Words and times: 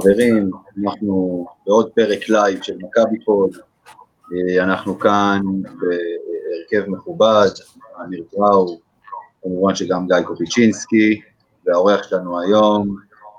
חברים, 0.00 0.50
אנחנו 0.84 1.46
בעוד 1.66 1.90
פרק 1.94 2.28
לייב 2.28 2.62
של 2.62 2.76
מכבי 2.76 3.24
פוד, 3.24 3.50
אה, 4.32 4.64
אנחנו 4.64 4.98
כאן 4.98 5.40
בהרכב 5.62 6.90
מכובד, 6.90 7.50
אמיר 8.04 8.24
טראו, 8.30 8.78
כמובן 9.42 9.74
שגם 9.74 10.06
גיא 10.06 10.22
קופיצ'ינסקי, 10.26 11.20
והאורח 11.66 12.02
שלנו 12.02 12.40
היום, 12.40 12.96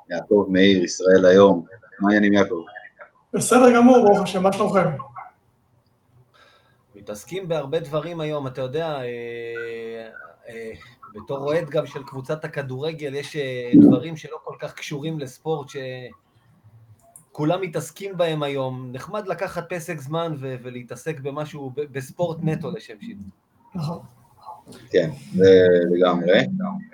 יעקב 0.09 0.45
מאיר, 0.49 0.83
ישראל 0.83 1.25
היום. 1.25 1.65
מה 1.99 2.13
העניינים 2.13 2.33
יעקב? 2.33 2.63
בסדר 3.33 3.75
גמור, 3.75 4.05
ברוך 4.05 4.21
השם, 4.21 4.43
מה 4.43 4.53
שלומכם? 4.53 4.89
מתעסקים 6.95 7.47
בהרבה 7.47 7.79
דברים 7.79 8.21
היום, 8.21 8.47
אתה 8.47 8.61
יודע, 8.61 8.87
אה, 8.87 10.09
אה, 10.49 10.71
בתור 11.13 11.37
אוהד 11.37 11.69
גם 11.69 11.85
של 11.85 12.03
קבוצת 12.03 12.45
הכדורגל, 12.45 13.15
יש 13.15 13.35
אה, 13.35 13.71
דברים 13.81 14.17
שלא 14.17 14.37
כל 14.43 14.55
כך 14.59 14.73
קשורים 14.73 15.19
לספורט, 15.19 15.69
שכולם 17.31 17.61
מתעסקים 17.61 18.17
בהם 18.17 18.43
היום. 18.43 18.89
נחמד 18.93 19.27
לקחת 19.27 19.73
פסק 19.73 19.99
זמן 19.99 20.35
ו- 20.39 20.55
ולהתעסק 20.63 21.19
במשהו, 21.19 21.69
ב- 21.69 21.81
בספורט 21.91 22.37
נטו 22.41 22.71
לשם 22.71 22.93
שינוי. 23.01 23.23
נכון. 23.75 23.99
כן, 24.89 25.09
זה 25.35 25.67
לגמרי. 25.91 26.33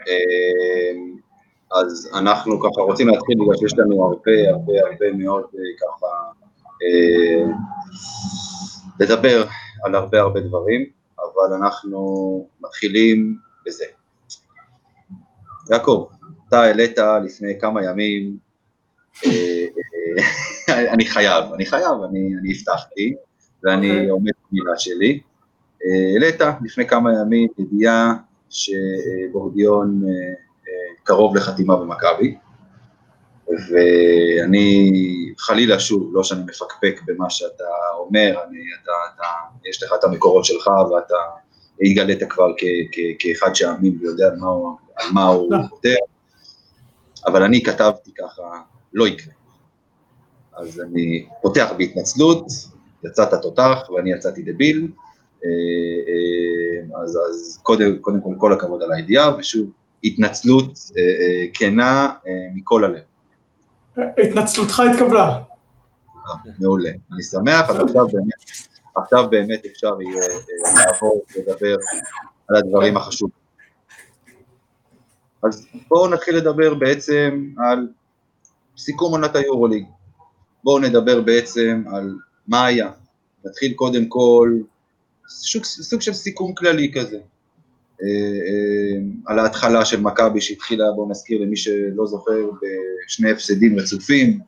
אה, 0.08 0.94
אז 1.80 2.10
אנחנו 2.14 2.60
ככה 2.60 2.82
רוצים 2.82 3.08
להתחיל 3.08 3.38
בגלל 3.42 3.58
שיש 3.58 3.74
לנו 3.78 4.04
הרבה 4.04 4.50
הרבה 4.50 4.74
הרבה 4.90 5.14
מאוד 5.14 5.44
אה, 5.44 5.60
ככה 5.80 6.08
אה, 6.84 7.54
לדבר 9.00 9.46
על 9.84 9.96
הרבה 9.96 10.22
הרבה 10.22 10.40
דברים, 10.40 10.86
אבל 11.20 11.56
אנחנו 11.56 12.48
מתחילים 12.62 13.38
בזה. 13.66 13.86
יעקב, 15.72 16.08
אתה 16.50 16.62
העלית 16.62 16.98
לפני 17.26 17.60
כמה 17.60 17.84
ימים, 17.84 18.38
אני 20.94 21.06
חייב, 21.06 21.54
אני 21.54 21.66
חייב, 21.66 22.04
אני, 22.10 22.34
אני 22.42 22.52
הבטחתי, 22.52 23.16
ואני 23.64 23.92
אוקיי. 23.92 24.09
עומד 24.09 24.32
במילה 24.52 24.78
שלי. 24.78 25.20
אה, 25.86 26.14
העלית 26.14 26.42
לפני 26.66 26.88
כמה 26.88 27.12
ימים 27.22 27.48
ידיעה 27.59 28.14
שבורדיון 28.50 30.02
אה, 30.08 30.12
אה, 30.68 30.96
קרוב 31.04 31.36
לחתימה 31.36 31.76
במכבי, 31.76 32.36
ואני 33.48 34.92
חלילה 35.38 35.80
שוב, 35.80 36.09
לא 36.14 36.24
שאני 36.24 36.42
מפקפק 36.44 37.02
במה 37.06 37.30
שאתה 37.30 37.64
אומר, 37.97 38.36
אני, 38.47 38.59
אתה, 38.84 38.91
אתה, 39.16 39.28
יש 39.70 39.84
לך 39.84 39.94
את 40.00 40.03
המקורות 40.03 40.46
שלך 40.46 40.68
ואתה 40.68 41.16
התגלית 41.81 42.24
כבר 42.30 42.53
כ, 42.58 42.64
כ, 42.91 43.00
כאחד 43.20 43.53
שאמין 43.53 43.97
ויודע 44.02 44.28
על 44.28 44.36
מה 45.14 45.28
הוא, 45.28 45.44
הוא 45.44 45.53
לא. 45.53 45.59
אבל 47.28 47.44
אני 47.44 47.64
כתבתי 47.64 48.12
ככה, 48.18 48.44
לא 48.97 49.08
יקרה. 49.08 49.34
אז 50.56 50.80
אני 50.80 51.28
פותח 51.41 51.72
בהתנצלות, 51.78 52.47
יצאת 53.03 53.41
תותח 53.41 53.90
ואני 53.96 54.12
יצאתי 54.12 54.41
דביל, 54.41 54.91
אה, 55.46 55.50
אה, 56.08 57.02
אז, 57.03 57.19
אז 57.30 57.59
קודם, 57.63 57.97
קודם 57.97 58.22
כל 58.22 58.35
כל 58.38 58.53
הכבוד 58.53 58.84
על 58.84 58.91
הידיעה, 58.91 59.38
ושוב, 59.38 59.69
התנצלות 60.03 60.80
אה, 60.97 61.46
כנה 61.53 62.13
מכל 62.56 62.84
הלב. 62.84 63.02
התנצלותך 63.97 64.80
התקבלה. 64.80 65.40
מעולה, 66.59 66.90
אני 67.14 67.24
שמח, 67.24 67.69
אז 67.69 67.75
עכשיו 67.75 68.08
באמת, 68.08 68.52
עכשיו 68.96 69.29
באמת 69.29 69.66
אפשר 69.66 69.96
יהיה 70.02 70.28
לעבור 70.75 71.24
ולדבר 71.35 71.75
על 72.47 72.56
הדברים 72.56 72.97
החשובים. 72.97 73.38
אז 75.44 75.68
בואו 75.88 76.08
נתחיל 76.08 76.38
לדבר 76.38 76.74
בעצם 76.74 77.50
על 77.58 77.88
סיכום 78.78 79.12
עונת 79.12 79.36
היורוליג. 79.36 79.86
בואו 80.64 80.80
נדבר 80.80 81.22
בעצם 81.22 81.84
על 81.94 82.16
מה 82.48 82.66
היה. 82.66 82.92
נתחיל 83.46 83.74
קודם 83.74 84.06
כל, 84.06 84.58
סוג, 85.30 85.64
סוג 85.64 86.02
של 86.02 86.14
סיכום 86.14 86.54
כללי 86.54 86.92
כזה. 86.96 87.18
אה, 88.04 88.08
אה, 88.08 89.02
על 89.26 89.40
ההתחלה 89.40 89.86
של 89.86 90.02
מכבי 90.02 90.42
שהתחילה, 90.42 90.86
בואו 90.96 91.10
נזכיר 91.10 91.42
למי 91.42 91.58
שלא 91.58 92.08
זוכר, 92.08 92.50
בשני 93.06 93.32
הפסדים 93.32 93.80
רצופים, 93.80 94.40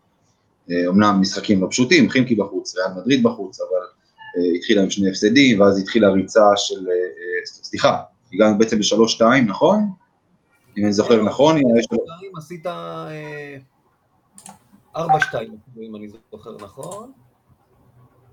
אה, 0.71 0.87
אומנם 0.87 1.17
משחקים 1.21 1.61
לא 1.61 1.67
פשוטים, 1.69 2.09
חימקי 2.09 2.35
בחוץ, 2.35 2.75
ריאל 2.75 2.87
מדריד 2.97 3.23
בחוץ, 3.23 3.59
אבל 3.61 3.85
אה, 4.37 4.51
התחילה 4.57 4.81
עם 4.81 4.89
שני 4.89 5.09
הפסדים, 5.09 5.59
ואז 5.59 5.79
התחילה 5.79 6.09
ריצה 6.09 6.45
של, 6.55 6.85
סליחה, 7.45 7.97
הגענו 8.33 8.57
בעצם 8.57 8.79
בשלוש-שתיים, 8.79 9.47
נכון? 9.47 9.79
אם 10.77 10.83
אני 10.83 10.93
זוכר 10.93 11.23
נכון, 11.23 11.57
יש 11.57 11.85
עשית 12.37 12.65
ארבע 14.95 15.19
שתיים, 15.19 15.57
אם 15.81 15.95
אני 15.95 16.07
זוכר 16.31 16.55
נכון. 16.61 17.11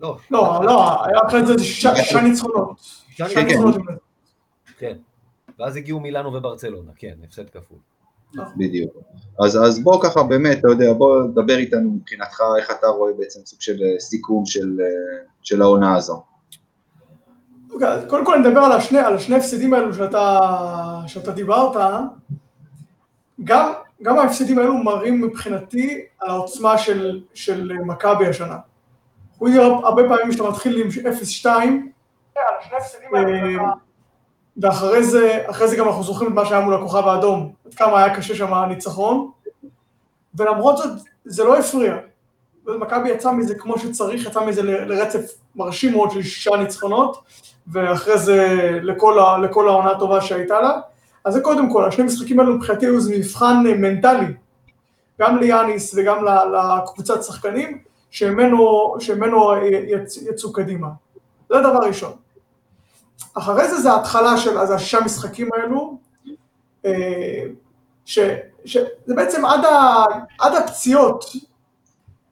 לא, 0.00 0.16
לא, 0.30 0.60
לא, 0.64 1.04
היה 1.04 1.18
אחרי 1.26 1.46
זה 1.46 1.58
שישה 1.58 1.96
שישה 1.96 2.20
ניצחונות. 2.20 2.76
שישה 2.80 3.28
כן. 3.28 3.46
ניצחונות. 3.46 3.76
כן. 4.78 4.96
ואז 5.58 5.76
הגיעו 5.76 6.00
מילאנו 6.00 6.34
וברצלונה, 6.34 6.92
כן, 6.96 7.14
הפסד 7.24 7.50
כפול. 7.50 7.78
בדיוק. 8.56 8.92
אז, 9.44 9.56
אז 9.56 9.82
בוא 9.82 10.02
ככה 10.02 10.22
באמת, 10.22 10.58
אתה 10.58 10.68
יודע, 10.68 10.92
בוא 10.92 11.22
דבר 11.34 11.56
איתנו 11.56 11.90
מבחינתך, 11.90 12.42
איך 12.58 12.70
אתה 12.70 12.86
רואה 12.86 13.12
בעצם 13.18 13.40
סוג 13.44 13.60
של 13.60 13.82
אה, 13.82 14.00
סיכום 14.00 14.46
של, 14.46 14.76
אה, 14.80 15.24
של 15.42 15.62
העונה 15.62 15.96
הזו. 15.96 16.22
אוקיי, 17.70 17.88
אז 17.88 18.04
קודם 18.08 18.26
כל 18.26 18.38
נדבר 18.38 18.60
על 18.60 18.72
השני, 18.72 18.98
על 18.98 19.14
השני 19.14 19.36
הפסדים 19.36 19.74
האלו 19.74 19.94
שאתה, 19.94 20.40
שאתה 21.06 21.32
דיברת. 21.32 21.76
גם, 23.44 23.72
גם 24.02 24.18
ההפסדים 24.18 24.58
האלו 24.58 24.74
מראים 24.74 25.22
מבחינתי 25.22 26.04
על 26.20 26.30
העוצמה 26.30 26.78
של, 26.78 27.20
של 27.34 27.72
מכבי 27.72 28.26
השנה. 28.26 28.56
אנחנו 29.32 29.48
יודעים 29.48 29.84
הרבה 29.84 30.02
פעמים 30.08 30.32
שאתה 30.32 30.50
מתחיל 30.50 30.80
עם 30.80 30.88
0-2, 31.42 31.46
אה, 32.36 32.42
ואחרי 34.56 35.02
זה, 35.02 35.44
אחרי 35.46 35.68
זה 35.68 35.76
גם 35.76 35.88
אנחנו 35.88 36.02
זוכרים 36.02 36.30
את 36.30 36.34
מה 36.34 36.46
שהיה 36.46 36.60
מול 36.60 36.74
הכוכב 36.74 37.08
האדום, 37.08 37.52
עד 37.66 37.74
כמה 37.74 37.98
היה 37.98 38.16
קשה 38.16 38.34
שם 38.34 38.54
הניצחון, 38.54 39.30
ולמרות 40.34 40.76
זאת 40.76 40.90
זה 41.24 41.44
לא 41.44 41.58
הפריע. 41.58 41.96
ומכבי 42.66 43.08
יצאה 43.08 43.32
מזה 43.32 43.54
כמו 43.54 43.78
שצריך, 43.78 44.26
יצאה 44.26 44.46
מזה 44.46 44.62
לרצף 44.62 45.20
מרשים 45.56 45.92
מאוד 45.92 46.10
של 46.10 46.22
שישה 46.22 46.56
ניצחונות, 46.56 47.22
ואחרי 47.72 48.18
זה 48.18 48.58
לכל, 48.82 49.18
ה, 49.18 49.38
לכל 49.38 49.68
העונה 49.68 49.90
הטובה 49.90 50.20
שהייתה 50.20 50.60
לה. 50.60 50.80
אז 51.26 51.34
זה 51.34 51.40
קודם 51.40 51.72
כל, 51.72 51.84
השני 51.84 52.04
משחקים 52.04 52.40
האלו 52.40 52.54
מבחינתי 52.54 52.86
היו 52.86 52.96
איזה 52.96 53.16
מבחן 53.16 53.64
אה, 53.66 53.74
מנטלי, 53.74 54.34
גם 55.20 55.38
ליאניס 55.38 55.94
וגם 55.96 56.24
לקבוצת 56.54 57.22
שחקנים, 57.22 57.78
שממנו, 58.10 58.94
שממנו 59.00 59.56
יצ, 59.66 60.16
יצאו 60.16 60.52
קדימה. 60.52 60.88
זה 61.48 61.60
דבר 61.60 61.86
ראשון. 61.86 62.12
אחרי 63.34 63.68
זה 63.68 63.80
זה 63.80 63.92
ההתחלה 63.92 64.36
של, 64.36 64.58
אז 64.58 64.70
השישה 64.70 65.00
משחקים 65.00 65.48
האלו, 65.54 65.98
אה, 66.84 67.42
ש, 68.04 68.18
שזה 68.64 69.14
בעצם 69.16 69.44
עד, 69.44 69.64
ה, 69.64 70.04
עד 70.38 70.54
הפציעות, 70.54 71.24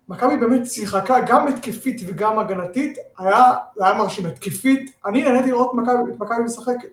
מכבי 0.09 0.37
באמת 0.37 0.67
שיחקה 0.67 1.21
גם 1.21 1.49
התקפית 1.49 2.01
וגם 2.07 2.39
הגנתית, 2.39 2.99
היה, 3.19 3.53
היה 3.81 3.95
מרשים, 3.95 4.27
התקפית, 4.27 4.91
אני 5.07 5.23
נהניתי 5.23 5.51
לראות 5.51 5.71
את 6.09 6.21
מכבי 6.21 6.43
משחקת, 6.45 6.89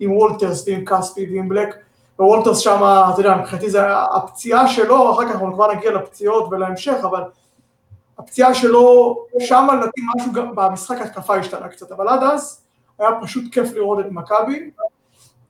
עם 0.00 0.12
וולטרס 0.12 0.68
ועם 0.68 0.84
כספי 0.84 1.26
ועם 1.32 1.48
בלק, 1.48 1.76
ווולטרס 2.18 2.58
שם, 2.58 2.76
אתה 3.12 3.20
יודע, 3.20 3.36
מבחינתי 3.36 3.70
זה 3.70 3.80
הפציעה 4.16 4.68
שלו, 4.68 5.12
אחר 5.12 5.24
כך 5.24 5.30
אנחנו 5.30 5.54
כבר 5.54 5.72
נגיע 5.72 5.92
לפציעות 5.92 6.48
ולהמשך, 6.50 6.96
אבל 7.02 7.22
הפציעה 8.18 8.54
שלו, 8.54 9.16
שם 9.38 9.68
לדעתי 9.78 10.00
משהו 10.16 10.32
גם 10.32 10.54
במשחק 10.54 10.96
התקפה 11.00 11.36
השתנה 11.36 11.68
קצת, 11.68 11.92
אבל 11.92 12.08
עד 12.08 12.22
אז 12.22 12.60
היה 12.98 13.08
פשוט 13.22 13.44
כיף 13.52 13.72
לראות 13.72 14.00
את 14.00 14.06
מכבי, 14.10 14.70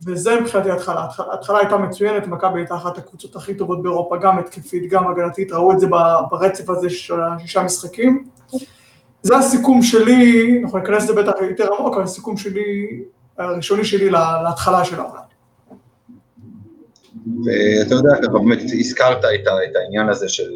וזה 0.06 0.41
מבחינתי 0.41 0.70
ההתחלה, 0.70 1.06
ההתחלה- 1.19 1.58
הייתה 1.58 1.76
מצוינת, 1.76 2.26
מכבי 2.26 2.61
הייתה 2.61 2.75
אחת 2.75 2.99
הקבוצות 2.99 3.37
הכי 3.37 3.55
טובות 3.55 3.82
באירופה, 3.82 4.17
גם 4.17 4.38
התקפית, 4.38 4.91
גם 4.91 5.08
הגנתית, 5.08 5.52
ראו 5.52 5.73
את 5.73 5.81
זה 5.81 5.87
ברצף 6.31 6.70
הזה 6.70 6.91
של 6.91 7.20
השישה 7.23 7.62
משחקים. 7.62 8.29
זה 9.23 9.37
הסיכום 9.37 9.82
שלי, 9.82 10.61
אנחנו 10.64 10.79
ניכנס 10.79 11.02
לזה 11.02 11.23
בטח 11.23 11.32
יותר 11.41 11.75
עמוק, 11.75 11.94
אבל 11.94 12.02
הסיכום 12.02 12.37
שלי, 12.37 13.02
הראשוני 13.38 13.84
שלי 13.84 14.10
לה- 14.10 14.42
להתחלה 14.42 14.84
של 14.84 15.00
העונה. 15.00 15.20
ואתה 17.44 17.94
יודע, 17.94 18.10
ככה 18.22 18.32
באמת 18.32 18.58
הזכרת 18.81 19.19
את, 19.19 19.46
העניין 19.76 20.08
הזה 20.08 20.28
של, 20.28 20.50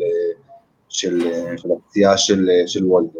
של, 0.88 1.20
של 1.56 1.68
הפציעה 1.76 2.18
של, 2.18 2.48
של 2.66 2.84
וולטר. 2.86 3.18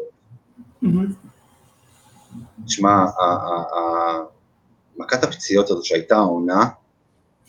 תשמע, 2.67 3.05
מכת 4.97 5.25
הפציעות 5.25 5.71
הזאת 5.71 5.85
שהייתה 5.85 6.17
העונה, 6.17 6.65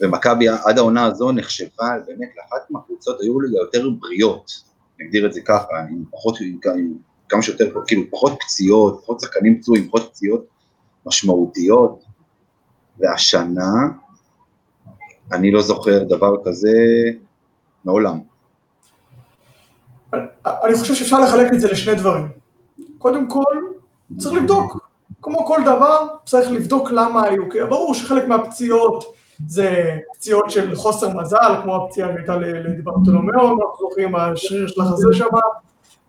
ומכבי 0.02 0.48
עד 0.50 0.78
העונה 0.78 1.06
הזו 1.06 1.32
נחשבה 1.32 1.90
באמת 2.08 2.30
לאחת 2.38 2.72
מהקבוצות 2.72 3.22
היורוליג 3.22 3.52
היותר 3.54 3.90
בריאות, 4.00 4.52
נגדיר 5.00 5.26
את 5.26 5.34
זה 5.34 5.42
ככה, 5.42 5.80
עם 5.90 6.04
פחות, 6.12 6.38
עם, 6.42 6.60
עם 6.76 6.94
כמה 7.30 7.42
שיותר, 7.42 7.72
כאילו 7.88 8.02
פחות 8.12 8.34
פציעות, 8.40 9.00
פחות 9.02 9.20
שחקנים 9.20 9.60
פצועים, 9.62 9.88
פחות 9.88 10.10
פציעות 10.10 10.46
משמעותיות, 11.06 12.04
והשנה, 13.00 13.74
אני 15.32 15.52
לא 15.52 15.62
זוכר 15.62 16.04
דבר 16.04 16.34
כזה 16.46 16.74
מעולם. 17.86 18.20
אני 20.46 20.76
חושב 20.80 20.96
שאפשר 20.96 21.20
לחלק 21.20 21.54
את 21.54 21.60
זה 21.60 21.72
לשני 21.72 21.96
דברים. 21.96 22.28
קודם 22.98 23.30
כל, 23.30 23.56
צריך 24.18 24.36
לבדוק. 24.36 24.90
כמו 25.22 25.46
כל 25.46 25.60
דבר, 25.66 26.08
צריך 26.26 26.52
לבדוק 26.52 26.92
למה 26.92 27.24
היו, 27.24 27.50
כי 27.50 27.58
ברור 27.70 27.94
שחלק 27.94 28.28
מהפציעות 28.28 29.14
זה 29.48 29.98
פציעות 30.14 30.52
של 30.52 30.76
חוסר 30.76 31.18
מזל, 31.18 31.54
כמו 31.64 31.76
הפציעה 31.76 32.10
שהייתה 32.14 32.36
לדיברטולומיאו, 32.36 33.42
אנחנו 33.42 33.74
זוכרים, 33.80 34.16
השריר 34.16 34.68
של 34.68 34.82
החזה 34.82 35.08
שם, 35.14 35.26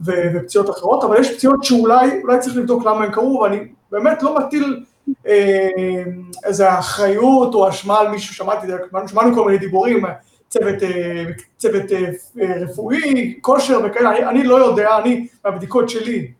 ופציעות 0.01 0.71
אחרות, 0.71 1.05
אבל 1.05 1.21
יש 1.21 1.35
פציעות 1.35 1.65
שאולי 1.65 2.39
צריך 2.41 2.57
לבדוק 2.57 2.87
למה 2.87 3.05
הן 3.05 3.13
קרו, 3.13 3.41
ואני 3.43 3.69
באמת 3.91 4.23
לא 4.23 4.39
מטיל 4.39 4.85
אה, 5.27 6.03
איזה 6.45 6.79
אחריות 6.79 7.55
או 7.55 7.69
אשמה 7.69 7.99
על 7.99 8.09
מישהו, 8.09 8.35
שמעתי, 8.35 8.67
שמענו 9.07 9.35
כל 9.35 9.45
מיני 9.47 9.59
דיבורים, 9.59 10.05
צוות, 10.49 10.83
אה, 10.83 11.25
צוות 11.57 11.93
אה, 11.93 12.55
רפואי, 12.61 13.39
כושר 13.41 13.81
וכאלה, 13.85 14.11
אני, 14.11 14.25
אני 14.27 14.45
לא 14.45 14.65
יודע, 14.65 14.99
אני, 14.99 15.27
מהבדיקות 15.45 15.89
שלי, 15.89 16.33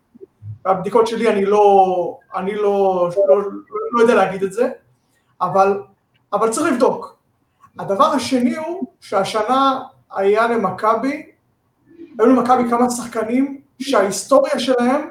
מהבדיקות 0.67 1.07
שלי 1.07 1.29
אני 1.29 1.45
לא, 1.45 2.19
אני 2.35 2.55
לא, 2.55 3.11
לא, 3.29 3.43
לא 3.93 4.01
יודע 4.01 4.15
להגיד 4.15 4.43
את 4.43 4.53
זה, 4.53 4.69
אבל, 5.41 5.83
אבל 6.33 6.51
צריך 6.51 6.73
לבדוק. 6.73 7.17
הדבר 7.79 8.05
השני 8.05 8.57
הוא 8.57 8.87
שהשנה 9.01 9.81
היה 10.13 10.49
למכבי, 10.49 11.27
היו 12.19 12.27
למכבי 12.27 12.71
כמה 12.71 12.91
שחקנים 12.91 13.61
שההיסטוריה 13.79 14.59
שלהם 14.59 15.09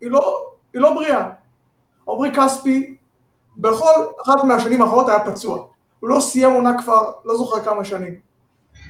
היא 0.00 0.10
לא, 0.10 0.46
היא 0.72 0.80
לא 0.80 0.94
בריאה. 0.94 1.30
עמרי 2.08 2.30
כספי 2.34 2.96
בכל 3.56 4.06
אחת 4.24 4.44
מהשנים 4.44 4.82
האחרונות 4.82 5.08
היה 5.08 5.24
פצוע. 5.24 5.66
הוא 6.00 6.10
לא 6.10 6.20
סיים 6.20 6.52
עונה 6.52 6.82
כבר, 6.82 7.12
לא 7.24 7.36
זוכר 7.36 7.64
כמה 7.64 7.84
שנים. 7.84 8.20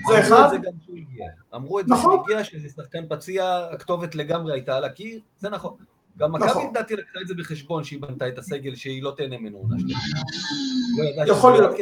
זה 0.09 0.21
אחד. 0.21 0.33
אמרו 0.33 0.45
את 0.45 0.51
זה 0.51 0.59
גם 0.59 0.73
כשהוא 0.83 0.97
הגיע. 0.97 1.27
אמרו 1.55 1.81
את 1.81 1.89
זה 1.89 1.95
כשהוא 1.95 2.13
נכון. 2.13 2.25
הגיע, 2.25 2.45
שזה 2.45 2.69
שחקן 2.69 3.05
פציע, 3.09 3.67
הכתובת 3.73 4.15
לגמרי 4.15 4.53
הייתה 4.53 4.77
על 4.77 4.85
הקיר, 4.85 5.21
זה 5.39 5.51
נכון. 5.51 5.75
גם 6.19 6.33
מכבי 6.33 6.47
נכון. 6.47 6.67
לדעתי 6.71 6.97
לקחה 6.97 7.19
את 7.23 7.29
זה 7.29 7.35
בחשבון 7.35 7.85
שהיא 7.85 8.03
בנתה 8.03 8.29
את 8.29 8.39
הסגל 8.39 8.75
שהיא 8.75 9.03
לא 9.03 9.13
תהנה 9.17 9.39
ממנו 9.39 9.59
עונה 9.59 9.77
שלמה. 9.79 11.25
לא 11.27 11.33
יכול 11.33 11.53
להיות. 11.53 11.77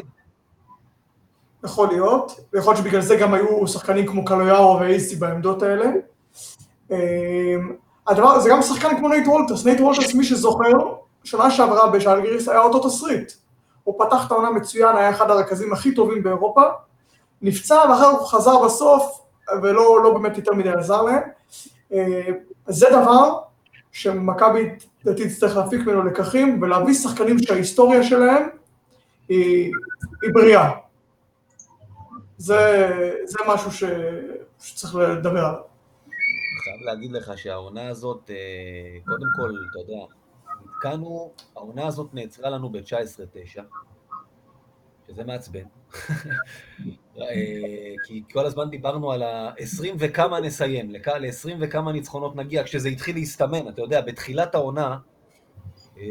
יכול 1.65 1.89
להיות, 1.89 2.41
ויכול 2.53 2.75
להיות 2.75 2.85
שבגלל 2.85 3.01
זה 3.01 3.17
גם 3.17 3.35
היו 3.35 3.67
שחקנים 3.67 4.07
כמו 4.07 4.25
קלויארו 4.25 4.81
ואייסי 4.81 5.17
בעמדות 5.17 5.63
האלה. 5.63 5.87
אמ, 6.91 6.97
הדבר, 8.07 8.41
זה 8.41 8.51
גם 8.51 8.63
שחקן 8.63 8.97
כמו 8.97 9.09
נייט 9.09 9.27
וולטרס, 9.27 9.67
נייט 9.67 9.81
וולטרס, 9.81 10.15
מי 10.15 10.25
שזוכר, 10.25 10.95
שנה 11.25 11.51
שעברה 11.51 11.91
בז'לגיריס 11.91 12.49
היה 12.49 12.61
אותו 12.61 12.89
תסריט. 12.89 13.33
הוא 13.85 14.05
פתח 14.05 14.27
את 14.27 14.33
העונה 14.33 14.51
מצוין, 14.51 14.97
היה 14.97 15.11
אחד 15.11 15.31
הרכזים 15.31 15.73
הכי 15.73 15.95
טובים 15.95 16.23
באירופה, 16.23 16.63
נפצע 17.43 17.75
ואחר 17.75 18.19
כך 18.19 18.31
חזר 18.31 18.65
בסוף, 18.65 19.21
ולא 19.63 20.03
לא 20.03 20.19
באמת 20.19 20.37
יותר 20.37 20.53
מדי 20.53 20.71
עזר 20.71 21.03
להם. 21.03 21.23
אה, 21.93 22.29
זה 22.67 22.87
דבר 22.91 23.39
שמכבי 23.93 24.71
לדעתי 25.05 25.29
תצטרך 25.29 25.57
להפיק 25.57 25.81
ממנו 25.81 26.03
לקחים, 26.03 26.63
ולהביא 26.63 26.95
שחקנים 26.95 27.39
שההיסטוריה 27.39 28.03
שלהם 28.03 28.49
היא, 29.29 29.73
היא 30.23 30.31
בריאה. 30.35 30.71
זה, 32.39 32.91
זה 33.25 33.39
משהו 33.49 33.73
ש, 33.73 33.85
שצריך 34.61 34.95
לדבר 34.95 35.39
עליו. 35.39 35.61
אני 36.05 36.61
חייב 36.65 36.81
להגיד 36.81 37.13
לך 37.13 37.39
שהעונה 37.39 37.89
הזאת, 37.89 38.31
אה, 38.31 38.99
קודם 39.07 39.27
כל, 39.37 39.51
אתה 39.71 39.93
יודע, 39.93 40.05
נתקענו, 40.85 41.33
העונה 41.57 41.87
הזאת 41.87 42.15
נעצרה 42.15 42.51
לנו 42.51 42.71
ב-19-9, 42.71 43.61
שזה 45.07 45.25
מעצבן. 45.25 45.65
אה, 47.19 47.25
כי 48.07 48.23
כל 48.33 48.47
הזמן 48.47 48.71
דיברנו 48.71 49.13
על 49.13 49.23
ה-20 49.23 49.87
וכמה 49.99 50.41
נסיים, 50.41 50.91
ל-20 50.91 51.51
וכמה 51.61 51.93
ניצחונות 51.93 52.37
נגיע, 52.37 52.65
כשזה 52.65 52.89
התחיל 52.89 53.17
להסתמן, 53.17 53.69
אתה 53.69 53.83
יודע, 53.83 54.01
בתחילת 54.01 54.55
העונה, 54.55 54.99
אה, 55.99 56.03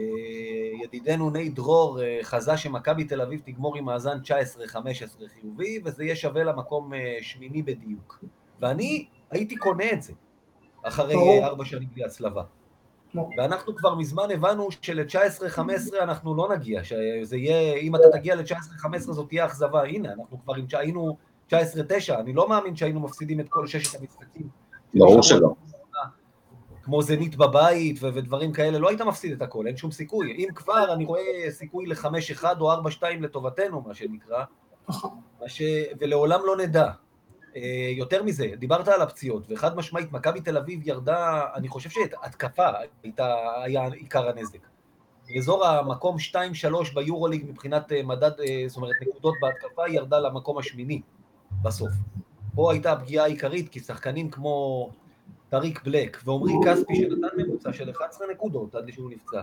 ידידנו 0.83 1.29
ני 1.29 1.49
דרור 1.49 2.01
אה, 2.01 2.19
חזה 2.23 2.57
שמכבי 2.57 3.03
תל 3.03 3.21
אביב 3.21 3.41
תגמור 3.45 3.77
עם 3.77 3.85
מאזן 3.85 4.17
19-15 4.23 4.25
חיובי, 5.33 5.81
וזה 5.85 6.03
יהיה 6.03 6.15
שווה 6.15 6.43
למקום 6.43 6.91
שמיני 7.21 7.61
בדיוק. 7.61 8.23
ואני 8.59 9.05
הייתי 9.31 9.55
קונה 9.55 9.91
את 9.93 10.03
זה, 10.03 10.13
אחרי 10.83 11.43
ארבע 11.43 11.65
שנים 11.65 11.89
בלי 11.93 12.03
הצלבה. 12.03 12.43
ואנחנו 13.37 13.75
כבר 13.75 13.95
מזמן 13.95 14.31
הבנו 14.31 14.67
של-19-15 14.81 15.59
אנחנו 16.01 16.35
לא 16.35 16.49
נגיע, 16.55 16.83
שזה 16.83 17.37
יהיה, 17.37 17.73
אם 17.73 17.95
אתה 17.95 18.03
תגיע 18.11 18.35
ל-19-15 18.35 18.99
זאת 18.99 19.29
תהיה 19.29 19.45
אכזבה, 19.45 19.83
הנה, 19.83 20.13
אנחנו 20.13 20.39
כבר 20.43 20.53
היינו 20.73 21.17
19-9, 21.49 21.53
אני 22.19 22.33
לא 22.33 22.49
מאמין 22.49 22.75
שהיינו 22.75 22.99
מפסידים 22.99 23.39
את 23.39 23.49
כל 23.49 23.67
ששת 23.67 23.99
המשחקים. 23.99 24.47
ברור 24.93 25.23
שלא. 25.23 25.53
כמו 26.83 27.01
זנית 27.01 27.35
בבית 27.35 27.97
ו- 28.01 28.13
ודברים 28.13 28.53
כאלה, 28.53 28.79
לא 28.79 28.89
היית 28.89 29.01
מפסיד 29.01 29.31
את 29.31 29.41
הכל, 29.41 29.67
אין 29.67 29.77
שום 29.77 29.91
סיכוי. 29.91 30.31
אם 30.31 30.47
כבר, 30.55 30.93
אני 30.93 31.05
רואה 31.05 31.21
סיכוי 31.49 31.85
ל-5-1 31.85 32.43
או 32.59 32.73
4-2 32.73 33.03
לטובתנו, 33.21 33.81
מה 33.81 33.93
שנקרא, 33.93 34.43
נכון. 34.89 35.11
מה 35.41 35.49
ש... 35.49 35.61
ולעולם 35.99 36.39
לא 36.45 36.57
נדע. 36.57 36.91
אה, 37.55 37.91
יותר 37.97 38.23
מזה, 38.23 38.47
דיברת 38.57 38.87
על 38.87 39.01
הפציעות, 39.01 39.43
וחד 39.49 39.75
משמעית, 39.75 40.11
מכבי 40.11 40.41
תל 40.41 40.57
אביב 40.57 40.87
ירדה, 40.87 41.45
אני 41.55 41.67
חושב 41.67 41.89
שהתקפה 41.89 42.67
הייתה, 43.03 43.35
היה 43.63 43.85
עיקר 43.85 44.29
הנזק. 44.29 44.59
אזור 45.37 45.65
המקום 45.65 46.17
2-3 46.31 46.95
ביורוליג 46.95 47.45
מבחינת 47.49 47.91
אה, 47.91 48.03
מדד, 48.03 48.31
אה, 48.39 48.63
זאת 48.67 48.77
אומרת 48.77 48.95
נקודות 49.01 49.35
בהתקפה, 49.41 49.89
ירדה 49.89 50.19
למקום 50.19 50.57
השמיני 50.57 51.01
בסוף. 51.61 51.91
פה 52.55 52.71
הייתה 52.71 52.91
הפגיעה 52.91 53.25
העיקרית, 53.25 53.69
כי 53.69 53.79
שחקנים 53.79 54.29
כמו 54.29 54.89
טריק 55.49 55.83
בלק 55.83 56.21
ועמרי 56.25 56.53
כספי 56.65 56.95
שנתן 56.95 57.27
ממוצע 57.37 57.73
של 57.73 57.91
11 57.91 58.27
נקודות 58.31 58.75
עד 58.75 58.91
שהוא 58.91 59.11
נפצע. 59.11 59.41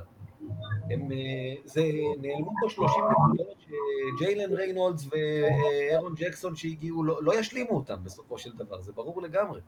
הם, 0.90 1.12
אה, 1.12 1.54
זה, 1.64 1.82
נעלמו 2.20 2.52
פה 2.60 2.70
30 2.70 3.04
נקודות 3.34 3.56
שג'יילן 3.60 4.52
ריינולדס 4.52 5.06
ואהרון 5.10 6.14
ג'קסון 6.16 6.56
שהגיעו 6.56 7.04
לא, 7.04 7.22
לא 7.22 7.40
ישלימו 7.40 7.70
אותם 7.70 7.96
בסופו 8.04 8.38
של 8.38 8.50
דבר, 8.56 8.80
זה 8.80 8.92
ברור 8.92 9.22
לגמרי. 9.22 9.60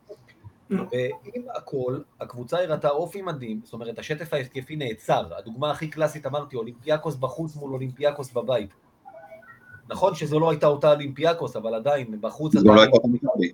ועם 0.71 1.43
הכל, 1.57 1.99
הקבוצה 2.21 2.59
הראתה 2.59 2.91
אופי 2.91 3.23
מדהים, 3.23 3.61
זאת 3.64 3.73
אומרת, 3.73 3.99
השטף 3.99 4.35
ההתקפי 4.35 4.76
נעצר. 4.76 5.35
הדוגמה 5.38 5.71
הכי 5.71 5.88
קלאסית, 5.88 6.26
אמרתי, 6.26 6.57
אולימפיאקוס 6.57 7.14
בחוץ 7.14 7.57
מול 7.57 7.73
אולימפיאקוס 7.73 8.33
בבית. 8.33 8.71
נכון 9.88 10.14
שזו 10.14 10.41
לא 10.41 10.50
הייתה 10.50 10.67
אותה 10.67 10.93
אולימפיאקוס, 10.93 11.57
אבל 11.57 11.75
עדיין, 11.75 12.21
בחוץ... 12.21 12.57
זו 12.57 12.75
לא 12.75 12.81
הייתה 12.81 12.97
אותה 12.97 13.09
מכבי. 13.09 13.52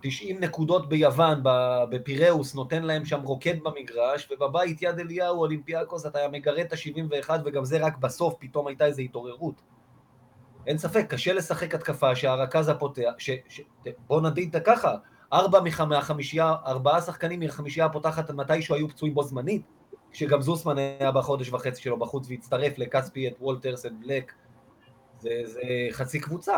90 0.00 0.40
נקודות 0.40 0.88
ביוון, 0.88 1.40
בפיראוס, 1.90 2.54
נותן 2.54 2.82
להם 2.82 3.04
שם 3.04 3.22
רוקד 3.22 3.54
במגרש, 3.62 4.28
ובבית 4.30 4.82
יד 4.82 4.98
אליהו, 4.98 5.38
אולימפיאקוס, 5.38 6.06
אתה 6.06 6.18
מגרד 6.32 6.58
את 6.58 6.72
ה-71, 6.72 7.30
וגם 7.44 7.64
זה 7.64 7.78
רק 7.78 7.96
בסוף, 7.98 8.34
פתאום 8.38 8.66
הייתה 8.66 8.86
איזו 8.86 9.02
התעוררות. 9.02 9.62
אין 10.66 10.78
ספק, 10.78 11.06
קשה 11.08 11.32
לשחק 11.32 11.74
התקפה 11.74 12.16
שהרכז 12.16 12.68
הפותח, 12.68 13.12
ש, 13.18 13.30
ש, 13.48 13.60
בוא 14.06 14.20
נדיד 14.20 14.56
ככה, 14.64 14.94
ארבע 15.32 15.60
מהחמישייה, 15.88 16.54
ארבעה 16.66 17.00
שחקנים 17.00 17.40
מהחמישייה 17.40 17.86
הפותחת 17.86 18.30
מתישהו 18.30 18.74
היו 18.74 18.88
פצועים 18.88 19.14
בו 19.14 19.22
זמנית, 19.22 19.62
שגם 20.12 20.42
זוסמן 20.42 20.78
היה 20.78 21.12
בחודש 21.12 21.48
וחצי 21.48 21.82
שלו 21.82 21.96
בחוץ 21.96 22.26
והצטרף 22.28 22.78
לכספי, 22.78 23.28
את 23.28 23.34
וולטרס, 23.40 23.86
את 23.86 23.92
בלק, 24.00 24.32
זה, 25.20 25.30
זה 25.44 25.60
חצי 25.90 26.20
קבוצה. 26.20 26.56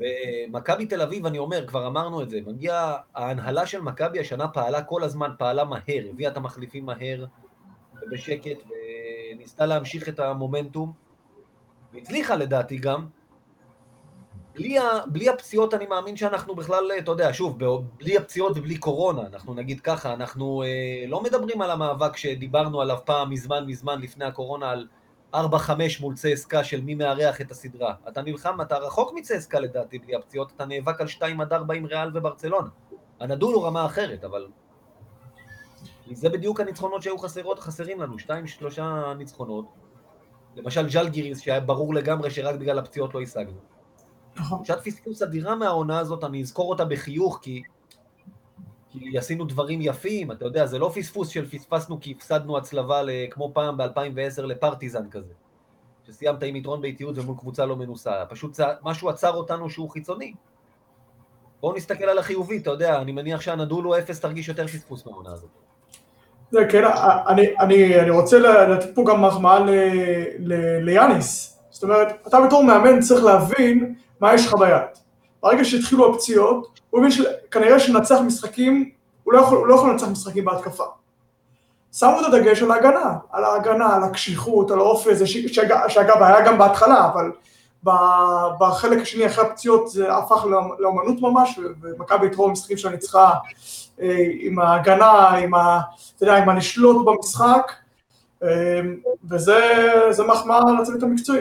ומכבי 0.00 0.86
תל 0.86 1.02
אביב, 1.02 1.26
אני 1.26 1.38
אומר, 1.38 1.66
כבר 1.66 1.86
אמרנו 1.86 2.22
את 2.22 2.30
זה, 2.30 2.40
מגיע, 2.46 2.96
ההנהלה 3.14 3.66
של 3.66 3.80
מכבי 3.80 4.20
השנה 4.20 4.48
פעלה 4.48 4.82
כל 4.82 5.02
הזמן, 5.02 5.30
פעלה 5.38 5.64
מהר, 5.64 6.04
הביאה 6.10 6.30
את 6.30 6.36
המחליפים 6.36 6.86
מהר 6.86 7.24
ובשקט, 8.02 8.58
וניסתה 8.68 9.66
להמשיך 9.66 10.08
את 10.08 10.18
המומנטום, 10.18 10.92
והצליחה 11.92 12.36
לדעתי 12.36 12.78
גם. 12.78 13.06
בלי, 14.54 14.78
ה, 14.78 14.84
בלי 15.06 15.28
הפציעות 15.28 15.74
אני 15.74 15.86
מאמין 15.86 16.16
שאנחנו 16.16 16.54
בכלל, 16.54 16.90
אתה 16.98 17.10
יודע, 17.10 17.32
שוב, 17.32 17.58
בלי 17.96 18.16
הפציעות 18.16 18.58
ובלי 18.58 18.78
קורונה, 18.78 19.22
אנחנו 19.32 19.54
נגיד 19.54 19.80
ככה, 19.80 20.12
אנחנו 20.12 20.62
אה, 20.62 21.04
לא 21.08 21.22
מדברים 21.22 21.62
על 21.62 21.70
המאבק 21.70 22.16
שדיברנו 22.16 22.80
עליו 22.80 22.98
פעם 23.04 23.30
מזמן 23.30 23.66
מזמן 23.66 24.00
לפני 24.00 24.24
הקורונה, 24.24 24.70
על 24.70 24.86
4-5 25.34 25.36
מול 26.00 26.14
צסקה 26.14 26.64
של 26.64 26.80
מי 26.80 26.94
מארח 26.94 27.40
את 27.40 27.50
הסדרה. 27.50 27.94
אתה 28.08 28.22
נלחם, 28.22 28.60
אתה 28.60 28.78
רחוק 28.78 29.12
מצסקה 29.14 29.60
לדעתי 29.60 29.98
בלי 29.98 30.14
הפציעות, 30.14 30.52
אתה 30.56 30.66
נאבק 30.66 31.00
על 31.00 31.06
2 31.06 31.40
4 31.40 31.74
עם 31.74 31.86
ריאל 31.86 32.10
וברצלונה. 32.14 32.68
הנדול 33.20 33.54
הוא 33.54 33.66
רמה 33.66 33.86
אחרת, 33.86 34.24
אבל... 34.24 34.46
זה 36.12 36.28
בדיוק 36.28 36.60
הניצחונות 36.60 37.02
שהיו 37.02 37.18
חסרות, 37.18 37.58
חסרים 37.58 38.00
לנו, 38.00 38.16
2-3 38.18 38.80
ניצחונות. 39.18 39.64
למשל 40.56 40.88
ג'לגיריס, 40.88 41.40
שהיה 41.40 41.60
ברור 41.60 41.94
לגמרי 41.94 42.30
שרק 42.30 42.54
בגלל 42.54 42.78
הפציעות 42.78 43.14
לא 43.14 43.22
השגנו. 43.22 43.58
נכון. 44.36 44.64
שעת 44.64 44.84
פספוס 44.84 45.22
אדירה 45.22 45.54
מהעונה 45.54 45.98
הזאת, 45.98 46.24
אני 46.24 46.42
אזכור 46.42 46.70
אותה 46.70 46.84
בחיוך, 46.84 47.38
כי 47.42 47.62
כי 48.98 49.18
עשינו 49.18 49.44
דברים 49.44 49.80
יפים, 49.82 50.32
אתה 50.32 50.44
יודע, 50.44 50.66
זה 50.66 50.78
לא 50.78 50.92
פספוס 50.94 51.28
של 51.28 51.48
פספסנו 51.48 52.00
כי 52.00 52.14
הפסדנו 52.16 52.58
הצלבה 52.58 53.00
כמו 53.30 53.50
פעם 53.54 53.76
ב-2010 53.76 54.42
לפרטיזן 54.42 55.10
כזה. 55.10 55.32
שסיימת 56.06 56.42
עם 56.42 56.56
יתרון 56.56 56.80
באיטיות 56.80 57.18
ומול 57.18 57.36
קבוצה 57.38 57.66
לא 57.66 57.76
מנוסה, 57.76 58.12
פשוט 58.28 58.60
משהו 58.82 59.08
עצר 59.08 59.34
אותנו 59.34 59.70
שהוא 59.70 59.90
חיצוני. 59.90 60.34
בואו 61.60 61.76
נסתכל 61.76 62.04
על 62.04 62.18
החיובי, 62.18 62.58
אתה 62.58 62.70
יודע, 62.70 63.00
אני 63.00 63.12
מניח 63.12 63.40
שהנדול 63.40 63.84
הוא 63.84 63.96
אפס, 63.98 64.20
תרגיש 64.20 64.48
יותר 64.48 64.66
פספוס 64.66 65.06
מהעונה 65.06 65.32
הזאת. 65.32 65.50
זה 66.50 66.66
כן, 66.70 66.84
אני, 67.28 67.46
אני, 67.60 68.00
אני 68.00 68.10
רוצה 68.10 68.38
לתת 68.38 68.94
פה 68.94 69.04
גם 69.08 69.24
מחמאה 69.24 69.58
ליאניס. 70.80 71.60
זאת 71.70 71.82
אומרת, 71.82 72.26
אתה 72.28 72.40
בתור 72.46 72.64
מאמן 72.64 73.00
צריך 73.00 73.24
להבין 73.24 73.94
מה 74.20 74.34
יש 74.34 74.46
לך 74.46 74.54
ביד. 74.54 75.03
ברגע 75.44 75.64
שהתחילו 75.64 76.14
הפציעות, 76.14 76.80
הוא 76.90 77.00
הבין 77.00 77.10
שכנראה 77.10 77.80
שנצח 77.80 78.18
משחקים, 78.26 78.90
הוא 79.24 79.32
לא 79.32 79.40
יכול, 79.40 79.58
הוא 79.58 79.66
לא 79.66 79.74
יכול 79.74 79.90
לנצח 79.90 80.08
משחקים 80.08 80.44
בהתקפה. 80.44 80.84
שמו 81.92 82.20
את 82.20 82.24
הדגש 82.26 82.62
על 82.62 82.70
ההגנה, 82.70 83.14
על 83.32 83.44
ההגנה, 83.44 83.96
על 83.96 84.02
הקשיחות, 84.02 84.70
על 84.70 84.78
האופי 84.78 85.10
הזה, 85.10 85.26
שאגב 85.88 86.22
היה 86.22 86.46
גם 86.46 86.58
בהתחלה, 86.58 87.06
אבל 87.06 87.30
בחלק 88.60 89.02
השני 89.02 89.26
אחרי 89.26 89.46
הפציעות 89.46 89.88
זה 89.88 90.14
הפך 90.14 90.44
לאומנות 90.78 91.20
ממש, 91.20 91.58
ומכבי 91.82 92.26
את 92.26 92.34
רוב 92.34 92.48
המשחקים 92.50 92.76
שלה 92.76 92.90
ניצחה 92.90 93.32
אה, 94.00 94.16
עם 94.40 94.58
ההגנה, 94.58 95.28
עם, 95.28 95.54
ה, 95.54 95.80
אתה 96.16 96.24
יודע, 96.24 96.36
עם 96.36 96.48
הנשלוט 96.48 97.06
במשחק, 97.06 97.72
אה, 98.42 98.80
וזה 99.30 100.24
מחמאה 100.28 100.60
לצוות 100.80 101.02
המקצועי. 101.02 101.40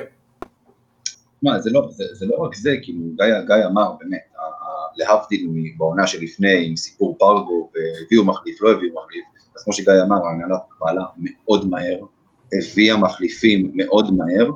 מה, 1.44 1.60
זה 1.60 1.70
לא, 1.70 1.88
זה, 1.90 2.04
זה 2.14 2.26
לא 2.26 2.36
רק 2.36 2.56
זה, 2.56 2.76
כאילו, 2.84 3.00
גיא, 3.16 3.40
גיא 3.48 3.66
אמר, 3.66 3.92
באמת, 4.00 4.20
להבדיל 4.96 5.48
בעונה 5.78 6.08
שלפני, 6.08 6.68
עם 6.68 6.76
סיפור 6.76 7.16
פרגו, 7.20 7.70
והביאו 7.74 8.26
מחליף, 8.26 8.62
לא 8.62 8.72
הביאו 8.72 8.96
מחליף, 9.04 9.24
אז 9.56 9.64
כמו 9.64 9.74
שגיא 9.74 9.94
אמר, 10.06 10.26
ההנהלה 10.26 10.58
פעלה 10.80 11.04
מאוד 11.18 11.70
מהר, 11.70 12.00
הביאה 12.54 12.98
מחליפים 12.98 13.72
מאוד 13.74 14.14
מהר, 14.14 14.52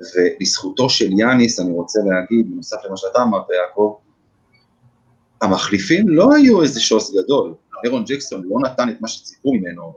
ולזכותו 0.00 0.90
של 0.90 1.10
יאניס, 1.18 1.60
אני 1.60 1.72
רוצה 1.72 2.00
להגיד, 2.06 2.50
בנוסף 2.50 2.76
למה 2.84 2.96
שאתה 2.96 3.22
אמרת, 3.22 3.46
יעקב, 3.50 3.96
המחליפים 5.42 6.08
לא 6.08 6.34
היו 6.34 6.62
איזה 6.62 6.80
שוס 6.80 7.14
גדול, 7.16 7.54
אהרון 7.84 8.04
ג'קסון 8.04 8.42
לא 8.44 8.56
נתן 8.60 8.88
את 8.88 9.00
מה 9.00 9.08
שציפו 9.08 9.52
ממנו, 9.52 9.94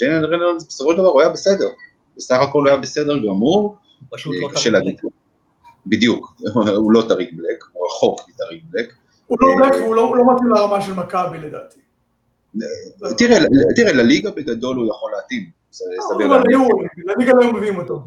ג'יילן 0.00 0.24
ריינולדס 0.24 0.66
בסופו 0.68 0.92
של 0.92 0.98
דבר 0.98 1.08
הוא 1.08 1.20
היה 1.20 1.30
בסדר, 1.30 1.68
בסך 2.16 2.38
הכל 2.40 2.58
הוא 2.58 2.68
היה 2.68 2.76
בסדר 2.76 3.18
גמור, 3.18 3.76
פשוט 4.10 4.34
לא 4.40 4.48
טריק 4.54 5.02
בלק. 5.02 5.21
בדיוק, 5.86 6.36
הוא 6.76 6.92
לא 6.92 7.04
טריק 7.08 7.32
בלק, 7.32 7.64
הוא 7.72 7.86
רחוק 7.86 8.20
מטריק 8.28 8.62
בלק. 8.70 8.92
הוא 9.26 9.38
לא 9.40 9.48
בלק 9.58 9.82
והוא 9.82 9.94
לא, 9.94 10.16
לא 10.16 10.34
מתאים 10.34 10.48
לרמה 10.48 10.80
של 10.80 10.92
מכבי 10.92 11.38
לדעתי. 11.38 11.80
תראה, 13.76 13.92
לליגה 13.92 14.30
בגדול 14.30 14.76
הוא 14.76 14.86
יכול 14.86 15.12
להתאים, 15.16 15.50
סביר 15.70 16.26
להניח. 16.26 16.60
לליגה 17.06 17.32
לא 17.32 17.52
מביאים 17.52 17.78
אותו. 17.78 18.04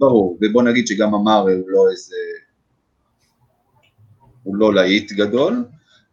ברור, 0.00 0.38
ובוא 0.40 0.62
נגיד 0.62 0.86
שגם 0.86 1.14
עמרי 1.14 1.40
הוא 1.40 1.70
לא 1.70 1.90
איזה, 1.90 2.16
הוא 4.42 4.56
לא 4.56 4.74
להיט 4.74 5.12
גדול, 5.12 5.52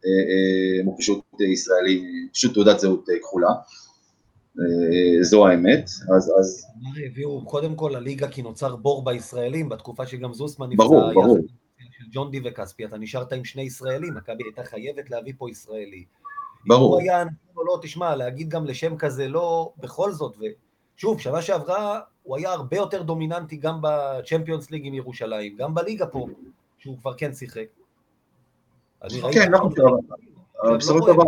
אה, 0.05 0.09
אה, 0.09 0.85
הוא 0.85 0.95
פשוט 0.99 1.23
ישראלי, 1.39 2.27
פשוט 2.33 2.53
תעודת 2.53 2.79
זהות 2.79 3.09
אה, 3.09 3.19
כחולה, 3.19 3.49
זו 5.21 5.47
האמת, 5.47 5.89
אז... 6.15 6.33
אז... 6.39 6.67
הביאו 7.05 7.45
קודם 7.45 7.75
כל 7.75 7.91
לליגה 7.95 8.27
כי 8.27 8.41
נוצר 8.41 8.75
בור 8.75 9.03
בישראלים, 9.03 9.69
בתקופה 9.69 10.05
שגם 10.05 10.33
זוסמן 10.33 10.69
נפצע, 10.69 10.83
ברור, 10.83 11.13
ברור. 11.13 11.37
של 11.91 12.03
ג'ון 12.11 12.31
די 12.31 12.39
וכספי, 12.45 12.85
אתה 12.85 12.97
נשארת 12.97 13.33
עם 13.33 13.45
שני 13.45 13.61
ישראלים, 13.61 14.13
מכבי 14.15 14.43
הייתה 14.43 14.63
חייבת 14.63 15.09
להביא 15.09 15.33
פה 15.37 15.49
ישראלי. 15.49 16.05
ברור. 16.67 16.99
אם 16.99 17.05
הוא 17.05 17.11
היה, 17.11 17.23
לא, 17.55 17.79
תשמע, 17.81 18.15
להגיד 18.15 18.49
גם 18.49 18.65
לשם 18.65 18.97
כזה 18.97 19.27
לא, 19.27 19.73
בכל 19.77 20.11
זאת, 20.11 20.37
ושוב, 20.97 21.19
שנה 21.19 21.41
שעברה 21.41 21.99
הוא 22.23 22.37
היה 22.37 22.51
הרבה 22.51 22.77
יותר 22.77 23.03
דומיננטי 23.03 23.57
גם 23.57 23.79
בצ'מפיונס 23.81 24.71
ליג 24.71 24.85
עם 24.85 24.93
ירושלים, 24.93 25.55
גם 25.55 25.73
בליגה 25.73 26.05
פה, 26.05 26.27
שהוא 26.77 26.97
כבר 26.97 27.13
כן 27.13 27.33
שיחק. 27.33 27.65
כן, 29.31 29.51
נכון, 29.51 29.73
לא 30.63 30.77
בסופו 30.77 31.07
של 31.07 31.13
דבר, 31.13 31.23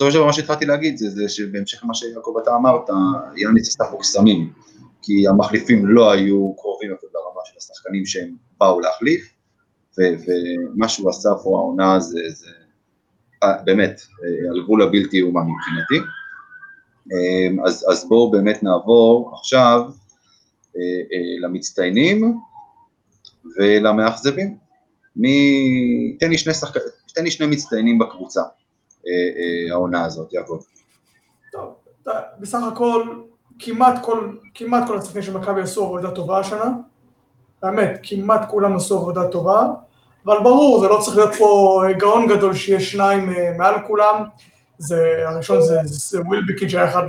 בסופו 0.00 0.12
של 0.12 0.18
דבר 0.18 0.26
מה 0.26 0.32
שהתחלתי 0.32 0.66
להגיד 0.66 0.96
זה, 0.96 1.10
זה 1.10 1.28
שבהמשך 1.28 1.84
למה 1.84 1.94
שיעקב 1.94 2.34
אתה 2.42 2.50
אמרת, 2.56 2.88
יאניס 3.36 3.68
עשתה 3.68 3.84
פה 3.90 3.96
קסמים, 4.00 4.52
כי 5.02 5.28
המחליפים 5.28 5.86
לא 5.86 6.12
היו 6.12 6.54
קרובים 6.56 6.90
יותר 6.90 7.06
לרמה 7.14 7.40
של 7.44 7.54
השחקנים 7.58 8.06
שהם 8.06 8.36
באו 8.60 8.80
להחליף, 8.80 9.32
ומה 9.98 10.88
שהוא 10.88 11.10
עשה 11.10 11.28
פה 11.42 11.58
העונה 11.58 12.00
זה, 12.00 12.20
זה 12.28 12.50
באמת, 13.64 14.00
על 14.50 14.62
גבול 14.62 14.82
הבלתי 14.82 15.22
אומה 15.22 15.40
מבחינתי. 15.40 16.10
אמ, 17.12 17.66
אז, 17.66 17.86
אז 17.90 18.08
בואו 18.08 18.30
באמת 18.30 18.62
נעבור 18.62 19.34
עכשיו 19.34 19.80
אה, 20.76 20.82
אה, 21.12 21.40
למצטיינים 21.40 22.38
ולמאכזבים. 23.56 24.56
מי... 25.16 26.16
תן 26.20 26.30
שחק... 26.54 26.80
תן 27.14 27.24
לי 27.24 27.30
שני 27.30 27.46
מצטיינים 27.46 27.98
בקבוצה, 27.98 28.40
אה, 28.40 28.59
העונה 29.72 30.04
הזאת, 30.04 30.32
יעקב. 30.32 30.58
טוב, 31.52 31.74
בסך 32.38 32.58
הכל, 32.72 33.04
כמעט 33.58 33.94
כל, 34.02 34.28
כמעט 34.54 34.88
כל 34.88 34.98
השחקנים 34.98 35.22
של 35.22 35.38
מכבי 35.38 35.60
עשו 35.60 35.84
עבודה 35.84 36.10
טובה 36.10 36.38
השנה. 36.38 36.70
באמת, 37.62 38.00
כמעט 38.02 38.50
כולם 38.50 38.76
עשו 38.76 38.98
עבודה 38.98 39.28
טובה. 39.28 39.66
אבל 40.26 40.38
ברור, 40.42 40.80
זה 40.80 40.88
לא 40.88 40.98
צריך 41.00 41.16
להיות 41.16 41.34
פה 41.34 41.82
גאון 41.98 42.28
גדול 42.28 42.54
שיהיה 42.54 42.80
שניים 42.80 43.32
מעל 43.58 43.74
כולם. 43.86 44.24
זה, 44.78 45.22
הראשון 45.26 45.62
זה, 45.62 45.78
זה 45.84 46.20
ווילבקין 46.20 46.68
שהיה 46.68 46.90
אחד, 46.90 47.02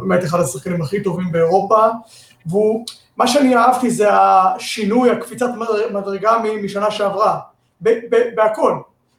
באמת 0.00 0.24
אחד 0.24 0.40
השחקנים 0.40 0.82
הכי 0.82 1.02
טובים 1.02 1.32
באירופה, 1.32 1.86
והוא, 2.46 2.84
מה 3.16 3.26
שאני 3.26 3.56
אהבתי 3.56 3.90
זה 3.90 4.08
השינוי, 4.12 5.10
הקפיצת 5.10 5.46
מדרגה 5.92 6.38
משנה 6.62 6.90
שעברה, 6.90 7.38
בהכל, 8.34 8.74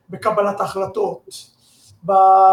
בקבלת 0.10 0.62
ההחלטות, 0.62 1.30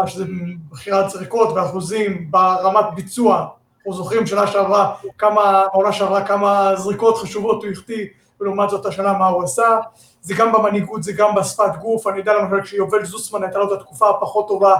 שזה 0.07 0.25
בחירת 0.71 1.09
זריקות 1.09 1.49
ואחוזים, 1.55 2.31
ברמת 2.31 2.85
ביצוע, 2.95 3.47
אנחנו 3.77 3.93
זוכרים 3.93 4.25
שנה 4.25 4.47
שעברה, 4.47 4.95
כמה, 5.17 5.41
העונה 5.41 5.91
שעברה 5.91 6.27
כמה 6.27 6.71
זריקות 6.75 7.17
חשובות 7.17 7.63
הוא 7.63 7.71
החטיא, 7.71 8.05
ולעומת 8.41 8.69
זאת 8.69 8.85
השנה 8.85 9.13
מה 9.13 9.27
הוא 9.27 9.43
עשה, 9.43 9.79
זה 10.21 10.33
גם 10.37 10.53
במנהיגות, 10.53 11.03
זה 11.03 11.11
גם 11.13 11.35
בשפת 11.35 11.75
גוף, 11.81 12.07
אני 12.07 12.17
יודע 12.17 12.33
למשל 12.33 12.61
כשיובל 12.61 13.05
זוסמן 13.05 13.43
הייתה 13.43 13.59
לו 13.59 13.73
את 13.73 13.81
התקופה 13.81 14.09
הפחות 14.09 14.47
טובה, 14.47 14.75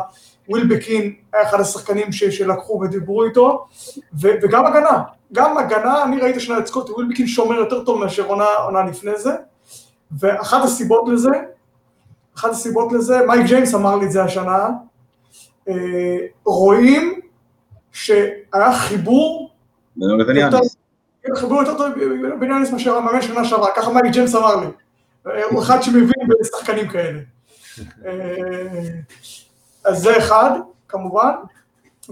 וויל 0.50 0.75
בקין 0.75 1.13
היה 1.34 1.43
אחד 1.43 1.60
השחקנים 1.60 2.12
ש, 2.12 2.24
שלקחו 2.24 2.79
ודיברו 2.81 3.24
איתו, 3.24 3.65
ו, 4.22 4.27
וגם 4.41 4.65
הגנה, 4.65 5.03
גם 5.34 5.57
הגנה, 5.57 6.03
אני 6.03 6.22
ראיתי 6.22 6.38
השנה 6.38 6.60
את 6.60 6.67
סקוטי, 6.67 6.91
ווילבקין 6.91 7.27
שומר 7.27 7.55
יותר 7.55 7.84
טוב 7.84 8.00
מאשר 8.00 8.25
עונה, 8.25 8.48
עונה 8.65 8.84
לפני 8.84 9.17
זה, 9.17 9.31
ואחת 10.19 10.63
הסיבות 10.63 11.10
לזה, 11.10 11.29
אחת 12.38 12.50
הסיבות 12.50 12.91
לזה, 12.91 13.25
מייק 13.27 13.46
ג'יימס 13.48 13.75
אמר 13.75 13.96
לי 13.96 14.06
את 14.06 14.12
זה 14.12 14.24
השנה, 14.24 14.70
אה, 15.70 16.17
רואים 16.46 17.20
שהיה 17.91 18.74
חיבור, 18.74 19.51
בינו 19.96 20.17
לבין 20.17 20.38
יאניס. 20.38 20.77
חיבור 21.36 21.62
יותר 21.62 21.77
טוב 21.77 21.88
בין 22.39 22.51
יאניס 22.51 22.72
מאשר 22.72 22.96
המאמן 22.96 23.22
שנה 23.22 23.46
שעברה, 23.46 23.70
ככה 23.75 23.94
מייק 23.94 24.13
ג'יימס 24.13 24.36
אמר 24.36 24.56
לי. 24.56 24.67
הוא 25.50 25.62
אחד 25.62 25.82
שמבין 25.82 26.27
בשחקנים 26.41 26.88
כאלה. 26.88 27.20
אה, 28.06 28.12
אז 29.86 29.98
זה 29.98 30.17
אחד, 30.17 30.51
כמובן, 30.88 31.32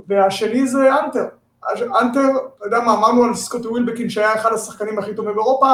והשני 0.08 0.68
זה 0.68 0.90
אנטר. 1.06 1.26
אנטר, 2.02 2.30
אתה 2.58 2.66
יודע 2.66 2.80
מה, 2.80 2.94
אמרנו 2.94 3.24
על 3.24 3.36
סקוטי 3.36 3.68
ווילבקין 3.68 4.10
שהיה 4.10 4.34
אחד 4.36 4.54
השחקנים 4.54 5.00
הכי 5.00 5.16
טובים 5.16 5.36
באירופה, 5.36 5.72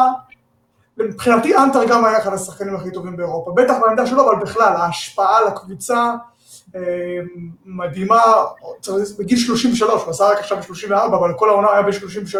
מבחינתי 0.98 1.57
אנטר 1.57 1.86
גם 1.86 2.05
היה 2.05 2.17
אחד 2.17 2.33
השחקנים 2.33 2.75
הכי 2.75 2.91
טובים 2.91 3.17
באירופה, 3.17 3.51
בטח 3.51 3.74
בעמדה 3.81 4.07
שלו, 4.07 4.31
אבל 4.31 4.41
בכלל, 4.41 4.74
ההשפעה 4.75 5.38
על 5.38 5.48
הקבוצה 5.48 6.13
אה, 6.75 6.81
מדהימה, 7.65 8.21
בגיל 9.19 9.38
33, 9.38 10.03
הוא 10.03 10.10
עשה 10.10 10.29
רק 10.29 10.38
עכשיו 10.38 10.57
ב-34, 10.57 11.05
אבל 11.05 11.33
כל 11.38 11.50
העונה 11.50 11.71
היה 11.71 11.81
ב-33, 11.81 12.36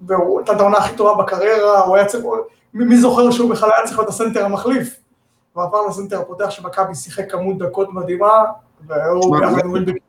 והוא 0.00 0.40
נתן 0.40 0.54
את 0.54 0.60
העונה 0.60 0.78
הכי 0.78 0.96
טובה 0.96 1.22
בקריירה, 1.22 1.80
הוא 1.80 1.96
היה 1.96 2.04
צריך, 2.04 2.24
מי 2.74 2.96
זוכר 2.96 3.30
שהוא 3.30 3.50
בכלל 3.50 3.70
היה 3.76 3.86
צריך 3.86 3.98
להיות 3.98 4.08
הסנטר 4.08 4.44
המחליף? 4.44 4.96
הוא 5.52 5.62
עבר 5.62 5.86
לסנטר 5.86 6.20
הפותח 6.20 6.50
שמכבי 6.50 6.94
שיחק 6.94 7.32
כמות 7.32 7.58
דקות 7.58 7.88
מדהימה, 7.92 8.44
עם 9.60 9.70
ווילבקין. 9.70 10.05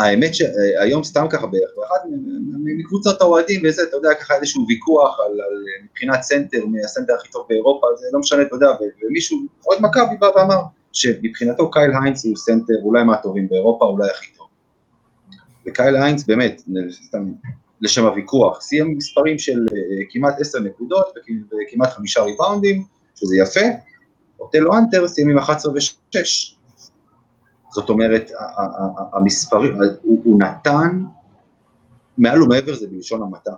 האמת 0.00 0.34
שהיום 0.34 1.04
סתם 1.04 1.26
ככה 1.30 1.46
בערך, 1.46 1.70
באחד 1.76 1.98
מקבוצות 2.64 3.20
האוהדים 3.20 3.60
וזה, 3.64 3.82
אתה 3.82 3.96
יודע, 3.96 4.08
ככה 4.20 4.34
איזשהו 4.34 4.64
ויכוח 4.68 5.20
על, 5.20 5.40
על 5.40 5.64
מבחינת 5.84 6.22
סנטר, 6.22 6.66
מי 6.66 6.84
הסנטר 6.84 7.14
הכי 7.14 7.28
טוב 7.30 7.46
באירופה, 7.48 7.86
זה 7.96 8.06
לא 8.12 8.20
משנה, 8.20 8.42
אתה 8.42 8.54
יודע, 8.54 8.68
ומישהו, 9.02 9.38
עוד 9.64 9.78
מכבי 9.80 10.16
בא 10.20 10.26
ואמר, 10.36 10.60
שמבחינתו 10.92 11.70
קייל 11.70 11.90
היינס 12.02 12.24
הוא 12.24 12.36
סנטר 12.36 12.74
אולי 12.82 13.04
מהטובים 13.04 13.48
באירופה, 13.48 13.84
אולי 13.84 14.10
הכי 14.10 14.26
טוב. 14.36 14.46
וקייל 15.66 15.96
היינס 15.96 16.24
באמת, 16.24 16.62
סתם 17.06 17.32
לשם 17.80 18.06
הוויכוח, 18.06 18.60
סיים 18.60 18.96
מספרים 18.96 19.38
של 19.38 19.66
אה, 19.72 20.04
כמעט 20.10 20.40
עשר 20.40 20.58
נקודות 20.60 21.06
וכמעט 21.50 21.90
חמישה 21.92 22.22
ריבאונדים, 22.22 22.84
שזה 23.14 23.36
יפה, 23.36 23.66
אוטלו 24.40 24.78
אנטר 24.78 25.08
סיים 25.08 25.30
עם 25.30 25.38
11 25.38 25.72
ו-6. 25.72 26.59
זאת 27.70 27.88
אומרת, 27.88 28.30
המספרים, 29.12 29.74
הוא, 30.02 30.20
הוא 30.24 30.38
נתן, 30.38 31.04
מעל 32.18 32.42
ומעבר 32.42 32.74
זה 32.74 32.86
בלשון 32.86 33.22
המעטה, 33.22 33.54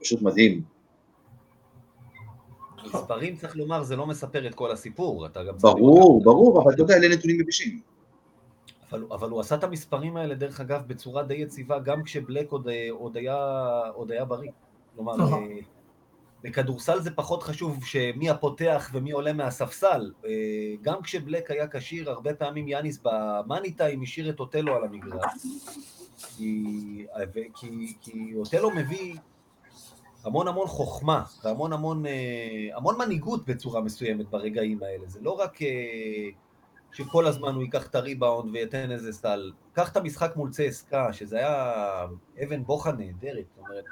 פשוט 0.00 0.22
מדהים. 0.22 0.62
מספרים, 2.84 3.36
צריך 3.36 3.56
לומר, 3.56 3.82
זה 3.82 3.96
לא 3.96 4.06
מספר 4.06 4.46
את 4.46 4.54
כל 4.54 4.70
הסיפור. 4.70 5.26
אתה 5.26 5.44
גם 5.44 5.54
ברור, 5.60 6.24
ברור, 6.24 6.62
אבל 6.62 6.72
אתה 6.72 6.82
יודע, 6.82 6.96
אלה 6.96 7.08
נתונים 7.08 7.40
יבשים. 7.40 7.80
אבל, 8.92 9.04
אבל 9.10 9.30
הוא 9.30 9.40
עשה 9.40 9.54
את 9.54 9.64
המספרים 9.64 10.16
האלה, 10.16 10.34
דרך 10.34 10.60
אגב, 10.60 10.82
בצורה 10.86 11.22
די 11.22 11.34
יציבה, 11.34 11.78
גם 11.78 12.02
כשבלק 12.02 12.50
עוד, 12.50 12.68
עוד, 12.90 13.16
היה, 13.16 13.36
עוד 13.94 14.12
היה 14.12 14.24
בריא. 14.24 14.50
כלומר, 14.94 15.16
נכון. 15.16 15.42
אה, 15.42 15.75
בכדורסל 16.46 17.00
זה 17.00 17.10
פחות 17.10 17.42
חשוב 17.42 17.84
שמי 17.84 18.30
הפותח 18.30 18.90
ומי 18.92 19.10
עולה 19.10 19.32
מהספסל. 19.32 20.12
אה, 20.26 20.30
גם 20.82 21.02
כשבלק 21.02 21.50
היה 21.50 21.68
כשיר, 21.68 22.10
הרבה 22.10 22.34
פעמים 22.34 22.68
יאניס 22.68 22.98
במאני 23.02 23.72
טיים 23.72 24.02
השאיר 24.02 24.30
את 24.30 24.40
אוטלו 24.40 24.76
על 24.76 24.84
המגרש. 24.84 25.32
כי, 26.36 27.06
כי, 27.54 27.94
כי 28.00 28.32
אוטלו 28.36 28.70
מביא 28.70 29.16
המון 30.24 30.48
המון 30.48 30.66
חוכמה 30.66 31.24
והמון 31.44 31.72
המון 31.72 32.06
אה, 32.06 32.68
המון 32.74 32.98
מנהיגות 32.98 33.46
בצורה 33.46 33.80
מסוימת 33.80 34.30
ברגעים 34.30 34.82
האלה. 34.82 35.06
זה 35.06 35.20
לא 35.22 35.30
רק 35.30 35.62
אה, 35.62 36.28
שכל 36.92 37.26
הזמן 37.26 37.54
הוא 37.54 37.62
ייקח 37.62 37.86
את 37.86 37.94
הריבאונד 37.94 38.54
וייתן 38.54 38.90
איזה 38.90 39.12
סל. 39.12 39.52
קח 39.72 39.92
את 39.92 39.96
המשחק 39.96 40.36
מול 40.36 40.50
צסקה, 40.50 41.12
שזה 41.12 41.36
היה 41.36 42.06
אבן 42.44 42.64
בוחן 42.64 42.96
נהדרת. 42.96 43.44
זאת 43.56 43.58
אומרת, 43.58 43.84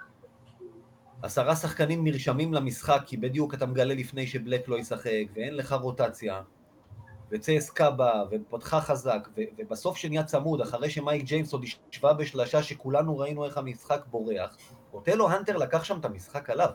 עשרה 1.25 1.57
שחקנים 1.57 2.05
נרשמים 2.05 2.55
למשחק, 2.55 3.03
כי 3.07 3.17
בדיוק 3.17 3.55
אתה 3.55 3.67
מגלה 3.67 3.95
לפני 3.95 4.27
שבלאק 4.27 4.69
לא 4.69 4.79
ישחק, 4.79 5.25
ואין 5.35 5.57
לך 5.57 5.73
רוטציה, 5.73 6.41
וצסקה 7.31 7.91
בא, 7.91 8.25
ופתחה 8.31 8.81
חזק, 8.81 9.29
ו- 9.37 9.43
ובסוף 9.59 9.97
שנהיה 9.97 10.25
צמוד, 10.25 10.61
אחרי 10.61 10.91
שמייק 10.91 11.25
ג'יימס 11.25 11.53
עוד 11.53 11.65
השווה 11.93 12.13
בשלשה 12.13 12.63
שכולנו 12.63 13.19
ראינו 13.19 13.45
איך 13.45 13.59
המשחק 13.59 14.01
בורח, 14.11 14.57
אוטלו 14.93 15.31
הנטר 15.31 15.57
לקח 15.57 15.85
שם 15.85 16.01
את 16.01 16.05
המשחק 16.05 16.51
עליו. 16.51 16.71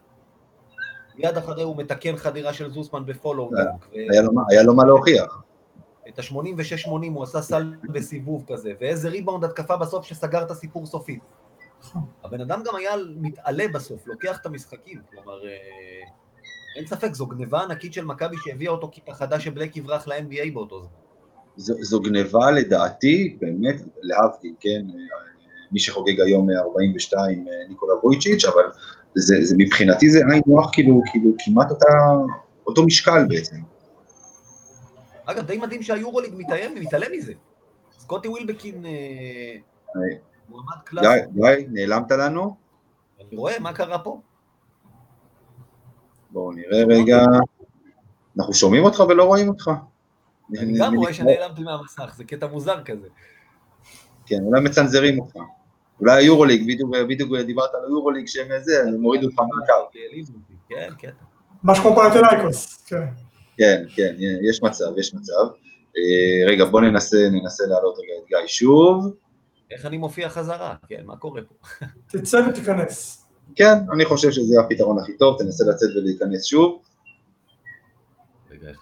מיד 1.16 1.38
אחרי 1.38 1.64
הוא 1.64 1.78
מתקן 1.78 2.16
חדירה 2.16 2.54
של 2.54 2.70
זוסמן 2.70 3.06
ב 3.06 3.12
follow 3.12 3.50
dunk. 3.52 3.88
היה 3.92 4.22
לו 4.22 4.32
היה 4.50 4.64
לו 4.64 4.74
מה 4.76 4.84
להוכיח. 4.86 5.42
את 6.08 6.20
ה-86-80 6.20 6.90
הוא 6.90 7.24
עשה 7.24 7.42
סל 7.42 7.74
בסיבוב 7.84 8.46
כזה, 8.48 8.74
ואיזה 8.80 9.10
ריבאונד 9.10 9.44
התקפה 9.44 9.78
בסוף 9.78 10.06
שסגר 10.06 10.42
את 10.44 10.52
הסיפור 10.52 10.86
סופית. 10.86 11.24
הבן 12.24 12.42
אדם 12.42 12.64
גם 12.66 12.76
היה 12.76 12.92
מתעלה 13.16 13.68
בסוף, 13.74 14.08
לוקח 14.08 14.38
את 14.42 14.46
המשחקים, 14.46 15.02
כלומר, 15.12 15.46
אה, 15.46 15.52
אין 16.76 16.88
ספק, 16.88 17.14
זו 17.14 17.26
גניבה 17.26 17.62
ענקית 17.62 17.94
של 17.94 18.06
מכבי 18.06 18.36
שהביאה 18.46 18.72
אותו 18.72 18.92
כפחדה 18.94 19.40
שבלק 19.40 19.78
יברח 19.78 20.08
ל-NBA 20.08 20.54
באותו 20.54 20.80
זמן. 20.80 20.90
זו, 21.58 21.74
זו 21.82 22.02
גניבה 22.02 22.52
לדעתי, 22.52 23.38
באמת, 23.42 23.76
להבדיל, 24.02 24.54
כן, 24.60 24.86
מי 25.72 25.80
שחוגג 25.80 26.22
היום 26.22 26.48
42 26.52 27.46
ניקולה 27.70 27.94
וויצ'יץ', 28.04 28.46
אבל 28.46 28.64
זה, 29.16 29.36
זה 29.42 29.56
מבחינתי 29.58 30.10
זה 30.10 30.20
היינו 30.32 30.60
הך 30.60 30.70
כאילו, 30.74 31.02
כאילו 31.12 31.32
כמעט 31.46 31.72
אותה, 31.72 31.86
אותו 32.68 32.86
משקל 32.86 33.26
בעצם. 33.30 33.56
אגב, 35.26 35.46
די 35.46 35.58
מדהים 35.58 35.84
שהיורוליג 35.84 36.34
מתעלם, 36.38 36.76
מתעלם 36.76 37.12
מזה. 37.18 37.34
סקוטי 38.00 38.28
ווילבקין 38.28 38.86
אה. 38.86 39.56
מועמד 40.50 40.74
גיא, 40.74 40.84
קלאסי. 40.86 41.26
גיא, 41.34 41.68
נעלמת 41.72 42.12
לנו? 42.12 42.56
אני 43.20 43.38
רואה 43.38 43.60
מה 43.60 43.74
קרה 43.74 44.00
פה. 44.00 44.22
בואו 46.32 46.52
נראה 46.52 46.84
רגע. 46.90 47.24
אנחנו 48.38 48.54
שומעים 48.54 48.84
אותך 48.84 49.00
ולא 49.00 49.24
רואים 49.24 49.50
אותך. 49.50 49.72
אני 50.60 50.80
גם 50.80 50.96
רואה 50.96 51.14
שנעלמתי 51.14 51.64
מהמסך, 51.64 52.14
זה 52.18 52.24
קטע 52.24 52.48
מוזר 52.48 52.84
כזה. 52.84 53.08
כן, 54.26 54.44
אולי 54.44 54.62
מצנזרים 54.62 55.20
אותך. 55.20 55.36
אולי 56.00 56.24
היורוליג, 56.24 56.80
בדיוק, 57.10 57.36
דיברת 57.36 57.70
על 57.74 57.82
היורוליג 57.88 58.28
שהם 58.28 58.48
זה, 58.62 58.84
הם 58.88 59.04
הורידו 59.04 59.28
אותך 59.28 59.40
מהקו. 59.40 59.90
כן, 60.70 60.90
קטע. 60.98 61.24
משהו 61.64 61.84
כמו 61.84 61.96
פנתנאיקוס, 61.96 62.86
כן. 62.86 63.06
כן, 63.58 63.84
כן, 63.96 64.16
יש 64.50 64.64
מצב, 64.64 64.98
יש 64.98 65.14
מצב. 65.14 65.48
אה, 65.98 66.48
רגע, 66.48 66.66
בוא 66.66 66.82
ננסה, 66.82 67.18
ננסה 67.32 67.64
להעלות 67.68 67.96
רגע 67.98 68.14
את 68.24 68.28
גיא 68.28 68.48
שוב. 68.48 69.14
איך 69.72 69.86
אני 69.86 69.98
מופיע 69.98 70.30
חזרה? 70.30 70.76
כן, 70.88 71.02
מה 71.06 71.18
קורה 71.18 71.42
פה? 71.42 71.86
תצא 72.20 72.42
ותיכנס. 72.50 73.26
כן, 73.56 73.74
אני 73.94 74.06
חושב 74.06 74.32
שזה 74.32 74.60
הפתרון 74.60 75.00
הכי 75.00 75.18
טוב, 75.18 75.38
תנסה 75.40 75.64
לצאת 75.66 75.90
ולהיכנס 75.96 76.46
שוב, 76.46 76.82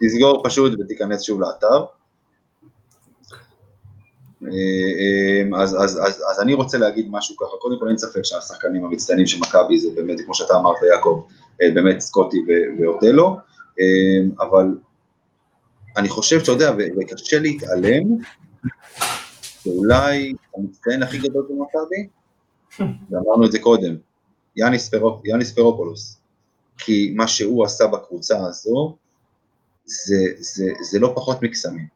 תסגור 0.02 0.43
פשוט 0.43 0.80
ותיכנס 0.80 1.21
שוב 1.21 1.41
לאתר. 1.41 1.86
אה, 4.43 4.50
אה, 4.50 5.62
אז, 5.62 5.76
אז, 5.76 6.00
אז, 6.06 6.23
אז 6.32 6.41
אני 6.41 6.54
רוצה 6.54 6.78
להגיד 6.78 7.08
משהו 7.10 7.36
ככה, 7.38 7.58
קודם 7.62 7.80
כל 7.80 7.88
אין 7.88 7.97
ספק 7.97 8.21
שהשחקנים 8.23 8.86
המצטיינים 8.86 9.28
של 9.28 9.39
מכבי 9.39 9.78
זה 9.78 9.89
באמת, 9.95 10.21
כמו 10.26 10.34
שאתה 10.34 10.56
אמרת 10.56 10.76
יעקב, 10.93 11.26
אה, 11.62 11.71
באמת 11.73 12.00
סקוטי 12.00 12.38
ואוטלו, 12.80 13.38
אבל 14.39 14.78
אני 15.97 16.10
חושב, 16.10 16.39
אתה 16.43 16.52
יודע, 16.52 16.71
וקשה 16.97 17.39
להתעלם, 17.39 18.04
שאולי 19.68 20.34
המצטיין 20.58 21.04
הכי 21.04 21.18
גדול 21.18 21.48
במכבי, 21.50 22.08
ואמרנו 23.10 23.46
את 23.46 23.52
זה 23.52 23.60
קודם, 23.60 23.96
יאניס, 24.56 24.90
פרו, 24.90 25.22
יאניס 25.26 25.52
פרופולוס, 25.52 26.20
כי 26.78 27.14
מה 27.16 27.28
שהוא 27.28 27.66
עשה 27.66 27.88
בקבוצה 27.88 28.38
הזו, 28.46 28.98
זה, 29.86 30.16
זה, 30.38 30.72
זה 30.82 31.00
לא 31.00 31.14
פחות 31.16 31.44
מקסמים. 31.44 31.88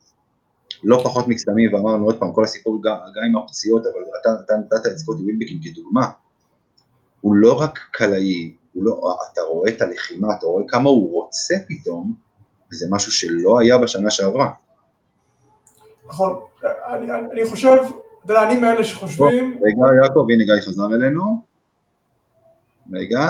לא 0.84 1.02
פחות 1.04 1.28
מקסמים, 1.28 1.74
ואמרנו 1.74 2.06
עוד 2.06 2.20
פעם, 2.20 2.34
כל 2.34 2.44
הסיפור 2.44 2.82
גם, 2.84 2.96
גם 3.16 3.24
עם 3.24 3.38
הפציעות, 3.38 3.82
אבל 3.86 4.04
אתה, 4.22 4.30
אתה 4.46 4.54
נתת 4.56 4.86
את 4.86 4.98
סקוטי 4.98 5.24
וילבקין 5.24 5.60
כדוגמה. 5.64 6.12
הוא 7.22 7.36
לא 7.36 7.62
רק 7.62 7.80
קלעי, 7.92 8.56
לא, 8.76 9.16
אתה 9.32 9.42
רואה 9.42 9.72
את 9.72 9.82
הלחימה, 9.82 10.28
אתה 10.40 10.46
רואה 10.46 10.64
כמה 10.68 10.90
הוא 10.90 11.12
רוצה 11.14 11.56
פתאום, 11.68 12.16
וזה 12.72 12.88
משהו 12.90 13.12
שלא 13.12 13.60
היה 13.60 13.78
בשנה 13.78 14.12
שעברה. 14.12 14.52
נכון. 16.08 16.51
אני, 16.64 17.12
אני, 17.32 17.46
חושב, 17.46 17.78
אתה 18.26 18.34
יודע, 18.34 18.50
אני 18.50 18.60
מאלה 18.60 18.84
שחושבים, 18.84 19.60
רגע, 19.64 20.04
יעקב, 20.04 20.26
הנה 20.32 20.44
גיא 20.44 20.62
חזר 20.62 20.96
אלינו. 20.96 21.52
רגע, 22.94 23.28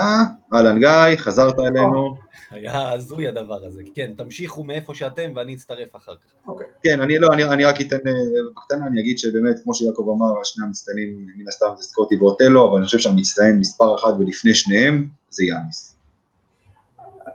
אהלן 0.54 0.78
גיא, 0.78 1.16
חזרת 1.16 1.58
אלינו. 1.58 2.16
היה 2.50 2.92
הזוי 2.92 3.28
הדבר 3.28 3.64
הזה. 3.64 3.82
כן, 3.94 4.12
תמשיכו 4.16 4.64
מאיפה 4.64 4.94
שאתם 4.94 5.32
ואני 5.36 5.54
אצטרף 5.54 5.96
אחר 5.96 6.14
כך. 6.14 6.48
אוקיי, 6.48 6.66
כן, 6.82 7.00
אני 7.00 7.18
לא, 7.18 7.28
אני, 7.32 7.44
אני 7.44 7.64
רק 7.64 7.80
אתן, 7.80 7.96
אה, 7.96 8.12
בקטנה 8.56 8.86
אני 8.86 9.00
אגיד 9.00 9.18
שבאמת, 9.18 9.56
כמו 9.64 9.74
שיעקב 9.74 10.14
אמר, 10.16 10.44
שני 10.44 10.64
המצטיינים, 10.64 11.26
מן 11.36 11.48
הסתם 11.48 11.66
זה 11.76 11.82
סקוטי 11.82 12.16
ואוטלו, 12.16 12.68
אבל 12.70 12.76
אני 12.76 12.84
חושב 12.84 12.98
שהמצטיין 12.98 13.58
מספר 13.58 13.94
אחת 13.94 14.14
ולפני 14.18 14.54
שניהם, 14.54 15.08
זה 15.30 15.44
יאניס. 15.44 15.91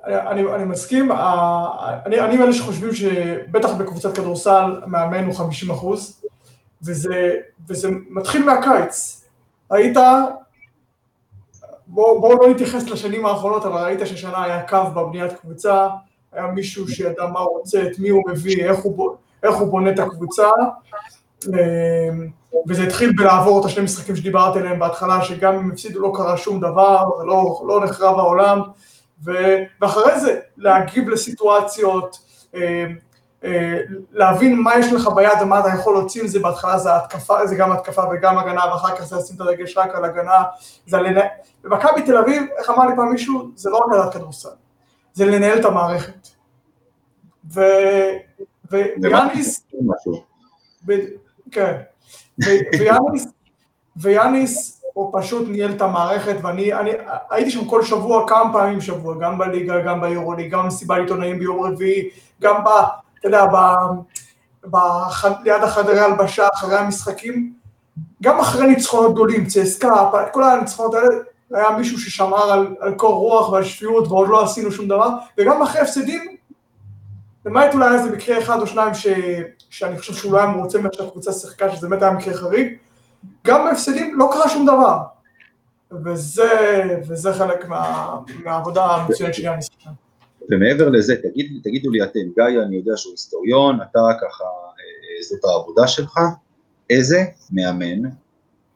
אני, 0.07 0.53
אני 0.55 0.63
מסכים, 0.63 1.11
ה- 1.11 1.67
אני, 2.05 2.19
אני 2.19 2.37
מאלה 2.37 2.53
שחושבים 2.53 2.93
שבטח 2.95 3.73
בקבוצת 3.73 4.15
כדורסל 4.15 4.81
מאמן 4.85 5.25
הוא 5.25 5.35
50 5.35 5.71
אחוז, 5.71 6.21
וזה, 6.83 7.33
וזה 7.69 7.89
מתחיל 8.09 8.45
מהקיץ. 8.45 9.25
ראית, 9.71 9.97
בואו 11.87 12.21
בוא 12.21 12.35
לא 12.41 12.49
נתייחס 12.49 12.89
לשנים 12.89 13.25
האחרונות, 13.25 13.65
אבל 13.65 13.83
ראית 13.83 13.99
ששנה 14.07 14.43
היה 14.43 14.67
קו 14.67 14.77
בבניית 14.95 15.33
קבוצה, 15.33 15.87
היה 16.31 16.47
מישהו 16.47 16.87
שידע 16.87 17.25
מה 17.25 17.39
הוא 17.39 17.57
רוצה, 17.59 17.81
את 17.81 17.99
מי 17.99 18.09
הוא 18.09 18.23
מביא, 18.29 18.65
איך 18.65 18.79
הוא, 18.79 19.15
איך 19.43 19.55
הוא 19.55 19.67
בונה 19.67 19.91
את 19.91 19.99
הקבוצה, 19.99 20.47
אמ, 21.47 22.27
וזה 22.67 22.83
התחיל 22.83 23.13
בלעבור 23.17 23.59
את 23.59 23.65
השני 23.65 23.83
משחקים 23.83 24.15
שדיברתי 24.15 24.59
עליהם 24.59 24.79
בהתחלה, 24.79 25.21
שגם 25.23 25.53
אם 25.53 25.71
הפסידו 25.71 25.99
לא 25.99 26.11
קרה 26.15 26.37
שום 26.37 26.59
דבר, 26.59 27.03
לא, 27.25 27.61
לא 27.67 27.83
נחרב 27.83 28.19
העולם, 28.19 28.61
ואחרי 29.23 30.19
זה 30.19 30.39
להגיב 30.57 31.09
לסיטואציות, 31.09 32.19
אה, 32.55 32.85
אה, 33.43 33.79
להבין 34.11 34.59
מה 34.59 34.79
יש 34.79 34.93
לך 34.93 35.07
ביד 35.15 35.41
ומה 35.41 35.59
אתה 35.59 35.69
יכול 35.69 35.93
להוציא 35.93 36.23
מזה, 36.23 36.39
בהתחלה 36.39 36.77
זה 36.77 36.95
התקפה, 36.95 37.47
זה 37.47 37.55
גם 37.55 37.71
התקפה 37.71 38.03
וגם 38.11 38.37
הגנה, 38.37 38.61
ואחר 38.65 38.95
כך 38.95 39.03
זה 39.03 39.15
לשים 39.15 39.35
את 39.35 39.41
הדגש 39.41 39.77
רק 39.77 39.95
על 39.95 40.05
הגנה, 40.05 40.43
זה 40.85 40.97
לנ... 40.97 41.21
במכבי 41.63 42.01
תל 42.01 42.17
אביב, 42.17 42.43
איך 42.57 42.69
אמר 42.69 42.85
לי 42.85 42.95
פעם 42.95 43.11
מישהו, 43.11 43.51
זה 43.55 43.69
לא 43.69 43.77
רק 43.77 43.93
לדעת 43.93 44.13
כדורסל, 44.13 44.49
זה 45.13 45.25
לנהל 45.25 45.59
את 45.59 45.65
המערכת. 45.65 46.27
ו... 47.53 47.61
ו... 48.71 48.77
ויאניס, 49.01 49.67
משהו. 49.81 50.23
ב... 50.85 50.93
כן, 51.51 51.81
ו- 52.45 52.77
ויאניס, 52.79 53.27
ויאניס 53.97 54.76
הוא 54.97 55.19
פשוט 55.19 55.47
ניהל 55.47 55.71
את 55.71 55.81
המערכת, 55.81 56.35
ואני 56.41 56.73
אני, 56.73 56.91
הייתי 57.29 57.51
שם 57.51 57.65
כל 57.65 57.83
שבוע, 57.83 58.27
כמה 58.27 58.53
פעמים 58.53 58.77
בשבוע, 58.77 59.15
גם 59.21 59.37
בליגה, 59.37 59.81
גם 59.81 60.01
ביורוליג, 60.01 60.51
גם 60.51 60.63
במסיבת 60.63 60.97
עיתונאים 60.97 61.39
ביום 61.39 61.63
רביעי, 61.63 62.09
גם 62.41 62.63
ב... 62.63 62.67
אתה 63.19 63.27
יודע, 63.27 63.45
ב... 63.45 63.57
בח... 64.65 65.25
ליד 65.43 65.63
החדרי 65.63 65.99
הלבשה, 65.99 66.47
אחרי 66.53 66.77
המשחקים, 66.77 67.53
גם 68.23 68.39
אחרי 68.39 68.67
ניצחונות 68.67 69.13
גדולים, 69.13 69.45
צסקה, 69.45 70.09
כל 70.31 70.43
הניצחונות 70.43 70.93
האלה, 70.93 71.07
היה 71.51 71.69
מישהו 71.77 71.99
ששמר 71.99 72.51
על, 72.51 72.75
על 72.79 72.93
קור 72.95 73.15
רוח 73.15 73.49
ועל 73.49 73.63
שפיות 73.63 74.07
ועוד 74.07 74.29
לא 74.29 74.43
עשינו 74.43 74.71
שום 74.71 74.87
דבר, 74.87 75.09
וגם 75.37 75.61
אחרי 75.61 75.81
הפסדים, 75.81 76.35
למעט 77.45 77.73
אולי 77.73 77.95
איזה 77.95 78.11
מקרה 78.11 78.39
אחד 78.39 78.61
או 78.61 78.67
שניים 78.67 78.93
ש... 78.93 79.07
שאני 79.69 79.99
חושב 79.99 80.13
שהוא 80.13 80.33
לא 80.33 80.37
היה 80.37 80.47
מרוצה 80.47 80.79
מאיך 80.79 80.93
שהקבוצה 80.93 81.33
שיחקה, 81.33 81.75
שזה 81.75 81.87
באמת 81.87 82.01
היה 82.01 82.11
מקרה 82.11 82.33
חריג, 82.33 82.77
גם 83.47 83.65
בהפסדים 83.65 84.19
לא 84.19 84.29
קרה 84.33 84.49
שום 84.49 84.65
דבר. 84.65 84.97
וזה, 86.05 86.51
וזה 87.07 87.33
חלק 87.33 87.67
מה, 87.67 88.15
מהעבודה 88.43 88.85
המצוינת 88.85 89.33
של 89.33 89.43
יאניס. 89.43 89.69
ומעבר 90.51 90.89
לזה, 90.89 91.15
תגיד, 91.15 91.59
תגידו 91.63 91.91
לי 91.91 92.03
אתם, 92.03 92.19
גיא, 92.35 92.61
אני 92.67 92.75
יודע 92.75 92.91
שהוא 92.95 93.11
היסטוריון, 93.11 93.81
אתה 93.81 93.99
ככה, 94.21 94.43
אה, 94.43 95.23
זאת 95.29 95.45
העבודה 95.45 95.87
שלך, 95.87 96.19
איזה 96.89 97.23
מאמן 97.51 98.09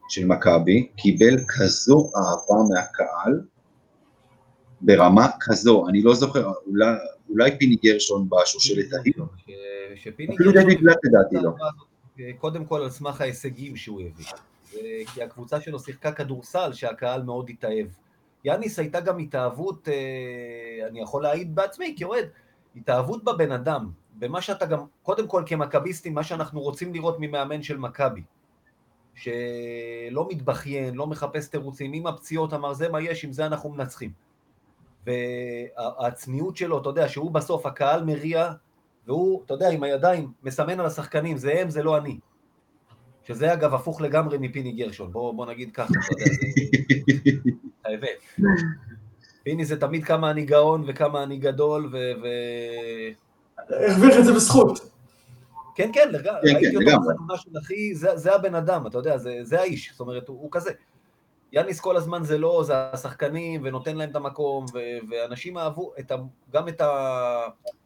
של 0.10 0.25
מכבי 0.25 0.88
קיבל 0.95 1.38
כזו 1.47 2.12
אהבה 2.15 2.63
מהקהל, 2.69 3.41
ברמה 4.82 5.27
כזו, 5.39 5.88
אני 5.89 6.01
לא 6.01 6.13
זוכר, 6.13 6.51
אולי, 6.67 6.86
אולי 7.30 7.58
פיני 7.58 7.75
גרשון 7.84 8.30
בשושלת 8.30 8.93
ההיא, 8.93 9.13
אפילו 10.34 10.51
דוד 10.51 10.80
בלאט 10.82 10.97
לדעתי 11.04 11.36
לא. 11.36 11.51
קודם 12.38 12.65
כל 12.65 12.82
על 12.82 12.89
סמך 12.89 13.21
ההישגים 13.21 13.76
שהוא 13.76 14.02
הביא. 14.02 14.26
כי 15.13 15.24
הקבוצה 15.24 15.62
שלו 15.62 15.80
שיחקה 15.80 16.12
כדורסל 16.12 16.74
שהקהל 16.74 17.24
מאוד 17.24 17.50
התאהב. 17.50 17.88
יאניס 18.45 18.80
הייתה 18.80 19.00
גם 19.00 19.19
התאהבות, 19.19 19.88
אה, 19.88 20.88
אני 20.88 21.02
יכול 21.02 21.24
להעיד 21.24 21.56
בעצמי 21.56 21.95
כאוהד, 21.97 22.26
התאהבות 22.76 23.24
בבן 23.24 23.52
אדם, 23.52 23.91
במה 24.19 24.41
שאתה 24.41 24.65
גם, 24.65 24.80
קודם 25.04 25.28
כל 25.28 25.43
כמכביסטים, 25.45 26.13
מה 26.13 26.24
שאנחנו 26.24 26.62
רוצים 26.62 26.93
לראות 26.93 27.15
ממאמן 27.19 27.63
של 27.63 27.78
מכבי, 27.78 28.21
שלא 29.15 30.28
מתבכיין, 30.30 30.95
לא 30.95 31.08
מחפש 31.08 31.47
תירוצים, 31.47 31.93
עם 31.93 32.08
הפציעות 32.08 32.54
אמר 32.54 32.74
זה 32.74 32.89
מה 32.89 33.02
יש, 33.02 33.24
עם 33.24 33.34
זה 33.34 33.45
אנחנו 33.45 33.69
מנצחים. 33.69 34.12
והצניעות 35.06 36.58
שלו, 36.58 36.82
אתה 36.82 36.89
יודע, 36.89 37.10
שהוא 37.10 37.32
בסוף 37.32 37.65
הקהל 37.65 38.04
מריע, 38.04 38.54
והוא, 39.07 39.43
אתה 39.45 39.53
יודע, 39.53 39.69
עם 39.69 39.83
הידיים 39.83 40.31
מסמן 40.43 40.79
על 40.79 40.85
השחקנים, 40.85 41.37
זה 41.37 41.61
הם, 41.61 41.69
זה 41.69 41.83
לא 41.83 41.97
אני. 41.97 42.19
שזה 43.23 43.53
אגב 43.53 43.73
הפוך 43.73 44.01
לגמרי 44.01 44.37
מפיני 44.37 44.71
גרשון, 44.71 45.11
בוא, 45.11 45.33
בוא 45.33 45.45
נגיד 45.45 45.71
ככה, 45.73 45.93
אתה 45.93 46.13
יודע, 46.13 46.25
זה 46.25 47.49
האמת. 47.85 48.47
פיני 49.43 49.65
זה 49.65 49.79
תמיד 49.79 50.03
כמה 50.03 50.31
אני 50.31 50.45
גאון 50.45 50.83
וכמה 50.87 51.23
אני 51.23 51.37
גדול, 51.37 51.89
ו... 51.91 51.97
ו... 52.23 52.27
הרוויח 53.69 54.19
את 54.19 54.25
זה 54.25 54.33
בזכות. 54.33 54.79
כן, 55.75 55.89
כן, 55.93 56.09
לגמרי, 56.11 56.41
כן, 56.41 56.55
ראיתי 56.55 56.77
כן, 56.77 56.93
אותו 56.93 57.09
בחתונה 57.09 57.37
של 57.37 57.49
אחי, 57.59 57.95
זה, 57.95 58.17
זה 58.17 58.35
הבן 58.35 58.55
אדם, 58.55 58.87
אתה 58.87 58.97
יודע, 58.97 59.17
זה, 59.17 59.39
זה 59.41 59.59
האיש, 59.59 59.91
זאת 59.91 59.99
אומרת, 59.99 60.27
הוא, 60.27 60.41
הוא 60.41 60.49
כזה. 60.51 60.71
יאניס 61.53 61.79
כל 61.79 61.97
הזמן 61.97 62.23
זה 62.23 62.37
לא, 62.37 62.63
זה 62.65 62.73
השחקנים, 62.77 63.61
ונותן 63.63 63.95
להם 63.95 64.09
את 64.09 64.15
המקום, 64.15 64.65
ו, 64.73 64.77
ואנשים 65.09 65.57
אהבו 65.57 65.93
את 65.99 66.11
ה, 66.11 66.15
גם 66.53 66.67
את 66.67 66.81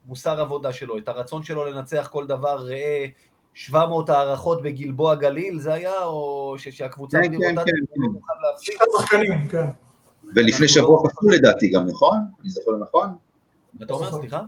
המוסר 0.06 0.42
עבודה 0.42 0.74
שלו, 0.74 0.98
את 0.98 1.08
הרצון 1.08 1.44
שלו 1.44 1.66
לנצח 1.66 2.10
כל 2.12 2.28
דבר, 2.28 2.58
ראה 2.68 3.06
700 3.54 4.10
הערכות 4.10 4.62
בגלבוע 4.62 5.16
גליל, 5.16 5.60
זה 5.60 5.74
היה, 5.74 6.04
או 6.04 6.56
שהקבוצה 6.58 7.18
כן, 7.24 7.32
כן, 7.40 7.56
כן. 7.66 7.72
שחקנים, 9.00 9.48
כן. 9.48 9.66
ולפני 10.36 10.68
שבוע 10.68 11.10
כפול 11.10 11.34
לדעתי 11.34 11.70
גם, 11.70 11.88
נכון? 11.88 12.18
אני 12.42 12.50
זוכר 12.50 12.72
נכון? 12.78 13.10
אתה 13.84 13.94
אומר, 13.94 14.12
סליחה? 14.12 14.42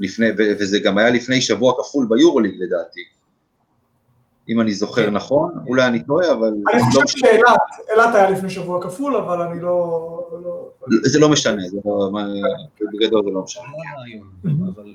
לפני, 0.00 0.26
וזה 0.38 0.78
גם 0.78 0.98
היה 0.98 1.10
לפני 1.10 1.40
שבוע 1.40 1.74
כפול 1.78 2.06
ביורוליג 2.08 2.54
לדעתי. 2.62 3.00
אם 4.48 4.60
אני 4.60 4.74
זוכר 4.74 5.06
כן. 5.06 5.14
נכון, 5.14 5.52
אולי 5.66 5.86
אני 5.86 6.02
טועה, 6.04 6.32
אבל... 6.32 6.54
אני 6.72 6.82
חושב 6.82 7.00
לא 7.00 7.06
שאילת, 7.06 7.58
אילת 7.92 8.14
היה 8.14 8.30
לפני 8.30 8.50
שבוע 8.50 8.82
כפול, 8.82 9.16
אבל 9.16 9.42
אני 9.42 9.60
לא... 9.60 10.28
לא- 10.42 10.70
זה 11.02 11.18
לא 11.20 11.28
משנה, 11.28 11.68
זה 11.68 11.78
לא... 11.84 12.10
בגדול 12.92 13.24
זה 13.24 13.30
לא 13.30 13.42
משנה. 13.42 13.64
אבל 14.74 14.94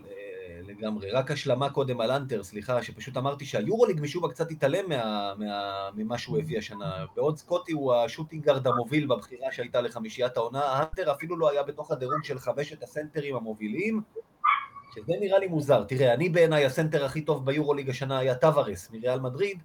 לגמרי. 0.67 1.11
רק 1.11 1.31
השלמה 1.31 1.69
קודם 1.69 2.01
על 2.01 2.11
אנטר, 2.11 2.43
סליחה, 2.43 2.83
שפשוט 2.83 3.17
אמרתי 3.17 3.45
שהיורוליג 3.45 4.01
משום 4.01 4.23
מה 4.23 4.29
קצת 4.29 4.51
התעלם 4.51 4.89
מה, 4.89 5.33
מה, 5.37 5.89
ממה 5.95 6.17
שהוא 6.17 6.37
הביא 6.37 6.57
השנה. 6.57 7.05
בעוד 7.15 7.37
סקוטי 7.37 7.71
הוא 7.71 7.93
ה 7.93 7.99
shooting 7.99 8.41
guard 8.41 8.67
המוביל 8.67 9.07
בבחירה 9.07 9.51
שהייתה 9.51 9.81
לחמישיית 9.81 10.37
העונה, 10.37 10.81
אנטר 10.81 11.11
אפילו 11.11 11.37
לא 11.37 11.49
היה 11.49 11.63
בתוך 11.63 11.91
הדירוג 11.91 12.23
של 12.23 12.39
חמשת 12.39 12.83
הסנטרים 12.83 13.35
המובילים, 13.35 14.01
שזה 14.95 15.13
נראה 15.19 15.39
לי 15.39 15.47
מוזר. 15.47 15.83
תראה, 15.83 16.13
אני 16.13 16.29
בעיניי 16.29 16.65
הסנטר 16.65 17.05
הכי 17.05 17.21
טוב 17.21 17.45
ביורוליג 17.45 17.89
השנה 17.89 18.17
היה 18.19 18.35
טבארס 18.35 18.89
מריאל 18.91 19.19
מדריד, 19.19 19.57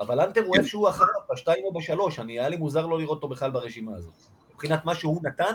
אבל 0.00 0.20
אנטר 0.20 0.44
הוא 0.46 0.56
איפשהו 0.56 0.88
אחריו, 0.88 1.20
בשתיים 1.32 1.64
או 1.64 1.72
בשלוש, 1.72 2.18
אני, 2.18 2.32
היה 2.32 2.48
לי 2.48 2.56
מוזר 2.56 2.86
לא 2.86 2.98
לראות 2.98 3.16
אותו 3.16 3.28
בכלל 3.28 3.50
ברשימה 3.50 3.96
הזאת. 3.96 4.14
מבחינת 4.54 4.84
מה 4.84 4.94
שהוא 4.94 5.20
נתן, 5.22 5.52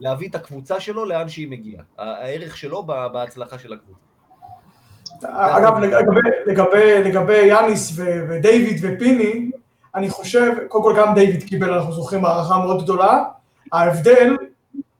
להביא 0.00 0.28
את 0.28 0.34
הקבוצה 0.34 0.80
שלו 0.80 1.04
לאן 1.04 1.28
שהיא 1.28 1.48
מגיעה. 1.48 1.84
הערך 1.98 2.56
שלו 2.56 2.82
בהצלחה 2.82 3.58
של 3.58 3.72
הקבוצה. 3.72 3.98
אגב, 5.24 5.78
לגבי, 5.78 6.20
לגבי, 6.46 7.02
לגבי 7.04 7.46
יאניס 7.46 7.92
ודייוויד 7.96 8.80
ופיני, 8.82 9.50
אני 9.94 10.10
חושב, 10.10 10.52
קודם 10.68 10.84
כל 10.84 10.94
גם 10.98 11.14
דיוויד 11.14 11.42
קיבל, 11.42 11.72
אנחנו 11.72 11.92
זוכרים, 11.92 12.24
הערכה 12.24 12.58
מאוד 12.58 12.82
גדולה. 12.82 13.24
ההבדל, 13.72 14.36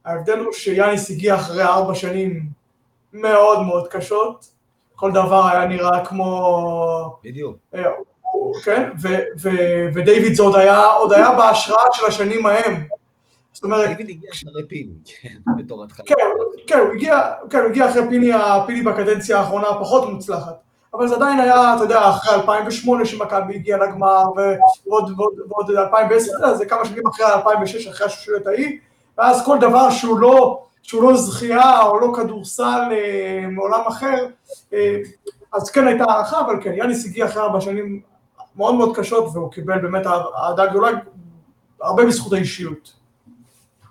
ההבדל 0.05 0.39
הוא 0.39 0.53
שיאניס 0.53 1.11
הגיע 1.11 1.35
אחרי 1.35 1.63
ארבע 1.63 1.95
שנים 1.95 2.43
מאוד 3.13 3.61
מאוד 3.61 3.87
קשות. 3.87 4.45
כל 4.95 5.11
דבר 5.11 5.47
היה 5.47 5.65
נראה 5.65 6.05
כמו... 6.05 7.19
בדיוק. 7.23 7.57
אה, 7.75 7.83
כן, 8.63 8.89
ודייוויד 9.93 10.33
זה 10.33 10.43
עוד 10.43 10.55
היה, 10.55 10.85
עוד 10.85 11.13
היה 11.13 11.31
בהשראה 11.31 11.83
של 11.91 12.05
השנים 12.05 12.45
ההם. 12.45 12.83
זאת 13.53 13.63
אומרת... 13.63 13.89
דיוויד 13.89 14.09
הגיע 14.09 14.29
אחרי 14.31 14.67
פיני, 14.67 14.93
כן, 15.21 15.37
בתור 15.57 15.83
התחלה. 15.83 16.05
כן, 16.05 16.15
כן, 16.67 16.79
הוא 16.79 16.93
הגיע, 16.93 17.31
כן, 17.49 17.59
הוא 17.59 17.69
הגיע 17.69 17.89
אחרי 17.89 18.01
פיני, 18.09 18.31
פיני 18.67 18.81
בקדנציה 18.81 19.39
האחרונה 19.39 19.67
הפחות 19.67 20.09
מוצלחת. 20.09 20.63
אבל 20.93 21.07
זה 21.07 21.15
עדיין 21.15 21.39
היה, 21.39 21.75
אתה 21.75 21.83
יודע, 21.83 22.09
אחרי 22.09 22.35
2008 22.35 23.05
שמכבי 23.05 23.55
הגיע 23.55 23.77
לגמר, 23.77 24.23
ועוד, 24.35 25.11
ועוד, 25.17 25.33
ועוד 25.49 25.71
2010, 25.71 26.55
זה 26.55 26.65
כמה 26.65 26.85
שנים 26.85 27.07
אחרי 27.07 27.25
2006, 27.25 27.87
אחרי 27.87 28.07
השושלת 28.07 28.47
ההיא, 28.47 28.79
ואז 29.17 29.45
כל 29.45 29.57
דבר 29.61 29.89
שהוא 29.89 30.19
לא, 30.19 30.63
שהוא 30.83 31.03
לא 31.03 31.17
זכייה 31.17 31.81
או 31.83 31.99
לא 31.99 32.13
כדורסל 32.15 32.81
אה, 32.91 33.47
מעולם 33.51 33.81
אחר, 33.87 34.27
אה, 34.73 34.97
אז 35.53 35.71
כן 35.71 35.87
הייתה 35.87 36.03
הערכה, 36.03 36.41
אבל 36.41 36.63
כן, 36.63 36.73
יאניס 36.73 37.05
הגיע 37.05 37.25
אחרי 37.25 37.41
ארבע 37.41 37.61
שנים 37.61 38.01
מאוד 38.55 38.75
מאוד 38.75 38.97
קשות, 38.97 39.23
והוא 39.33 39.51
קיבל 39.51 39.79
באמת 39.79 40.05
אהדה 40.37 40.65
גדולה, 40.65 40.89
הרבה 41.81 42.05
בזכות 42.05 42.33
האישיות. 42.33 42.93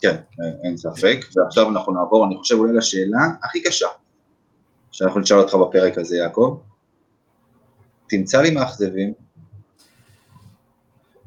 כן, 0.01 0.17
אין 0.65 0.77
ספק. 0.77 1.19
ועכשיו 1.37 1.69
אנחנו 1.69 1.93
נעבור, 1.93 2.27
אני 2.27 2.37
חושב, 2.37 2.55
אולי 2.55 2.73
לשאלה 2.73 3.19
הכי 3.43 3.63
קשה 3.63 3.87
שאנחנו 4.93 5.21
נשאל 5.21 5.39
אותך 5.39 5.55
בפרק 5.55 5.99
הזה, 5.99 6.17
יעקב. 6.17 6.59
תמצא 8.09 8.43
לי 8.43 8.51
מאכזבים. 8.51 9.13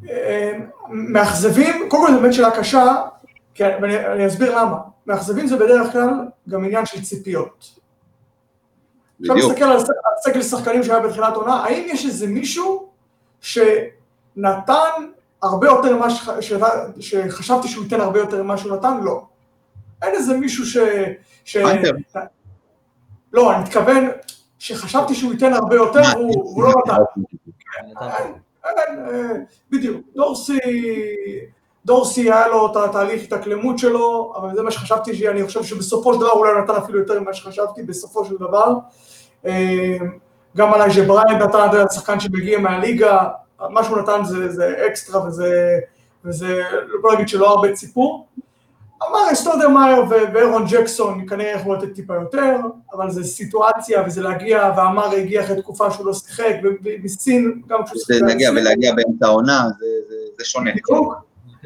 אה, 0.10 0.52
מאכזבים, 0.90 1.90
קודם 1.90 2.06
כל 2.06 2.14
זו 2.14 2.20
באמת 2.20 2.34
שאלה 2.34 2.52
קשה, 2.52 3.02
ואני 3.60 4.28
אסביר 4.28 4.60
למה. 4.60 4.95
מאכזבים 5.08 5.48
זה 5.48 5.58
בדרך 5.58 5.92
כלל 5.92 6.10
גם 6.50 6.66
עניין 6.66 6.86
של 6.86 7.02
ציפיות. 7.02 7.80
בדיוק. 9.20 9.38
עכשיו 9.38 9.52
נסתכל 9.52 9.66
על 9.66 9.80
סגל 10.24 10.42
שחקנים 10.42 10.84
שהיה 10.84 11.00
בתחילת 11.00 11.36
עונה, 11.36 11.64
האם 11.64 11.86
יש 11.88 12.06
איזה 12.06 12.28
מישהו 12.28 12.90
שנתן 13.42 14.92
הרבה 15.42 15.68
יותר 15.68 15.98
ממה 15.98 16.08
שחשבתי 17.00 17.68
שהוא 17.68 17.84
ייתן 17.84 18.02
הרבה 18.02 18.20
יותר 18.20 18.44
ממה 18.44 18.58
שהוא 18.58 18.76
נתן? 18.76 19.00
לא. 19.04 19.26
אין 20.02 20.14
איזה 20.14 20.38
מישהו 20.38 20.66
ש... 20.66 20.78
ש... 21.46 21.58
לא, 23.34 23.56
אני 23.56 23.64
מתכוון 23.64 24.08
שחשבתי 24.60 25.16
שהוא 25.16 25.34
ייתן 25.34 25.54
הרבה 25.54 25.76
יותר, 25.76 26.02
הוא 26.16 26.64
לא 26.64 26.74
נתן. 26.86 27.02
אה, 28.72 29.34
בדיוק. 29.72 30.02
דורסי, 30.16 30.60
דורסי 31.86 32.32
היה 32.32 32.48
לו 32.48 32.72
את 32.72 32.76
התהליך 32.76 33.24
התאקלמות 33.24 33.80
שלו, 33.80 34.34
אבל 34.36 34.56
זה 34.56 34.64
מה 34.64 34.72
שחשבתי, 34.72 35.16
שאני 35.16 35.46
חושב 35.46 35.64
שבסופו 35.64 36.14
של 36.14 36.20
דבר 36.20 36.32
אולי 36.32 36.52
נתן 36.64 36.74
אפילו 36.74 37.00
יותר 37.00 37.20
ממה 37.20 37.34
שחשבתי, 37.34 37.84
בסופו 37.84 38.26
של 38.26 38.36
דבר. 38.36 38.74
אה, 39.46 39.98
גם 40.58 40.74
עליי 40.74 40.92
שבריין 40.92 41.38
נתן, 41.38 41.68
שחקן 41.94 42.20
שמגיע 42.20 42.60
מהליגה, 42.60 43.28
מה 43.70 43.84
שהוא 43.84 43.98
נתן 43.98 44.24
זה, 44.24 44.50
זה 44.50 44.86
אקסטרה 44.88 45.28
וזה, 45.28 45.80
וזה, 46.26 46.62
בוא 47.02 47.14
נגיד 47.14 47.28
שלא 47.28 47.50
הרבה 47.50 47.74
ציפור. 47.74 48.28
אמר 49.10 49.36
סטודרמייר 49.36 50.04
ואירון 50.10 50.66
ג'קסון 50.70 51.26
כנראה 51.30 51.52
יכולו 51.52 51.76
לתת 51.76 51.94
טיפה 51.96 52.14
יותר, 52.16 52.56
אבל 52.94 53.12
זה 53.12 53.24
סיטואציה 53.24 54.04
וזה 54.08 54.22
להגיע, 54.22 54.74
ואמר 54.78 55.16
הגיע 55.16 55.44
אחרי 55.44 55.62
תקופה 55.62 55.92
שהוא 55.92 56.06
לא 56.06 56.14
שיחק, 56.14 56.56
ובסין 56.64 57.62
גם 57.68 57.86
כשהוא 57.86 58.00
שיחק. 58.00 58.20
זה 58.20 58.26
להגיע 58.26 58.52
ולהגיע 58.52 58.94
באמצע 58.96 59.26
העונה, 59.26 59.68
זה, 59.80 59.86
זה, 60.10 60.16
זה 60.38 60.46
שונה. 60.46 60.72
בדיוק. 60.72 61.14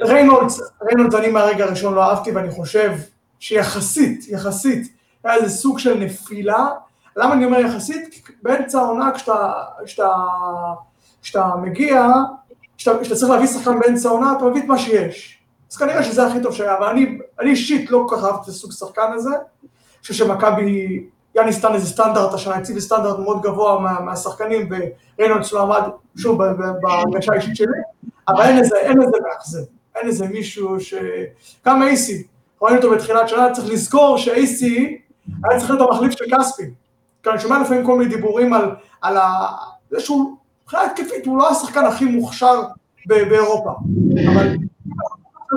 ריינולדס, 0.01 0.61
ריינולדס 0.81 1.15
אני 1.15 1.27
מהרגע 1.27 1.65
הראשון 1.65 1.93
לא 1.93 2.03
אהבתי, 2.03 2.31
ואני 2.31 2.51
חושב 2.51 2.91
שיחסית, 3.39 4.29
יחסית, 4.29 4.93
היה 5.23 5.35
איזה 5.35 5.49
סוג 5.49 5.79
של 5.79 5.97
נפילה. 5.97 6.67
למה 7.17 7.33
אני 7.33 7.45
אומר 7.45 7.59
יחסית? 7.59 8.09
כי 8.11 8.33
באמצע 8.43 8.79
העונה 8.79 9.11
כשאתה, 9.15 9.53
כשאתה 9.85 10.09
כשאתה 11.21 11.55
מגיע, 11.61 12.05
כשאתה 12.77 13.15
צריך 13.15 13.31
להביא 13.31 13.47
שחקן 13.47 13.79
באמצע 13.79 14.09
העונה, 14.09 14.33
אתה 14.37 14.45
מביא 14.45 14.61
את 14.61 14.67
מה 14.67 14.77
שיש. 14.77 15.39
אז 15.71 15.77
כנראה 15.77 16.03
שזה 16.03 16.27
הכי 16.27 16.41
טוב 16.43 16.53
שהיה, 16.53 16.77
אבל 16.77 16.87
אני, 16.87 17.17
אישית 17.41 17.91
לא 17.91 18.05
כל 18.07 18.15
כך 18.17 18.23
אהבתי 18.23 18.41
את 18.43 18.47
הסוג 18.47 18.71
שחקן 18.71 19.11
הזה. 19.13 19.29
אני 19.29 20.01
חושב 20.01 20.13
שמכבי, 20.13 21.03
אני, 21.35 21.53
סטן 21.53 21.73
איזה 21.73 21.87
סטנדרט 21.87 22.33
השנה, 22.33 22.55
הציב 22.55 22.79
סטנדרט 22.79 23.19
מאוד 23.19 23.41
גבוה 23.41 23.79
מה, 23.79 23.99
מהשחקנים, 23.99 24.69
וריינולדס 24.69 25.53
לא 25.53 25.61
עמד, 25.61 25.89
שוב, 26.17 26.43
בהרגשה 26.81 27.31
האישית 27.33 27.55
שלי, 27.55 27.67
אבל 28.27 28.41
אין 28.41 28.57
איזה, 28.57 28.77
אין 28.77 29.01
איזה 29.01 29.17
מאכזב, 29.29 29.59
אין 29.99 30.07
איזה 30.07 30.27
מישהו 30.27 30.79
ש... 30.79 30.93
גם 31.65 31.83
אייסי, 31.83 32.23
ראינו 32.61 32.77
אותו 32.77 32.91
בתחילת 32.91 33.29
שנה, 33.29 33.51
צריך 33.51 33.69
לזכור 33.69 34.17
שאייסי 34.17 34.97
היה 35.43 35.59
צריך 35.59 35.71
להיות 35.71 35.89
המחליף 35.89 36.11
של 36.11 36.25
כספי. 36.37 36.63
כי 37.23 37.29
אני 37.29 37.39
שומע 37.39 37.61
לפעמים 37.61 37.85
כל 37.85 37.97
מיני 37.97 38.15
דיבורים 38.15 38.53
על, 38.53 38.71
על 39.01 39.17
ה... 39.17 39.47
זה 39.91 39.99
שהוא, 39.99 40.35
מבחינה 40.63 40.83
התקפית, 40.83 41.25
הוא 41.25 41.37
לא 41.37 41.49
השחקן 41.49 41.85
הכי 41.85 42.05
מוכשר 42.05 42.61
באירופה. 43.05 43.71
אבל 44.33 44.55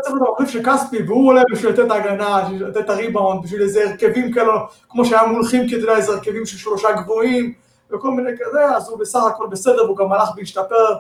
צריך 0.02 0.14
להיות 0.14 0.28
המחליף 0.28 0.50
של 0.50 0.62
כספי, 0.64 1.02
והוא 1.02 1.28
עולה 1.28 1.42
בשביל 1.52 1.72
לתת 1.72 1.86
את 1.86 1.90
ההגנה, 1.90 2.42
בשביל 2.44 2.66
לתת 2.66 2.80
את 2.80 2.90
הריבאונד, 2.90 3.42
בשביל 3.42 3.62
איזה 3.62 3.90
הרכבים 3.90 4.32
כאלה, 4.32 4.52
כמו 4.88 5.04
שהיה 5.04 5.26
מול 5.26 5.44
חימקי, 5.44 5.74
אתה 5.74 5.82
יודע, 5.82 5.96
איזה 5.96 6.12
הרכבים 6.12 6.46
של 6.46 6.56
שלושה 6.56 6.92
גבוהים, 6.92 7.52
וכל 7.90 8.10
מיני 8.10 8.30
כזה, 8.40 8.64
אז 8.76 8.88
הוא 8.88 8.98
בסך 8.98 9.20
הכל 9.24 9.46
בסדר, 9.50 9.84
והוא 9.84 9.96
גם 9.96 10.12
הלך 10.12 10.28
והשתפר 10.36 10.94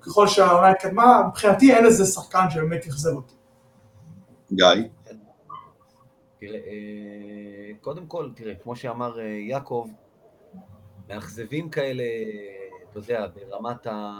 ככל 0.00 0.26
שהעונה 0.26 0.70
התקדמה. 0.70 1.22
מבחינתי 1.28 1.74
אין 1.74 1.84
איזה 1.84 2.04
שחקן 2.04 2.50
שבאמת 2.50 2.86
אכזב 2.86 3.16
אותי. 3.16 3.34
גיא? 4.52 4.66
תראה, 6.40 6.58
אה, 6.58 7.70
קודם 7.80 8.06
כל, 8.06 8.30
תראה, 8.34 8.54
כמו 8.54 8.76
שאמר 8.76 9.20
אה, 9.20 9.24
יעקב, 9.24 9.88
מאכזבים 11.08 11.70
כאלה, 11.70 12.04
אתה 12.90 12.98
יודע, 12.98 13.26
ברמת 13.34 13.86
ה... 13.86 14.12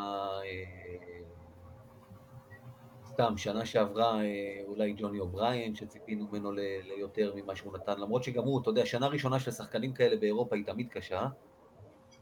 סתם, 3.07 3.37
שנה 3.37 3.67
שעברה 3.67 4.19
אולי 4.67 4.95
ג'וני 4.99 5.19
אובריין, 5.19 5.75
שציפינו 5.75 6.27
ממנו 6.31 6.53
ליותר 6.97 7.33
ממה 7.37 7.57
שהוא 7.57 7.73
נתן, 7.77 8.01
למרות 8.01 8.25
שגם 8.25 8.45
הוא, 8.45 8.61
אתה 8.62 8.71
יודע, 8.71 8.87
שנה 8.87 9.07
ראשונה 9.07 9.41
של 9.41 9.51
שחקנים 9.51 9.93
כאלה 9.93 10.17
באירופה 10.17 10.57
היא 10.57 10.65
תמיד 10.65 10.89
קשה. 10.89 11.27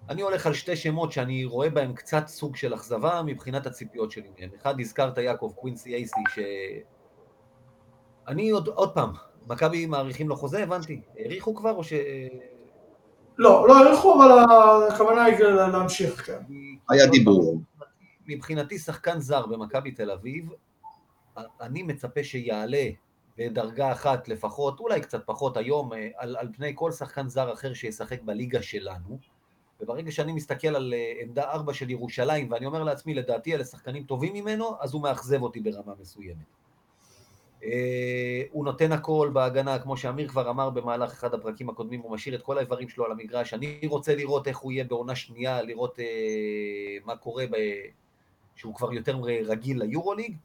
אני 0.09 0.23
הולך 0.23 0.47
על 0.47 0.55
שתי 0.55 0.77
שמות 0.77 1.13
שאני 1.13 1.45
רואה 1.45 1.71
בהם 1.71 1.93
קצת 1.93 2.29
סוג 2.29 2.57
של 2.57 2.75
אכזבה 2.75 3.23
מבחינת 3.27 3.67
הציפיות 3.67 4.11
שלי 4.11 4.29
מהם. 4.39 4.51
אחד, 4.61 4.81
הזכרת 4.81 5.19
יעקב 5.19 5.53
קווינסי 5.57 5.95
אייסי, 5.95 6.21
ש... 6.35 6.39
אני 8.29 8.51
עוד, 8.51 8.69
עוד 8.69 8.95
פעם, 8.95 9.13
מכבי 9.47 9.87
מעריכים 9.87 10.29
לו 10.29 10.37
חוזה, 10.37 10.63
הבנתי. 10.63 11.01
האריכו 11.19 11.55
כבר 11.55 11.75
או 11.75 11.85
ש... 11.85 11.93
לא, 13.39 13.69
לא 13.69 13.79
האריכו, 13.79 14.15
אבל 14.15 14.45
הכוונה 14.93 15.25
היא 15.25 15.39
להמשיך, 15.45 16.27
כן. 16.27 16.41
היה 16.91 17.07
דיבור. 17.07 17.61
מבחינתי 18.27 18.79
שחקן 18.79 19.21
זר 19.21 19.47
במכבי 19.47 19.91
תל 19.91 20.11
אביב, 20.11 20.51
אני 21.61 21.83
מצפה 21.83 22.25
שיעלה 22.25 22.87
בדרגה 23.39 23.93
אחת 23.93 24.29
לפחות, 24.29 24.81
אולי 24.81 25.01
קצת 25.01 25.27
פחות 25.27 25.57
היום, 25.57 25.91
על, 26.17 26.37
על 26.37 26.49
פני 26.57 26.73
כל 26.75 26.93
שחקן 26.93 27.29
זר 27.29 27.53
אחר 27.53 27.75
שישחק 27.75 28.23
בליגה 28.23 28.63
שלנו. 28.63 29.19
וברגע 29.81 30.11
שאני 30.11 30.33
מסתכל 30.33 30.69
על 30.69 30.95
אה, 30.97 31.13
עמדה 31.23 31.51
ארבע 31.51 31.75
של 31.75 31.91
ירושלים, 31.91 32.53
ואני 32.53 32.67
אומר 32.67 32.85
לעצמי, 32.85 33.15
לדעתי 33.15 33.55
אלה 33.55 33.65
שחקנים 33.65 34.05
טובים 34.05 34.35
ממנו, 34.35 34.77
אז 34.81 34.95
הוא 34.95 35.03
מאכזב 35.03 35.43
אותי 35.43 35.61
ברמה 35.61 35.93
מסוימת. 36.01 36.47
אה, 37.65 38.43
הוא 38.51 38.65
נותן 38.65 38.93
הכל 38.93 39.31
בהגנה, 39.33 39.79
כמו 39.79 39.97
שאמיר 39.97 40.29
כבר 40.29 40.51
אמר 40.51 40.71
במהלך 40.71 41.13
אחד 41.13 41.35
הפרקים 41.35 41.69
הקודמים, 41.69 42.01
הוא 42.01 42.13
משאיר 42.13 42.35
את 42.35 42.43
כל 42.43 42.59
האיברים 42.59 42.89
שלו 42.89 43.05
על 43.05 43.13
המגרש. 43.13 43.55
אני 43.55 43.81
רוצה 43.87 44.15
לראות 44.15 44.49
איך 44.49 44.59
הוא 44.59 44.73
יהיה 44.73 44.85
בעונה 44.85 45.15
שנייה, 45.15 45.63
לראות 45.63 46.01
אה, 46.01 46.05
מה 47.05 47.17
קורה, 47.17 47.45
ב... 47.51 47.57
שהוא 48.57 48.75
כבר 48.75 48.93
יותר 48.93 49.17
רגיל 49.45 49.83
ליורוליג. 49.83 50.37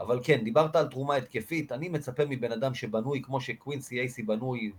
אבל 0.00 0.20
כן, 0.22 0.44
דיברת 0.44 0.76
על 0.76 0.88
תרומה 0.88 1.16
התקפית, 1.16 1.72
אני 1.72 1.88
מצפה 1.88 2.22
מבן 2.28 2.52
אדם 2.52 2.74
שבנוי 2.74 3.22
כמו 3.22 3.40
שקווינסי 3.40 4.00
אייסי 4.00 4.22
בנוי, 4.22 4.72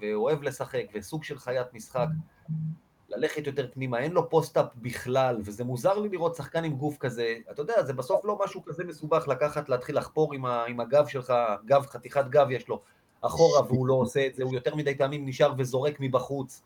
ואוהב 0.00 0.42
לשחק, 0.42 0.84
וסוג 0.94 1.24
של 1.24 1.38
חיית 1.38 1.74
משחק, 1.74 2.06
ללכת 3.10 3.46
יותר 3.46 3.68
פנימה, 3.72 3.98
אין 3.98 4.12
לו 4.12 4.30
פוסט-אפ 4.30 4.66
בכלל, 4.76 5.36
וזה 5.44 5.64
מוזר 5.64 5.98
לי 5.98 6.08
לראות 6.08 6.34
שחקן 6.34 6.64
עם 6.64 6.72
גוף 6.72 6.96
כזה, 6.98 7.36
אתה 7.50 7.62
יודע, 7.62 7.82
זה 7.82 7.92
בסוף 7.92 8.24
לא 8.24 8.38
משהו 8.44 8.64
כזה 8.64 8.84
מסובך 8.84 9.28
לקחת, 9.28 9.68
להתחיל 9.68 9.98
לחפור 9.98 10.34
עם, 10.34 10.46
ה, 10.46 10.64
עם 10.64 10.80
הגב 10.80 11.06
שלך, 11.06 11.32
גב, 11.64 11.86
חתיכת 11.86 12.24
גב 12.28 12.50
יש 12.50 12.68
לו, 12.68 12.80
אחורה, 13.20 13.66
והוא 13.66 13.86
לא 13.86 13.94
עושה 13.94 14.26
את 14.26 14.34
זה, 14.34 14.42
הוא 14.42 14.54
יותר 14.54 14.74
מדי 14.74 14.94
פעמים 14.94 15.26
נשאר 15.26 15.52
וזורק 15.58 15.96
מבחוץ. 16.00 16.62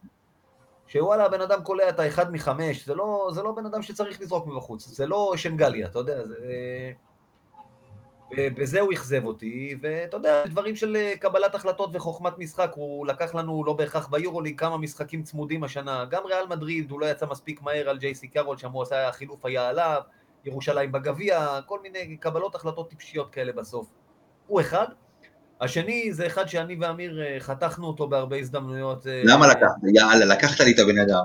שוואלה, 0.87 1.24
הבן 1.24 1.40
אדם 1.40 1.62
קולע 1.62 1.88
את 1.88 1.98
האחד 1.98 2.33
מחמש, 2.33 2.87
זה 2.87 2.94
לא, 2.94 3.30
זה 3.33 3.42
לא 3.42 3.52
בן 3.52 3.66
אדם 3.66 3.83
שצריך 3.83 4.20
לזרוק 4.20 4.46
מבחוץ, 4.46 4.88
זה 4.88 5.07
לא 5.07 5.33
שנגליה, 5.37 5.87
אתה 5.87 5.98
יודע, 5.98 6.26
זה... 6.26 6.37
ובזה 8.37 8.81
הוא 8.81 8.92
אכזב 8.92 9.25
אותי, 9.25 9.77
ואתה 9.81 10.16
יודע, 10.16 10.47
דברים 10.47 10.77
של 10.77 10.97
אה, 10.97 11.12
קבלת 11.20 11.55
החלטות 11.55 11.90
וחוכמת 11.92 12.38
משחק, 12.38 12.73
הוא 12.75 13.07
לקח 13.07 13.35
לנו 13.35 13.64
לא 13.64 13.73
בהכרח 13.73 14.09
ביורוליג 14.09 14.61
כמה 14.61 14.79
משחקים 14.79 15.23
צמודים 15.23 15.64
השנה, 15.64 16.05
גם 16.11 16.23
ריאל 16.27 16.47
מדריד, 16.51 16.90
הוא 16.90 17.01
לא 17.01 17.07
יצא 17.07 17.27
מספיק 17.31 17.62
מהר 17.62 17.88
על 17.88 17.99
ג'ייסי 17.99 18.29
קארול, 18.29 18.57
שם 18.57 18.70
הוא 18.70 18.83
עשה 18.83 19.12
חילוף 19.12 19.47
היה 19.47 19.68
עליו, 19.68 20.01
ירושלים 20.44 20.92
בגביע, 20.92 21.61
כל 21.66 21.79
מיני 21.83 22.16
קבלות 22.16 22.55
החלטות 22.55 22.90
טיפשיות 22.90 23.31
כאלה 23.31 23.53
בסוף. 23.53 23.87
הוא 24.47 24.61
אחד. 24.61 24.87
השני 25.61 26.12
זה 26.12 26.27
אחד 26.27 26.49
שאני 26.49 26.77
ואמיר 26.81 27.23
אה, 27.23 27.37
חתכנו 27.40 27.87
אותו 27.87 28.09
בהרבה 28.09 28.37
הזדמנויות. 28.37 29.07
אה, 29.07 29.23
למה 29.25 29.47
לקחת? 29.47 29.75
יאללה, 29.94 30.25
לקחת 30.25 30.61
לי 30.61 30.73
את 30.73 30.79
הבן 30.79 30.99
אדם. 30.99 31.23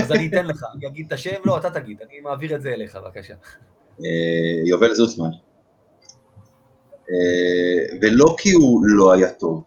אז 0.00 0.12
אני 0.12 0.28
אתן 0.28 0.46
לך, 0.46 0.64
אני 0.74 0.86
אגיד 0.86 1.06
את 1.06 1.12
השם, 1.12 1.40
לא, 1.44 1.58
אתה 1.58 1.70
תגיד, 1.70 2.02
אני 2.02 2.20
מעביר 2.20 2.54
את 2.54 2.62
זה 2.62 2.68
אליך, 2.68 2.96
בבקשה. 2.96 3.34
יובל 4.66 4.94
זוסמן. 4.94 5.30
אה, 7.10 7.96
ולא 8.00 8.34
כי 8.38 8.52
הוא 8.52 8.80
לא 8.84 9.12
היה 9.12 9.30
טוב, 9.30 9.62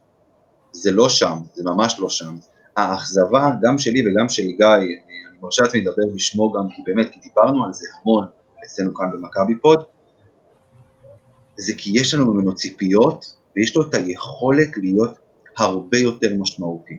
זה 0.72 0.92
לא 0.92 1.10
שם, 1.10 1.38
זה 1.54 1.64
ממש 1.64 1.96
לא 2.00 2.10
שם. 2.10 2.36
האכזבה, 2.78 3.52
גם 3.62 3.78
שלי 3.78 4.04
וגם 4.08 4.30
של 4.30 4.44
גיא, 4.44 4.68
אני 4.68 4.96
מרשה 5.42 5.64
לעצמי 5.64 5.82
לדבר 5.82 6.04
בשמו 6.16 6.52
גם, 6.52 6.70
כי 6.76 6.82
באמת, 6.86 7.10
כי 7.12 7.20
דיברנו 7.20 7.66
על 7.66 7.74
זה 7.74 7.88
המון 8.02 8.26
אצלנו 8.66 8.94
כאן 8.94 9.06
במכבי 9.14 9.56
פוד, 9.62 9.84
זה 11.58 11.74
כי 11.78 11.92
יש 11.94 12.14
לנו 12.14 12.34
ממנו 12.34 12.56
ציפיות, 12.56 13.36
ויש 13.56 13.76
לו 13.76 13.82
את 13.82 13.94
היכולת 13.94 14.78
להיות 14.78 15.20
הרבה 15.58 15.98
יותר 15.98 16.34
משמעותי. 16.38 16.98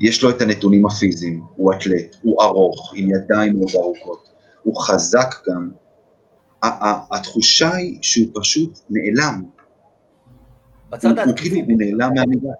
יש 0.00 0.22
לו 0.22 0.30
את 0.30 0.40
הנתונים 0.40 0.86
הפיזיים, 0.86 1.42
הוא 1.56 1.72
אתלט, 1.72 2.16
הוא 2.22 2.42
ארוך, 2.42 2.92
עם 2.96 3.10
ידיים 3.10 3.58
מאוד 3.58 3.70
ארוכות, 3.74 4.28
הוא 4.62 4.80
חזק 4.80 5.34
גם, 5.48 5.70
התחושה 7.10 7.74
היא 7.74 7.98
שהוא 8.02 8.26
פשוט 8.34 8.78
נעלם. 8.90 9.42
בצד 10.90 11.18
ההתקפי. 11.18 11.60
הוא 11.60 11.78
נעלם 11.78 12.14
מהמידה. 12.14 12.52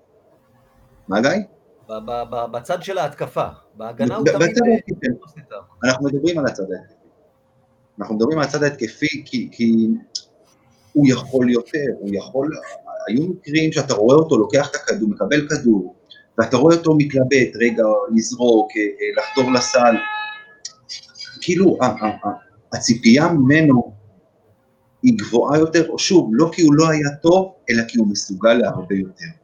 מה 1.09 1.21
גיא? 1.21 1.31
בצד 2.53 2.83
של 2.83 2.99
ההתקפה. 2.99 3.47
בהגנה 3.75 4.17
הוא 4.17 4.27
תמיד... 4.27 4.59
אנחנו 5.85 6.07
מדברים 6.07 6.39
על 6.39 6.47
הצד 6.47 6.63
ההתקפי. 6.63 6.95
אנחנו 8.01 8.15
מדברים 8.15 8.39
על 8.39 8.45
הצד 8.45 8.63
ההתקפי 8.63 9.23
כי, 9.27 9.49
כי 9.53 9.89
הוא 10.93 11.07
יכול 11.09 11.51
יותר, 11.51 11.87
הוא 11.99 12.11
יכול... 12.15 12.51
היו 13.09 13.27
מקרים 13.29 13.73
שאתה 13.73 13.95
רואה 13.95 14.17
אותו 14.17 14.39
לוקח 14.39 14.71
את 14.71 14.75
הכדור, 14.75 15.09
מקבל 15.09 15.49
כדור, 15.49 15.95
ואתה 16.39 16.57
רואה 16.57 16.77
אותו 16.77 16.95
מתלבט, 16.99 17.57
רגע, 17.61 17.83
לזרוק, 18.15 18.71
אה, 18.77 18.83
אה, 18.83 19.23
לחדור 19.23 19.53
לסל. 19.53 19.95
כאילו, 21.41 21.79
הציפייה 22.73 23.29
ממנו 23.29 23.90
היא 25.03 25.19
גבוהה 25.19 25.59
יותר, 25.59 25.89
או 25.89 25.99
שוב, 25.99 26.31
לא 26.33 26.51
כי 26.53 26.63
הוא 26.63 26.75
לא 26.75 26.89
היה 26.89 27.17
טוב, 27.23 27.55
אלא 27.71 27.83
כי 27.89 27.99
הוא 27.99 28.09
מסוגל 28.09 28.53
להרבה 28.53 28.95
יותר. 28.95 29.41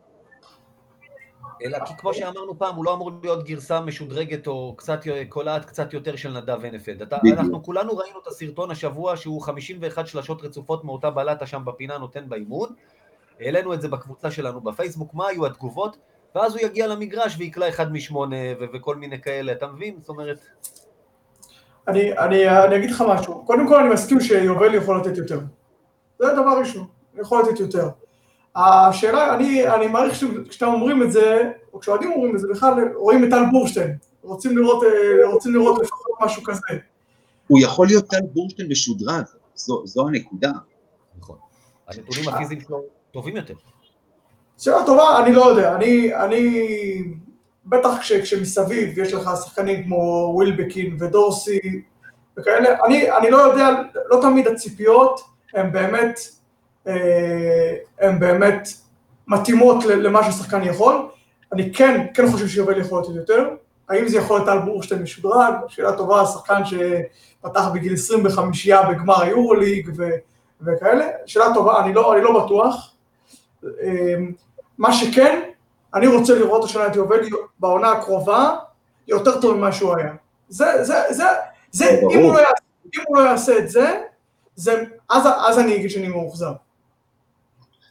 אלא 1.62 1.78
כי 1.84 1.94
כמו 1.98 2.14
שאמרנו 2.14 2.58
פעם, 2.58 2.76
הוא 2.76 2.84
לא 2.84 2.94
אמור 2.94 3.10
להיות 3.22 3.44
גרסה 3.44 3.80
משודרגת 3.80 4.46
או 4.46 4.74
קצת, 4.76 5.00
קולעת 5.28 5.64
קצת 5.64 5.92
יותר 5.92 6.16
של 6.16 6.38
נדב 6.38 6.64
הנפלד. 6.64 7.02
אנחנו 7.32 7.62
כולנו 7.62 7.96
ראינו 7.96 8.18
את 8.22 8.26
הסרטון 8.26 8.70
השבוע 8.70 9.16
שהוא 9.16 9.42
51 9.42 10.06
שלשות 10.06 10.42
רצופות 10.42 10.84
מאותה 10.84 11.10
בלטה 11.10 11.46
שם 11.46 11.62
בפינה 11.64 11.98
נותן 11.98 12.28
באימון. 12.28 12.68
העלינו 13.40 13.74
את 13.74 13.80
זה 13.80 13.88
בקבוצה 13.88 14.30
שלנו 14.30 14.60
בפייסבוק, 14.60 15.14
מה 15.14 15.28
היו 15.28 15.46
התגובות, 15.46 15.96
ואז 16.34 16.52
הוא 16.52 16.60
יגיע 16.60 16.86
למגרש 16.86 17.36
ויקלע 17.38 17.68
אחד 17.68 17.92
משמונה 17.92 18.36
וכל 18.72 18.96
מיני 18.96 19.20
כאלה, 19.20 19.52
אתה 19.52 19.66
מבין? 19.66 19.96
זאת 19.98 20.08
אומרת... 20.08 20.38
אני, 21.88 22.18
אני, 22.18 22.48
אני 22.64 22.76
אגיד 22.76 22.90
לך 22.90 23.04
משהו. 23.08 23.44
קודם 23.44 23.68
כל 23.68 23.80
אני 23.80 23.88
מסכים 23.88 24.20
שיובל 24.20 24.74
יכול 24.74 25.00
לתת 25.00 25.16
יותר. 25.16 25.40
זה 26.18 26.32
הדבר 26.32 26.58
ראשון, 26.58 26.86
יכול 27.20 27.42
לתת 27.42 27.60
יותר. 27.60 27.88
השאלה, 28.56 29.34
אני, 29.34 29.68
אני 29.68 29.86
מעריך 29.86 30.14
שכשאתם 30.14 30.72
אומרים 30.72 31.02
את 31.02 31.12
זה, 31.12 31.50
או 31.72 31.80
כשאוהדים 31.80 32.12
אומרים 32.12 32.34
את 32.34 32.40
זה, 32.40 32.48
בכלל 32.50 32.74
רואים 32.94 33.24
את 33.24 33.30
טל 33.30 33.42
בורשטיין. 33.50 33.96
רוצים 34.22 34.58
לראות, 34.58 34.84
אה, 34.84 35.28
רוצים 35.32 35.54
לראות 35.54 35.82
לפחות 35.82 36.10
משהו 36.20 36.42
כזה. 36.42 36.60
הוא 37.46 37.58
יכול 37.60 37.86
להיות 37.86 38.06
טל 38.06 38.20
בורשטיין 38.32 38.68
משודרג, 38.68 39.24
זו, 39.54 39.86
זו 39.86 40.08
הנקודה. 40.08 40.52
נכון. 41.18 41.36
הנתונים 41.88 42.28
הפיזיים 42.28 42.60
שלו 42.60 42.82
טובים 43.10 43.36
יותר. 43.36 43.54
שאלה 44.58 44.86
טובה, 44.86 45.22
אני 45.24 45.32
לא 45.32 45.44
יודע. 45.44 45.76
אני, 45.76 46.14
אני 46.14 46.68
בטח 47.66 47.98
כש, 48.00 48.12
כשמסביב 48.12 48.98
יש 48.98 49.12
לך 49.12 49.30
שחקנים 49.44 49.84
כמו 49.84 50.32
ווילבקין 50.34 50.96
ודורסי 51.00 51.82
וכאלה, 52.36 52.68
אני, 52.86 53.12
אני 53.12 53.30
לא 53.30 53.36
יודע, 53.36 53.68
לא 54.10 54.18
תמיד 54.22 54.46
הציפיות 54.46 55.20
הן 55.54 55.72
באמת, 55.72 56.20
אה, 56.86 57.74
הן 58.00 58.18
באמת 58.18 58.68
מתאימות 59.28 59.84
למה 59.84 60.32
ששחקן 60.32 60.62
יכול, 60.62 61.08
אני 61.52 61.72
כן, 61.72 62.06
כן 62.14 62.30
חושב 62.30 62.48
שיובל 62.48 62.80
יכול 62.80 63.02
לתת 63.02 63.14
יותר, 63.16 63.48
האם 63.88 64.08
זה 64.08 64.18
יכול 64.18 64.36
להיות 64.36 64.48
טל 64.48 64.58
בורשטיין 64.58 65.02
משודרג, 65.02 65.54
שאלה 65.68 65.96
טובה, 65.96 66.26
שחקן 66.26 66.62
שפתח 66.64 67.68
בגיל 67.74 67.92
25 67.92 68.68
בגמר 68.68 69.22
היורוליג 69.22 69.90
ו, 69.96 70.08
וכאלה, 70.60 71.06
שאלה 71.26 71.54
טובה, 71.54 71.84
אני 71.84 71.94
לא, 71.94 72.14
אני 72.14 72.22
לא 72.22 72.44
בטוח. 72.44 72.92
אה, 73.64 74.14
מה 74.78 74.92
שכן, 74.92 75.50
אני 75.96 76.06
רוצה 76.06 76.34
לראות 76.34 76.64
השנה 76.64 76.86
את 76.86 76.96
יובל 76.96 77.20
בעונה 77.60 77.92
הקרובה 77.92 78.56
יותר 79.08 79.40
טוב 79.40 79.56
ממה 79.56 79.72
שהוא 79.72 79.96
היה. 79.96 80.14
זה, 80.48 80.84
זה, 80.84 80.94
זה, 81.10 81.24
זה, 81.70 82.00
אם 82.12 82.22
הוא, 82.22 82.34
לא 82.34 82.38
יעשה, 82.38 82.64
אם 82.96 83.00
הוא 83.08 83.16
לא 83.16 83.22
יעשה 83.22 83.58
את 83.58 83.70
זה, 83.70 84.00
זה 84.56 84.84
אז, 85.10 85.22
אז 85.48 85.58
אני 85.58 85.76
אגיד 85.76 85.90
שאני 85.90 86.08
מאוכזב. 86.08 86.52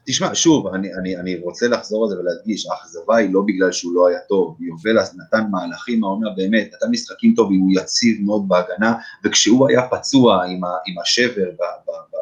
תשמע, 0.07 0.29
שוב, 0.33 0.67
אני, 0.67 0.93
אני, 0.93 1.17
אני 1.17 1.39
רוצה 1.43 1.67
לחזור 1.67 2.03
על 2.03 2.09
זה 2.09 2.19
ולהדגיש, 2.19 2.67
האכזבה 2.67 3.15
היא 3.15 3.33
לא 3.33 3.41
בגלל 3.45 3.71
שהוא 3.71 3.95
לא 3.95 4.07
היה 4.07 4.19
טוב, 4.29 4.57
יובל 4.59 4.97
נתן 5.15 5.43
מהלכים 5.51 6.03
העונה 6.03 6.29
באמת, 6.35 6.67
נתן 6.73 6.91
משחקים 6.91 7.33
טובים, 7.35 7.59
הוא 7.59 7.71
יציב 7.73 8.21
מאוד 8.21 8.47
בהגנה, 8.47 8.95
וכשהוא 9.23 9.69
היה 9.69 9.87
פצוע 9.87 10.45
עם, 10.45 10.63
ה, 10.63 10.67
עם 10.87 10.99
השבר 11.01 11.49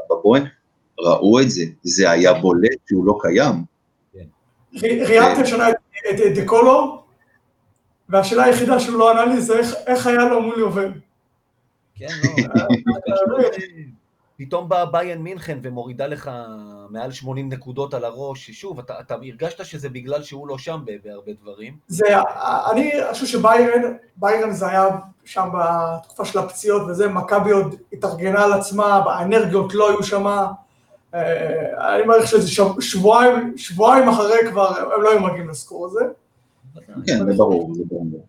בבוהן, 0.09 0.43
ראו 0.99 1.39
את 1.39 1.49
זה, 1.49 1.63
זה 1.83 2.11
היה 2.11 2.33
בולט 2.33 2.77
שהוא 2.87 3.05
לא 3.05 3.17
קיים. 3.21 3.72
ראיינתי 4.81 5.41
השנה 5.41 5.69
את 5.69 6.15
דקולו, 6.35 7.03
והשאלה 8.09 8.43
היחידה 8.43 8.79
שהוא 8.79 8.99
לא 8.99 9.11
ענה 9.11 9.25
לי 9.25 9.41
זה 9.41 9.61
איך 9.87 10.07
היה 10.07 10.25
לו 10.25 10.41
מול 10.41 10.59
יובל. 10.59 10.91
כן, 11.95 12.07
לא, 13.27 13.37
פתאום 14.37 14.69
באה 14.69 14.85
ביין 14.85 15.21
מינכן 15.21 15.59
ומורידה 15.61 16.07
לך 16.07 16.31
מעל 16.89 17.11
80 17.11 17.49
נקודות 17.49 17.93
על 17.93 18.05
הראש, 18.05 18.51
שוב, 18.51 18.79
אתה, 18.79 18.99
אתה 18.99 19.13
הרגשת 19.13 19.65
שזה 19.65 19.89
בגלל 19.89 20.23
שהוא 20.23 20.47
לא 20.47 20.57
שם 20.57 20.79
בהרבה 21.03 21.31
דברים. 21.41 21.77
זה, 21.87 22.05
אני 22.71 22.91
חושב 23.11 23.25
שביירן, 23.25 23.81
ביירן 24.15 24.51
זה 24.51 24.67
היה 24.67 24.83
שם 25.25 25.49
בתקופה 25.53 26.25
של 26.25 26.39
הפציעות 26.39 26.81
וזה, 26.81 27.07
מכבי 27.07 27.51
עוד 27.51 27.75
התארגנה 27.93 28.43
על 28.43 28.53
עצמה, 28.53 28.85
האנרגיות 28.85 29.73
לא 29.73 29.89
היו 29.89 30.03
שם, 30.03 30.27
אה, 30.27 30.47
אני 31.13 32.03
מעריך 32.05 32.27
שזה 32.27 32.47
שבועיים, 32.79 33.57
שבועיים 33.57 34.09
אחרי 34.09 34.37
כבר, 34.51 34.93
הם 34.95 35.01
לא 35.01 35.11
היו 35.11 35.19
מגיעים 35.19 35.49
לסקור 35.49 35.85
הזה. 35.85 36.05
כן, 37.07 37.25
זה 37.25 37.33
ברור, 37.37 37.75
זה 37.75 37.83
ברור. 37.87 38.25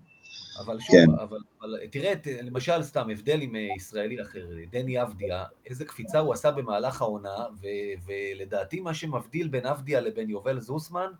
אבל 0.58 0.80
שוב, 0.80 0.96
כן. 0.96 1.10
אבל, 1.22 1.38
אבל 1.62 1.78
תראה, 1.90 2.12
למשל 2.42 2.82
סתם 2.82 3.10
הבדל 3.10 3.40
עם 3.40 3.56
אה, 3.56 3.68
ישראלי 3.76 4.22
אחר, 4.22 4.46
דני 4.70 5.02
אבדיה, 5.02 5.44
איזה 5.66 5.84
קפיצה 5.84 6.18
הוא 6.18 6.32
עשה 6.32 6.50
במהלך 6.50 7.02
העונה, 7.02 7.36
ו, 7.62 7.66
ולדעתי 8.06 8.80
מה 8.80 8.94
שמבדיל 8.94 9.48
בין 9.48 9.66
אבדיה 9.66 10.00
לבין 10.00 10.30
יובל 10.30 10.60
זוסמן, 10.60 11.10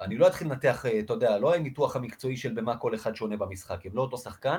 אני 0.00 0.16
לא 0.16 0.26
אתחיל 0.26 0.48
לנתח, 0.48 0.86
אה, 0.86 0.98
אתה 0.98 1.12
יודע, 1.12 1.38
לא 1.38 1.54
הניתוח 1.54 1.96
המקצועי 1.96 2.36
של 2.36 2.52
במה 2.52 2.76
כל 2.76 2.94
אחד 2.94 3.16
שונה 3.16 3.36
במשחק, 3.36 3.86
הם 3.86 3.92
לא 3.94 4.02
אותו 4.02 4.18
שחקן, 4.18 4.58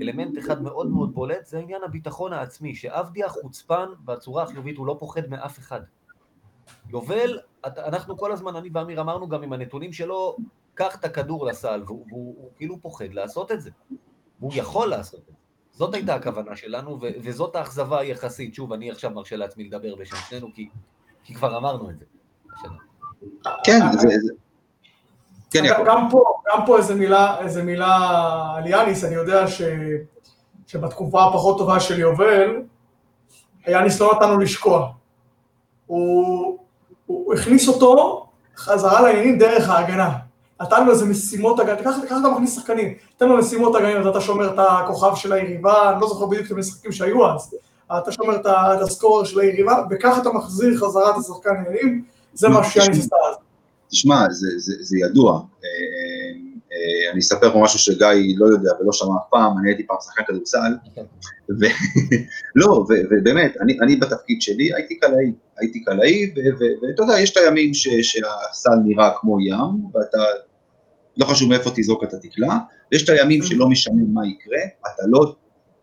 אלמנט 0.00 0.38
אחד 0.38 0.62
מאוד 0.62 0.90
מאוד 0.90 1.14
בולט 1.14 1.46
זה 1.46 1.58
עניין 1.58 1.82
הביטחון 1.84 2.32
העצמי, 2.32 2.74
שאבדיה 2.74 3.28
חוצפן 3.28 3.88
בצורה 4.04 4.42
החיובית, 4.42 4.76
הוא 4.76 4.86
לא 4.86 4.96
פוחד 4.98 5.28
מאף 5.28 5.58
אחד. 5.58 5.80
יובל, 6.88 7.38
אנחנו 7.64 8.16
כל 8.18 8.32
הזמן, 8.32 8.56
אני 8.56 8.68
ואמיר 8.72 9.00
אמרנו 9.00 9.28
גם 9.28 9.42
עם 9.42 9.52
הנתונים 9.52 9.92
שלו, 9.92 10.36
קח 10.74 10.96
את 10.96 11.04
הכדור 11.04 11.46
לסל, 11.46 11.82
והוא, 11.86 12.06
והוא, 12.08 12.34
והוא 12.38 12.50
כאילו 12.56 12.80
פוחד 12.80 13.12
לעשות 13.12 13.52
את 13.52 13.60
זה. 13.60 13.70
והוא 14.40 14.52
יכול 14.54 14.88
לעשות 14.88 15.20
את 15.20 15.26
זה. 15.26 15.32
זאת 15.72 15.94
הייתה 15.94 16.14
הכוונה 16.14 16.56
שלנו, 16.56 16.98
ו- 17.00 17.08
וזאת 17.22 17.56
האכזבה 17.56 18.00
היחסית. 18.00 18.54
שוב, 18.54 18.72
אני 18.72 18.90
עכשיו 18.90 19.10
מרשה 19.10 19.36
לעצמי 19.36 19.64
לדבר 19.64 19.94
בשם 19.94 20.16
שנינו, 20.16 20.52
כי, 20.54 20.68
כי 21.24 21.34
כבר 21.34 21.56
אמרנו 21.56 21.90
את 21.90 21.98
זה. 21.98 22.04
כן, 23.64 23.80
זה... 23.92 24.08
כן, 25.50 25.64
גם, 25.68 25.84
גם 25.84 26.08
פה, 26.10 26.24
גם 26.48 26.66
פה 26.66 26.78
איזה 26.78 26.94
מילה, 26.94 27.40
איזה 27.40 27.62
מילה 27.62 27.96
על 28.56 28.66
יאניס, 28.66 29.04
אני 29.04 29.14
יודע 29.14 29.48
ש, 29.48 29.62
שבתקופה 30.66 31.24
הפחות 31.24 31.58
טובה 31.58 31.80
של 31.80 32.00
יובל, 32.00 32.62
יאניס 33.68 34.00
לא 34.00 34.12
נתן 34.16 34.30
לו 34.30 34.38
לשקוע. 34.38 34.88
הוא, 35.86 36.58
הוא 37.06 37.34
הכניס 37.34 37.68
אותו 37.68 38.26
חזרה 38.56 39.00
לעניינים 39.00 39.38
דרך 39.38 39.68
ההגנה. 39.68 40.10
נתן 40.60 40.86
לו 40.86 40.92
איזה 40.92 41.06
משימות 41.06 41.60
הגנה, 41.60 41.76
ככה 41.82 42.18
אתה 42.20 42.28
מכניס 42.28 42.56
שחקנים, 42.56 42.94
תן 43.16 43.28
לו 43.28 43.36
משימות 43.36 43.74
הגנה, 43.74 44.10
אתה 44.10 44.20
שומר 44.20 44.54
את 44.54 44.58
הכוכב 44.58 45.14
של 45.14 45.32
היריבה, 45.32 45.90
אני 45.90 46.00
לא 46.00 46.08
זוכר 46.08 46.26
בדיוק 46.26 46.46
את 46.46 46.52
המשחקים 46.52 46.92
שהיו 46.92 47.30
אז, 47.30 47.54
אתה 47.98 48.12
שומר 48.12 48.36
את 48.36 48.46
הסקורר 48.82 49.24
של 49.24 49.40
היריבה, 49.40 49.82
וככה 49.90 50.20
אתה 50.20 50.30
מחזיר 50.30 50.78
חזרה 50.78 51.10
את 51.10 51.14
השחקן 51.16 51.50
העניינים, 51.50 52.04
זה 52.34 52.48
מה 52.48 52.64
שיאניס 52.64 52.98
עשה 52.98 53.16
אז. 53.30 53.36
תשמע, 53.90 54.26
זה 54.80 54.98
ידוע, 54.98 55.32
אה, 55.32 55.68
אה, 56.72 57.12
אני 57.12 57.20
אספר 57.20 57.52
פה 57.52 57.60
משהו 57.62 57.78
שגיא 57.78 58.36
לא 58.36 58.46
יודע 58.46 58.70
ולא 58.80 58.92
שמע 58.92 59.14
אף 59.16 59.28
פעם, 59.30 59.58
אני 59.58 59.70
הייתי 59.70 59.86
פעם 59.86 59.96
שחקן 60.00 60.22
כדורסל, 60.26 60.72
לא, 62.60 62.86
ובאמת, 63.10 63.56
אני 63.82 63.96
בתפקיד 63.96 64.42
שלי 64.42 64.74
הייתי 64.74 64.98
קלעי, 64.98 65.32
הייתי 65.58 65.84
קלעי, 65.84 66.34
ואתה 66.82 67.02
יודע, 67.02 67.20
יש 67.20 67.32
את 67.32 67.36
הימים 67.36 67.74
שהסל 67.74 68.76
נראה 68.84 69.10
כמו 69.20 69.40
ים, 69.40 69.94
ואתה 69.94 70.18
לא 71.16 71.24
חשוב 71.26 71.48
מאיפה 71.48 71.70
תזרוק 71.74 72.04
את 72.04 72.14
התקלה, 72.14 72.58
ויש 72.92 73.04
את 73.04 73.08
הימים 73.08 73.42
שלא 73.42 73.68
משנה 73.68 74.02
מה 74.12 74.26
יקרה, 74.26 74.62
אתה 74.80 75.02
לא 75.06 75.34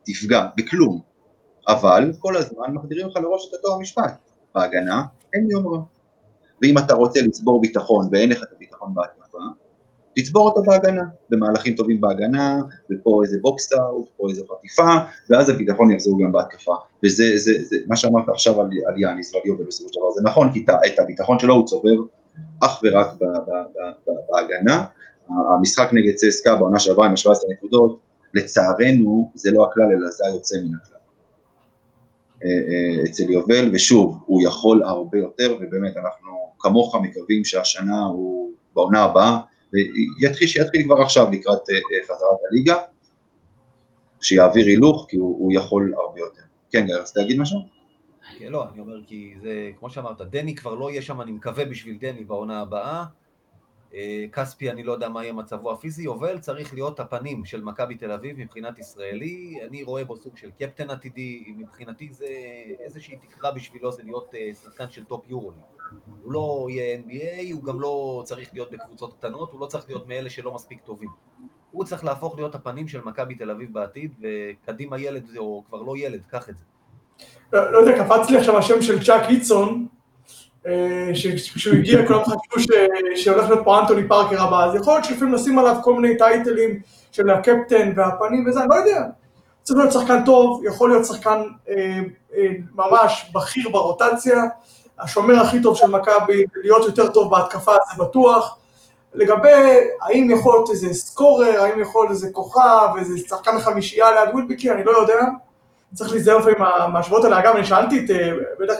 תפגע 0.06 0.46
בכלום, 0.58 1.02
אבל 1.67 2.12
כל 2.20 2.38
הזמן 2.38 2.74
מחדירים 2.74 3.08
לך 3.08 3.15
לראש 3.15 3.50
את 3.50 3.54
אותו 3.54 3.76
המשפט, 3.76 4.30
בהגנה 4.56 5.04
אין 5.34 5.52
יום 5.52 5.67
רע. 5.67 5.96
ואם 6.62 6.78
אתה 6.78 6.93
רוצה 6.93 7.22
לצבור 7.22 7.62
ביטחון 7.62 8.08
ואין 8.12 8.30
לך 8.30 8.43
את 8.43 8.48
הביטחון 8.56 8.93
בהתקפה, 8.93 9.38
תצבור 10.15 10.50
אותו 10.50 10.63
בהגנה, 10.63 11.04
במהלכים 11.30 11.76
טובים 11.76 12.02
בהגנה, 12.02 12.62
ופה 12.91 13.22
איזה 13.24 13.38
box 13.41 13.70
out, 13.70 14.08
פה 14.17 14.30
איזה 14.30 14.41
חטיפה, 14.52 14.96
ואז 15.30 15.50
הביטחון 15.50 15.91
יחזור 15.91 16.24
גם 16.24 16.32
בהתקפה. 16.32 16.76
וזה 17.04 17.24
זה, 17.36 17.63
זה, 17.63 17.78
מה 17.88 17.96
שאמרת 17.96 18.30
עכשיו 18.30 18.62
על, 18.62 18.70
על 18.88 18.93
יאניס 18.98 19.36
ועל 19.36 19.43
יובל 19.46 19.63
בסופו 19.63 19.89
של 19.93 20.00
דבר, 20.00 20.12
זה 20.12 20.22
נכון, 20.24 20.54
כי 20.54 20.65
את 20.93 21.00
הביטחון 21.00 21.39
שלו 21.39 21.54
הוא 21.54 21.65
צובר 21.65 21.96
אך 22.60 22.82
ורק 22.84 23.08
בהגנה, 24.32 24.86
המשחק 25.30 25.89
נגד 25.93 26.15
צסקה 26.15 26.56
בעונה 26.56 26.80
שעברה 26.80 27.06
עם 27.06 27.12
ה-17 27.12 27.52
נקודות, 27.52 28.00
לצערנו 28.34 29.32
זה 29.36 29.52
לא 29.52 29.65
הכלל 29.65 29.91
אלא 29.91 30.10
זה 30.10 30.26
היוצא 30.28 30.56
מן 30.58 30.76
הכלל. 30.84 30.98
אה, 32.43 32.50
אה, 32.50 33.04
אצל 33.04 33.32
יובל, 33.32 33.70
ושוב, 33.74 34.17
הוא 34.26 34.41
יכול 34.41 34.84
הרבה 34.84 35.17
יותר, 35.17 35.58
ובאמת 35.62 35.98
אנחנו 35.98 36.46
כמוך 36.60 36.96
מקווים 36.96 37.46
שהשנה 37.46 38.04
הוא, 38.06 38.52
בעונה 38.74 39.04
הבאה, 39.04 39.39
ויתחיל, 39.74 40.48
שיתחיל 40.48 40.84
כבר 40.84 41.02
עכשיו 41.02 41.32
לקראת 41.32 41.70
אה, 41.70 41.76
חזרת 42.04 42.39
הליגה, 42.52 42.76
שיעביר 44.22 44.65
הילוך, 44.65 45.06
כי 45.10 45.17
הוא, 45.17 45.38
הוא 45.39 45.54
יכול 45.54 45.93
הרבה 45.98 46.20
יותר. 46.20 46.41
כן, 46.70 46.86
גיא, 46.86 46.96
רצית 46.96 47.17
להגיד 47.17 47.40
משהו? 47.40 47.60
כן, 48.38 48.52
לא, 48.52 48.65
אני 48.69 48.79
אומר 48.79 49.04
כי 49.08 49.34
זה, 49.42 49.71
כמו 49.79 49.90
שאמרת, 49.90 50.21
דני 50.21 50.56
כבר 50.56 50.75
לא 50.75 50.92
יהיה 50.92 51.02
שם, 51.02 51.21
אני 51.21 51.31
מקווה 51.31 51.65
בשביל 51.65 51.98
דני 52.00 52.23
בעונה 52.23 52.62
הבאה. 52.62 53.06
אה, 53.94 54.25
כספי, 54.31 54.71
אני 54.71 54.84
לא 54.84 54.92
יודע 54.92 55.10
מה 55.10 55.23
יהיה 55.23 55.34
מצבו 55.34 55.71
הפיזי, 55.71 56.04
יובל 56.04 56.40
צריך 56.40 56.73
להיות 56.73 57.00
הפנים 57.00 57.46
של 57.46 57.63
מכבי 57.63 57.96
תל 57.96 58.12
אביב 58.12 58.40
מבחינת 58.40 58.79
ישראלי, 58.79 59.60
אני 59.67 59.84
רואה 59.84 60.06
בו 60.06 60.17
סוג 60.17 60.38
של 60.38 60.52
קפטן 60.52 60.90
עתידי, 60.90 61.54
מבחינתי 61.58 62.10
זה 62.12 62.27
איזושהי 62.79 63.17
תקרה 63.17 63.52
בשבילו 63.52 63.92
זה 63.92 64.04
להיות 64.04 64.36
אה, 64.36 64.52
שחקן 64.63 64.90
של 64.90 65.04
טופ 65.04 65.29
יורוליג. 65.29 65.58
הוא 66.23 66.31
לא 66.31 66.67
יהיה 66.69 66.98
NBA, 66.98 67.54
הוא 67.54 67.63
גם 67.63 67.81
לא 67.81 68.23
צריך 68.25 68.50
להיות 68.54 68.71
בקבוצות 68.71 69.13
קטנות, 69.19 69.52
הוא 69.52 69.60
לא 69.60 69.65
צריך 69.65 69.85
להיות 69.88 70.08
מאלה 70.08 70.29
שלא 70.29 70.54
מספיק 70.54 70.79
טובים. 70.85 71.10
הוא 71.71 71.83
צריך 71.83 72.04
להפוך 72.04 72.35
להיות 72.35 72.56
הפנים 72.56 72.88
של 72.88 73.02
מכבי 73.06 73.35
תל 73.35 73.52
אביב 73.52 73.73
בעתיד, 73.73 74.12
וקדימה 74.21 75.00
ילד, 75.00 75.23
או 75.38 75.63
כבר 75.67 75.81
לא 75.81 75.98
ילד, 75.98 76.21
קח 76.27 76.50
את 76.50 76.58
זה. 76.58 76.63
לא, 77.54 77.71
לא 77.71 77.77
יודע, 77.77 78.04
קפץ 78.04 78.29
לי 78.29 78.38
עכשיו 78.38 78.58
השם 78.58 78.81
של 78.81 79.04
צ'אק 79.04 79.23
היטסון, 79.27 79.88
אה, 80.67 81.10
שכשהוא 81.13 81.75
הגיע 81.75 82.04
כולם 82.08 82.19
חשבו 82.23 82.73
שהולך 83.15 83.50
להיות 83.50 83.65
פה 83.65 83.79
אנטוני 83.79 84.08
פארקר 84.08 84.42
הבא, 84.42 84.65
אז 84.65 84.75
יכול 84.75 84.94
להיות 84.94 85.06
שלפעמים 85.06 85.35
נשים 85.35 85.60
עליו 85.60 85.75
כל 85.83 85.94
מיני 85.94 86.17
טייטלים 86.17 86.79
של 87.12 87.29
הקפטן 87.29 87.94
והפנים 87.96 88.46
וזה, 88.48 88.60
אני 88.60 88.67
לא 88.69 88.75
יודע. 88.75 89.04
צריך 89.63 89.79
להיות 89.79 89.94
שחקן 89.94 90.25
טוב, 90.25 90.63
יכול 90.65 90.90
להיות 90.90 91.06
שחקן 91.06 91.42
אה, 91.69 92.00
אה, 92.35 92.48
ממש 92.75 93.31
בכיר 93.33 93.69
ברוטציה, 93.69 94.44
השומר 95.00 95.39
הכי 95.39 95.62
טוב 95.62 95.77
של 95.77 95.87
מכבי, 95.87 96.45
להיות 96.56 96.85
יותר 96.85 97.08
טוב 97.08 97.31
בהתקפה 97.31 97.71
זה 97.71 98.04
בטוח. 98.04 98.58
לגבי 99.13 99.79
האם 100.02 100.31
יכול 100.31 100.54
להיות 100.54 100.69
איזה 100.69 100.93
סקורר, 100.93 101.62
האם 101.62 101.81
יכול 101.81 102.02
להיות 102.02 102.12
איזה 102.12 102.29
כוכב, 102.31 102.87
איזה 103.00 103.17
שחקן 103.17 103.60
חמישייה 103.60 104.12
ליד 104.12 104.33
ווילביקי, 104.33 104.71
אני 104.71 104.83
לא 104.83 104.91
יודע. 104.91 105.19
צריך 105.93 106.12
להיזהר 106.12 106.37
לפעמים 106.37 106.58
מהשוואות 106.93 107.23
האלה. 107.23 107.39
אגב, 107.39 107.56
אני 107.56 107.65
שאלתי 107.65 108.06
את, 108.06 108.10
אה, 108.10 108.31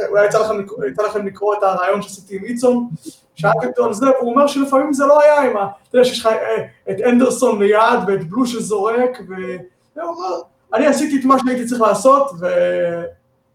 אולי 0.10 0.26
יצא 0.26 0.40
לכם, 0.40 0.54
יצא 0.92 1.04
לכם 1.04 1.28
לקרוא 1.28 1.54
את 1.54 1.64
הרעיון 1.64 2.02
שעשיתי 2.02 2.36
עם 2.36 2.44
איצון, 2.44 2.88
שאלתי 3.36 3.66
אותו 3.66 3.86
על 3.86 3.94
זה, 3.94 4.06
והוא 4.06 4.32
אומר 4.32 4.48
שלפעמים 4.48 4.94
זה 4.94 5.06
לא 5.06 5.22
היה 5.22 5.42
עם 5.42 5.58
ה... 5.58 5.68
אתה 5.90 5.98
יודע 5.98 6.06
שיש 6.06 6.20
לך 6.20 6.26
אה, 6.26 6.66
את 6.90 6.96
אנדרסון 7.02 7.62
ליד 7.62 8.00
ואת 8.08 8.30
בלו 8.30 8.46
שזורק, 8.46 9.18
והוא 9.28 10.10
אומר, 10.16 10.42
אני 10.74 10.88
עשיתי 10.88 11.20
את 11.20 11.26
מה 11.26 11.36
שהייתי 11.40 11.66
צריך 11.66 11.82
לעשות, 11.82 12.32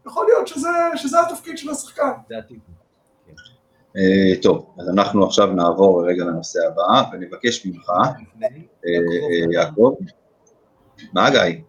ויכול 0.06 0.26
להיות 0.26 0.48
שזה, 0.48 0.68
שזה 0.96 1.20
התפקיד 1.20 1.58
של 1.58 1.70
השחקן. 1.70 2.12
זה 2.28 2.38
עתיד. 2.38 2.60
אה, 3.96 4.42
טוב, 4.42 4.74
אז 4.78 4.88
אנחנו 4.88 5.26
עכשיו 5.26 5.46
נעבור 5.46 6.06
רגע 6.08 6.24
לנושא 6.24 6.58
הבא, 6.66 7.10
ונבקש 7.12 7.66
ממך, 7.66 7.90
יעקב, 9.52 9.94
מה 11.12 11.30
גיא? 11.30 11.60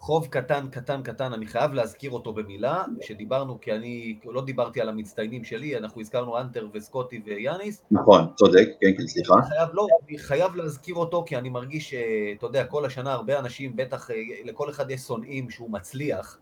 חוב 0.00 0.26
קטן, 0.26 0.68
קטן, 0.70 1.02
קטן, 1.02 1.32
אני 1.32 1.46
חייב 1.46 1.72
להזכיר 1.72 2.10
אותו 2.10 2.32
במילה, 2.32 2.84
שדיברנו, 3.00 3.60
כי 3.60 3.72
אני 3.72 4.18
לא 4.24 4.44
דיברתי 4.44 4.80
על 4.80 4.88
המצטיינים 4.88 5.44
שלי, 5.44 5.76
אנחנו 5.76 6.00
הזכרנו 6.00 6.38
אנטר 6.38 6.66
וסקוטי 6.74 7.22
ויאניס. 7.26 7.82
נכון, 7.90 8.26
צודק, 8.36 8.68
כן, 8.80 8.90
כן, 8.98 9.06
סליחה. 9.06 9.34
אני 9.34 9.42
חייב, 9.48 9.68
לא, 9.72 9.86
אני 10.08 10.18
חייב 10.18 10.56
להזכיר 10.56 10.94
אותו, 10.94 11.24
כי 11.26 11.36
אני 11.36 11.48
מרגיש 11.48 11.90
שאתה 11.90 12.46
יודע, 12.46 12.64
כל 12.64 12.84
השנה 12.84 13.12
הרבה 13.12 13.38
אנשים, 13.38 13.76
בטח 13.76 14.10
אה, 14.10 14.16
לכל 14.44 14.70
אחד 14.70 14.90
יש 14.90 15.00
שונאים 15.00 15.50
כשהוא 15.50 15.70
מצליח. 15.70 16.38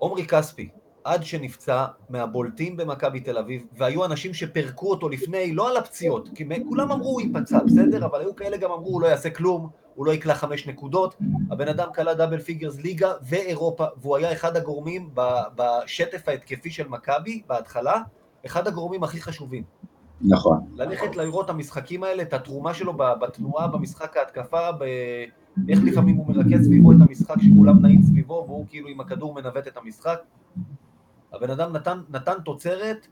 עומרי 0.00 0.26
כספי, 0.26 0.68
עד 1.04 1.24
שנפצע, 1.24 1.86
מהבולטים 2.08 2.76
במכבי 2.76 3.20
תל 3.20 3.38
אביב, 3.38 3.66
והיו 3.76 4.04
אנשים 4.04 4.34
שפירקו 4.34 4.90
אותו 4.90 5.08
לפני, 5.08 5.52
לא 5.52 5.70
על 5.70 5.76
הפציעות, 5.76 6.28
כי 6.34 6.44
כולם 6.68 6.92
אמרו 6.92 7.10
הוא 7.10 7.20
ייפצע, 7.20 7.58
בסדר? 7.58 8.04
אבל 8.06 8.20
היו 8.20 8.36
כאלה 8.36 8.56
גם 8.56 8.70
אמרו 8.70 8.90
הוא 8.90 9.02
לא 9.02 9.06
יעשה 9.06 9.30
כלום, 9.30 9.68
הוא 9.94 10.06
לא 10.06 10.12
יקלע 10.12 10.34
חמש 10.34 10.66
נקודות, 10.66 11.14
הבן 11.50 11.68
אדם 11.68 11.88
קלע 11.94 12.14
double 12.14 12.38
figures 12.38 12.76
ליגה 12.76 13.12
ואירופה, 13.22 13.84
והוא 13.96 14.16
היה 14.16 14.32
אחד 14.32 14.56
הגורמים 14.56 15.10
בשטף 15.54 16.28
ההתקפי 16.28 16.70
של 16.70 16.88
מכבי 16.88 17.42
בהתחלה, 17.46 18.02
אחד 18.46 18.66
הגורמים 18.68 19.04
הכי 19.04 19.20
חשובים. 19.20 19.62
נכון. 20.20 20.60
ללכת 20.74 21.16
לראות 21.16 21.44
את 21.44 21.50
המשחקים 21.50 22.04
האלה, 22.04 22.22
את 22.22 22.34
התרומה 22.34 22.74
שלו 22.74 22.92
בתנועה, 22.96 23.66
במשחק 23.66 24.16
ההתקפה, 24.16 24.72
ב... 24.72 24.84
איך 25.68 25.78
לפעמים 25.84 26.16
הוא 26.16 26.26
מרכז 26.34 26.64
סביבו 26.64 26.92
את 26.92 26.96
המשחק 27.00 27.34
שכולם 27.40 27.82
נעים 27.82 28.02
סביבו, 28.02 28.44
והוא 28.48 28.66
כאילו 28.68 28.88
עם 28.88 29.00
הכדור 29.00 29.34
מנווט 29.34 29.66
את 29.66 29.76
המשחק. 29.76 30.18
הבן 31.32 31.50
אדם 31.50 31.72
נתן, 31.72 32.00
נתן 32.10 32.32
תוצרת, 32.44 33.06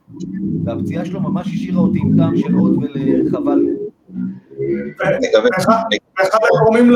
והפציעה 0.64 1.04
שלו 1.04 1.20
ממש 1.20 1.46
השאירה 1.46 1.80
אותי 1.80 1.98
עם 1.98 2.16
טעם 2.16 2.36
של 2.36 2.54
עוד 2.54 2.72
ולחבל. 2.76 3.60
ואחד 6.18 6.38
הגורמים 6.54 6.92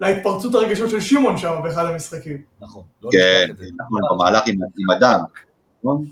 להתפרצות 0.00 0.54
הרגשות 0.54 0.90
של 0.90 1.00
שמעון 1.00 1.36
שם 1.36 1.54
באחד 1.62 1.84
המשחקים. 1.86 2.36
נכון. 2.60 2.82
לא 3.02 3.10
כן, 3.12 3.46
נכון, 3.80 4.00
במהלך 4.10 4.42
עם 4.78 4.90
הדם. 4.90 5.20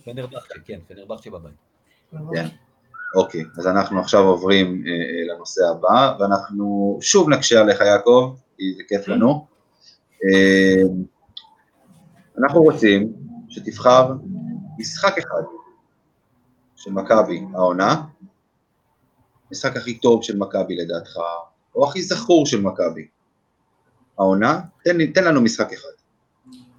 פנרבכצ'ה, 0.04 0.54
כן, 0.64 0.78
פנרבכצ'ה 0.88 1.30
בבית. 1.30 1.54
כן. 3.12 3.18
אוקיי, 3.18 3.44
אז 3.58 3.66
אנחנו 3.66 4.00
עכשיו 4.00 4.26
עוברים 4.26 4.84
אה, 4.86 4.92
אה, 4.92 5.34
לנושא 5.34 5.62
הבא, 5.70 6.14
ואנחנו 6.18 6.98
שוב 7.02 7.28
נקשה 7.28 7.60
עליך 7.60 7.80
יעקב, 7.80 8.36
כי 8.56 8.74
זה 8.76 8.82
כיף 8.88 9.08
לנו. 9.08 9.46
אה, 10.24 10.82
אנחנו 12.38 12.62
רוצים 12.62 13.12
שתבחר 13.48 14.12
משחק 14.78 15.18
אחד 15.18 15.42
של 16.76 16.90
מכבי 16.90 17.44
העונה, 17.54 18.02
המשחק 19.48 19.76
הכי 19.76 19.98
טוב 19.98 20.22
של 20.22 20.38
מכבי 20.38 20.76
לדעתך, 20.76 21.16
או 21.74 21.88
הכי 21.88 22.02
זכור 22.02 22.46
של 22.46 22.60
מכבי 22.60 23.06
העונה, 24.18 24.60
תן, 24.84 25.06
תן 25.06 25.24
לנו 25.24 25.40
משחק 25.40 25.72
אחד. 25.72 25.88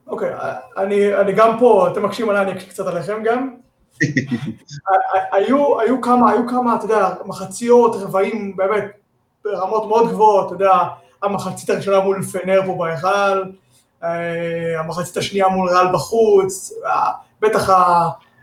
אוקיי, 0.08 0.34
אני, 0.78 1.16
אני 1.16 1.34
גם 1.34 1.60
פה, 1.60 1.88
אתם 1.92 2.06
מקשים 2.06 2.30
עליי, 2.30 2.42
אני 2.42 2.52
אקשיב 2.52 2.70
קצת 2.70 2.88
עליכם 2.88 3.24
גם. 3.24 3.56
היו, 5.32 5.80
היו 5.80 6.02
כמה, 6.02 6.32
היו 6.32 6.48
כמה, 6.48 6.76
אתה 6.76 6.86
יודע, 6.86 7.10
מחציות, 7.26 7.96
רבעים, 7.96 8.56
באמת, 8.56 8.84
ברמות 9.46 9.88
מאוד 9.88 10.10
גבוהות, 10.10 10.46
אתה 10.46 10.56
יודע, 10.56 10.74
המחצית 11.24 11.70
הראשונה 11.70 12.00
מול 12.00 12.24
פנר 12.24 12.62
פה 12.66 12.76
בהיכל, 12.80 13.44
אה, 14.04 14.80
המחצית 14.80 15.18
השנייה 15.18 15.48
מול 15.48 15.70
ריאל 15.70 15.94
בחוץ, 15.94 16.74
בטח 17.42 17.70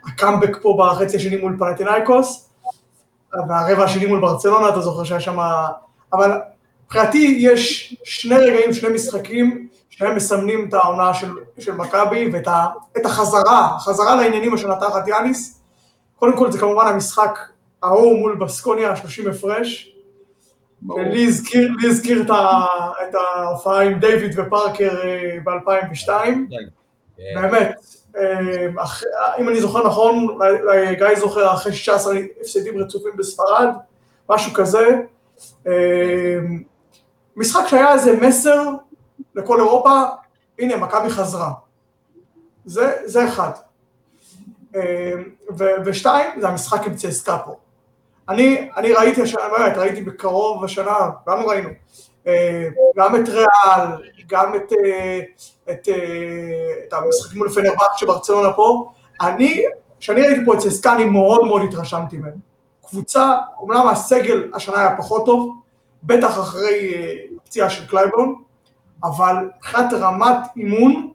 הקאמבק 0.06 0.58
פה 0.62 0.78
בחצי 0.78 1.16
השני 1.16 1.36
מול 1.36 1.56
פלטינאיקוס, 1.58 2.48
והרבע 3.48 3.84
השני 3.84 4.06
מול 4.06 4.20
ברצלונה, 4.20 4.68
אתה 4.68 4.80
זוכר 4.80 5.04
שהיה 5.04 5.20
שם... 5.20 5.38
אבל 6.12 6.40
מבחינתי 6.84 7.36
יש 7.40 7.96
שני 8.04 8.34
רגעים, 8.34 8.72
שני 8.72 8.88
משחקים, 8.88 9.68
שהם 9.98 10.16
מסמנים 10.16 10.68
את 10.68 10.74
העונה 10.74 11.14
של, 11.14 11.32
של 11.58 11.72
מכבי 11.72 12.30
ואת 12.32 12.48
ה, 12.48 12.66
החזרה, 13.04 13.74
החזרה 13.76 14.16
לעניינים 14.16 14.54
השנה 14.54 14.76
תחת 14.76 15.08
יאניס. 15.08 15.60
קודם 16.16 16.36
כל 16.36 16.52
זה 16.52 16.58
כמובן 16.58 16.86
המשחק 16.86 17.38
ההוא 17.82 18.18
מול 18.18 18.36
בסקוניה, 18.36 18.96
30 18.96 19.28
הפרש. 19.28 19.94
לי 20.96 21.26
הזכיר, 21.26 21.70
לי 21.80 21.88
הזכיר 21.88 22.22
את, 22.22 22.30
ה, 22.30 22.66
את 23.08 23.14
ההופעה 23.14 23.82
עם 23.82 23.98
דיוויד 23.98 24.38
ופארקר 24.38 24.96
אה, 25.04 25.38
ב-2002. 25.44 26.06
כן. 26.06 27.34
באמת, 27.34 27.76
אה, 28.16 28.66
אם 29.38 29.48
אני 29.48 29.60
זוכר 29.60 29.86
נכון, 29.86 30.38
גיא 30.98 31.18
זוכר 31.18 31.54
אחרי 31.54 31.72
16 31.72 32.14
הפסדים 32.40 32.78
רצופים 32.78 33.12
בספרד, 33.16 33.68
משהו 34.28 34.52
כזה. 34.52 35.00
אה, 35.66 36.38
משחק 37.36 37.68
שהיה 37.68 37.92
איזה 37.92 38.16
מסר 38.20 38.62
לכל 39.38 39.60
אירופה, 39.60 40.02
הנה, 40.58 40.76
מכבי 40.76 41.10
חזרה. 41.10 41.50
זה, 42.64 42.96
זה 43.04 43.28
אחד. 43.28 43.50
ו, 45.58 45.64
ושתיים, 45.84 46.40
זה 46.40 46.48
המשחק 46.48 46.86
עם 46.86 46.94
צסקה 46.94 47.38
פה. 47.38 47.56
אני, 48.28 48.68
אני 48.76 48.92
ראיתי 48.92 49.22
השנה, 49.22 49.42
באמת, 49.58 49.76
ראיתי 49.76 50.02
בקרוב 50.02 50.64
השנה, 50.64 51.10
כולנו 51.24 51.46
ראינו, 51.46 51.68
אה, 52.26 52.68
גם 52.96 53.16
את 53.16 53.28
ריאל, 53.28 54.10
גם 54.26 54.54
את, 54.54 54.72
אה, 54.72 55.20
את, 55.70 55.88
אה, 55.88 56.84
את 56.88 56.92
המשחקים 56.92 57.38
מול 57.38 57.48
פנרבחצ'ה, 57.48 57.96
ברצלונה 57.96 58.52
פה, 58.52 58.92
אני, 59.20 59.64
כשאני 60.00 60.22
ראיתי 60.22 60.44
פה 60.44 60.54
את 60.54 60.58
צסקה, 60.58 60.92
אני 60.92 61.04
מאוד 61.04 61.44
מאוד 61.44 61.62
התרשמתי 61.68 62.16
מהם. 62.16 62.48
קבוצה, 62.88 63.32
אומנם 63.58 63.88
הסגל 63.88 64.50
השנה 64.54 64.80
היה 64.80 64.96
פחות 64.96 65.26
טוב, 65.26 65.54
בטח 66.02 66.38
אחרי 66.38 66.92
פציעה 67.44 67.70
של 67.70 67.86
קלייבון, 67.86 68.34
אבל 69.04 69.48
מבחינת 69.56 69.92
רמת 69.92 70.36
אימון, 70.56 71.10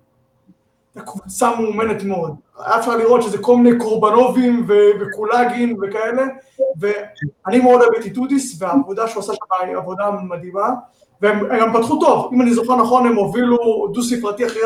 הקבוצה 0.95 1.49
מאומנת 1.59 2.03
מאוד. 2.03 2.35
היה 2.59 2.79
אפשר 2.79 2.97
לראות 2.97 3.21
שזה 3.23 3.37
כל 3.37 3.57
מיני 3.57 3.79
קורבנובים 3.79 4.67
וקולאגין 5.01 5.77
וכאלה, 5.81 6.23
ואני 6.79 7.59
מאוד 7.59 7.81
אוהב 7.81 7.93
את 7.99 8.05
איטודיס, 8.05 8.61
והעבודה 8.61 9.07
שהוא 9.07 9.19
עשה 9.19 9.33
שם 9.33 9.67
היא 9.67 9.77
עבודה 9.77 10.11
מדהימה, 10.11 10.69
והם 11.21 11.59
גם 11.59 11.73
פתחו 11.73 11.99
טוב, 11.99 12.33
אם 12.33 12.41
אני 12.41 12.53
זוכר 12.53 12.75
נכון, 12.75 13.07
הם 13.07 13.15
הובילו 13.15 13.87
דו 13.93 14.03
ספרתי 14.03 14.45
אחרי 14.45 14.61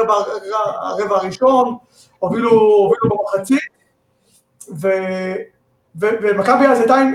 הרבע 0.82 1.16
הראשון, 1.16 1.78
הובילו, 2.20 2.52
הובילו 2.52 3.10
במחצית, 3.10 3.60
ו... 4.82 4.88
ומכבי 6.00 6.66
אז 6.66 6.80
הייתה 6.80 6.96
עם, 6.96 7.14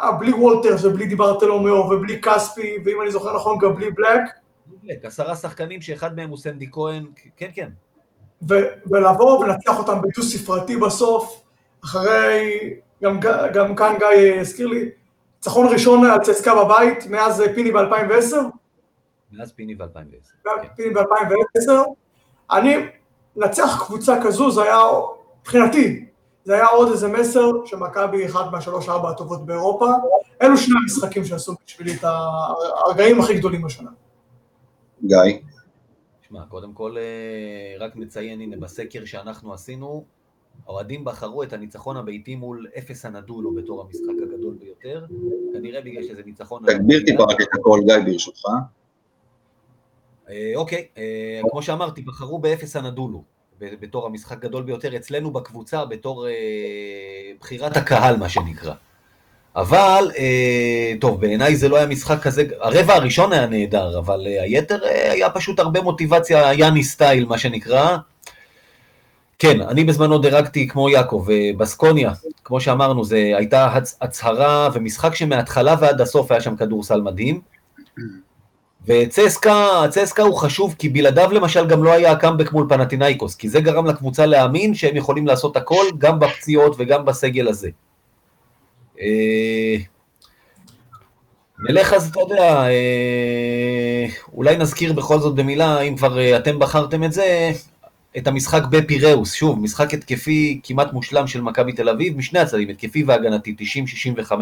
אה, 0.00 0.12
בלי 0.12 0.32
וולטרס 0.32 0.84
ובלי 0.84 1.06
דיברטלומיאו 1.06 1.90
ובלי 1.90 2.20
כספי, 2.20 2.76
ואם 2.84 3.02
אני 3.02 3.10
זוכר 3.10 3.36
נכון 3.36 3.58
גם 3.58 3.74
בלי 3.74 3.90
בלק. 3.90 4.22
עשרה 5.02 5.36
שחקנים 5.36 5.82
שאחד 5.82 6.16
מהם 6.16 6.30
הוא 6.30 6.38
סנדי 6.38 6.68
כהן, 6.72 7.06
כן 7.36 7.50
כן. 7.54 7.68
ולבוא 8.86 9.38
ולנצח 9.38 9.78
אותם 9.78 10.00
בדו 10.02 10.22
ספרתי 10.22 10.76
בסוף, 10.76 11.42
אחרי, 11.84 12.74
גם, 13.02 13.20
גם 13.54 13.76
כאן 13.76 13.94
גיא 13.98 14.40
הזכיר 14.40 14.66
לי, 14.66 14.90
ניצחון 15.36 15.66
ראשון 15.72 16.06
על 16.06 16.18
צסקה 16.18 16.64
בבית, 16.64 17.06
מאז 17.06 17.42
פיני 17.54 17.72
ב-2010. 17.72 18.36
מאז 19.32 19.52
פיני 19.52 19.74
ב-2010. 19.74 20.44
כן. 20.44 20.50
פיני 20.76 20.94
ב-2010. 20.94 21.72
אני, 22.50 22.76
לנצח 23.36 23.84
קבוצה 23.86 24.22
כזו, 24.22 24.50
זה 24.50 24.62
היה, 24.62 24.78
מבחינתי, 25.40 26.06
זה 26.44 26.54
היה 26.54 26.66
עוד 26.66 26.90
איזה 26.90 27.08
מסר 27.08 27.50
שמכבי 27.64 28.16
היא 28.16 28.26
אחת 28.26 28.52
מהשלוש-ארבע 28.52 29.10
הטובות 29.10 29.46
באירופה. 29.46 29.90
אלו 30.42 30.56
שני 30.56 30.74
המשחקים 30.82 31.24
שעשו 31.24 31.54
בשבילי 31.66 31.94
את 31.94 32.04
הרגעים 32.86 33.20
הכי 33.20 33.38
גדולים 33.38 33.62
בשנה. 33.62 33.90
גיא? 35.04 35.38
תשמע, 36.20 36.46
קודם 36.48 36.72
כל 36.72 36.96
אה, 36.98 37.84
רק 37.84 37.96
נציין, 37.96 38.40
הנה, 38.40 38.56
בסקר 38.56 39.04
שאנחנו 39.04 39.54
עשינו, 39.54 40.04
האוהדים 40.66 41.04
בחרו 41.04 41.42
את 41.42 41.52
הניצחון 41.52 41.96
הביתי 41.96 42.34
מול 42.34 42.66
אפס 42.78 43.04
הנדולו 43.04 43.54
בתור 43.54 43.80
המשחק 43.80 44.22
הגדול 44.22 44.54
ביותר, 44.60 45.06
כנראה 45.52 45.80
בגלל 45.80 46.02
שזה 46.02 46.22
ניצחון... 46.26 46.62
תגביר 46.66 47.02
טיפה 47.06 47.22
רק 47.22 47.40
את 47.40 47.48
הכל, 47.52 47.80
גיא, 47.86 48.12
ברשותך. 48.12 48.44
אה, 50.28 50.52
אוקיי, 50.56 50.86
אה, 50.98 51.40
כמו 51.50 51.62
שאמרתי, 51.62 52.02
בחרו 52.02 52.38
באפס 52.38 52.76
הנדולו 52.76 53.24
בתור 53.60 54.06
המשחק 54.06 54.38
גדול 54.38 54.62
ביותר 54.62 54.96
אצלנו 54.96 55.30
בקבוצה, 55.30 55.84
בתור 55.84 56.26
בחירת 57.40 57.76
הקהל, 57.76 58.16
מה 58.16 58.28
שנקרא. 58.28 58.74
אבל, 59.56 60.10
אה, 60.18 60.92
טוב, 61.00 61.20
בעיניי 61.20 61.56
זה 61.56 61.68
לא 61.68 61.76
היה 61.76 61.86
משחק 61.86 62.22
כזה, 62.22 62.44
הרבע 62.60 62.94
הראשון 62.94 63.32
היה 63.32 63.46
נהדר, 63.46 63.98
אבל 63.98 64.26
אה, 64.26 64.42
היתר 64.42 64.84
אה, 64.84 65.12
היה 65.12 65.30
פשוט 65.30 65.58
הרבה 65.58 65.80
מוטיבציה, 65.80 66.54
יאני 66.54 66.84
סטייל, 66.84 67.26
מה 67.26 67.38
שנקרא. 67.38 67.96
כן, 69.38 69.60
אני 69.60 69.84
בזמנו 69.84 70.18
דירגתי 70.18 70.68
כמו 70.68 70.90
יעקב, 70.90 71.26
בסקוניה, 71.56 72.12
כמו 72.44 72.60
שאמרנו, 72.60 73.04
זו 73.04 73.16
הייתה 73.16 73.66
הצ, 73.66 73.96
הצהרה 74.00 74.68
ומשחק 74.72 75.14
שמההתחלה 75.14 75.74
ועד 75.80 76.00
הסוף 76.00 76.30
היה 76.30 76.40
שם 76.40 76.56
כדורסל 76.56 77.00
מדהים. 77.00 77.40
וצסקה, 78.86 79.82
צסקה 79.90 80.22
הוא 80.22 80.36
חשוב, 80.36 80.74
כי 80.78 80.88
בלעדיו 80.88 81.32
למשל 81.32 81.66
גם 81.66 81.84
לא 81.84 81.92
היה 81.92 82.12
הקאמבק 82.12 82.52
מול 82.52 82.66
פנטינאיקוס, 82.68 83.34
כי 83.34 83.48
זה 83.48 83.60
גרם 83.60 83.86
לקבוצה 83.86 84.26
להאמין 84.26 84.74
שהם 84.74 84.96
יכולים 84.96 85.26
לעשות 85.26 85.56
הכל, 85.56 85.84
גם 85.98 86.18
בפציעות 86.18 86.76
וגם 86.78 87.04
בסגל 87.04 87.48
הזה. 87.48 87.70
אה, 89.02 89.76
נלך 91.68 91.92
אז, 91.92 92.08
אתה 92.08 92.20
יודע, 92.20 92.68
אה, 92.68 94.06
אולי 94.34 94.56
נזכיר 94.56 94.92
בכל 94.92 95.18
זאת 95.18 95.34
במילה, 95.34 95.80
אם 95.80 95.96
כבר 95.96 96.18
אה, 96.18 96.36
אתם 96.36 96.58
בחרתם 96.58 97.04
את 97.04 97.12
זה, 97.12 97.50
את 98.16 98.26
המשחק 98.26 98.62
בפיראוס. 98.70 99.32
שוב, 99.32 99.60
משחק 99.60 99.94
התקפי 99.94 100.60
כמעט 100.62 100.92
מושלם 100.92 101.26
של 101.26 101.40
מכבי 101.40 101.72
תל 101.72 101.88
אביב, 101.88 102.16
משני 102.16 102.38
הצדדים, 102.38 102.68
התקפי 102.68 103.04
והגנתי, 103.04 103.56
90-65. 104.20 104.32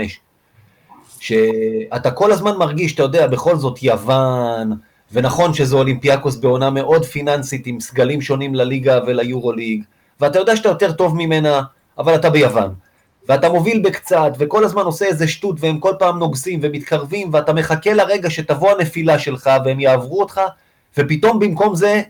שאתה 1.21 2.11
כל 2.11 2.33
הזמן 2.33 2.57
מרגיש, 2.57 2.95
אתה 2.95 3.03
יודע, 3.03 3.27
בכל 3.27 3.57
זאת 3.57 3.83
יוון, 3.83 4.73
ונכון 5.13 5.55
שזו 5.55 5.79
אולימפיאקוס 5.79 6.37
בעונה 6.37 6.71
מאוד 6.71 7.05
פיננסית, 7.05 7.67
עם 7.67 7.81
סגלים 7.81 8.21
שונים 8.21 8.55
לליגה 8.55 8.99
וליורוליג, 9.07 9.83
ואתה 10.21 10.39
יודע 10.39 10.57
שאתה 10.57 10.69
יותר 10.69 10.93
טוב 10.93 11.17
ממנה, 11.17 11.63
אבל 11.99 12.15
אתה 12.15 12.31
ביוון. 12.31 12.75
ואתה 13.31 13.49
מוביל 13.49 13.83
בקצת, 13.83 14.33
וכל 14.39 14.65
הזמן 14.65 14.83
עושה 14.83 15.05
איזה 15.05 15.29
שטות, 15.29 15.57
והם 15.59 15.79
כל 15.79 15.93
פעם 15.99 16.19
נוגסים 16.19 16.61
ומתקרבים, 16.63 17.31
ואתה 17.33 17.53
מחכה 17.53 17.93
לרגע 17.95 18.31
שתבוא 18.31 18.71
הנפילה 18.71 19.19
שלך, 19.19 19.51
והם 19.65 19.81
יעברו 19.81 20.21
אותך, 20.21 20.41
ופתאום 20.99 21.39
במקום 21.39 21.75
זה, 21.75 22.03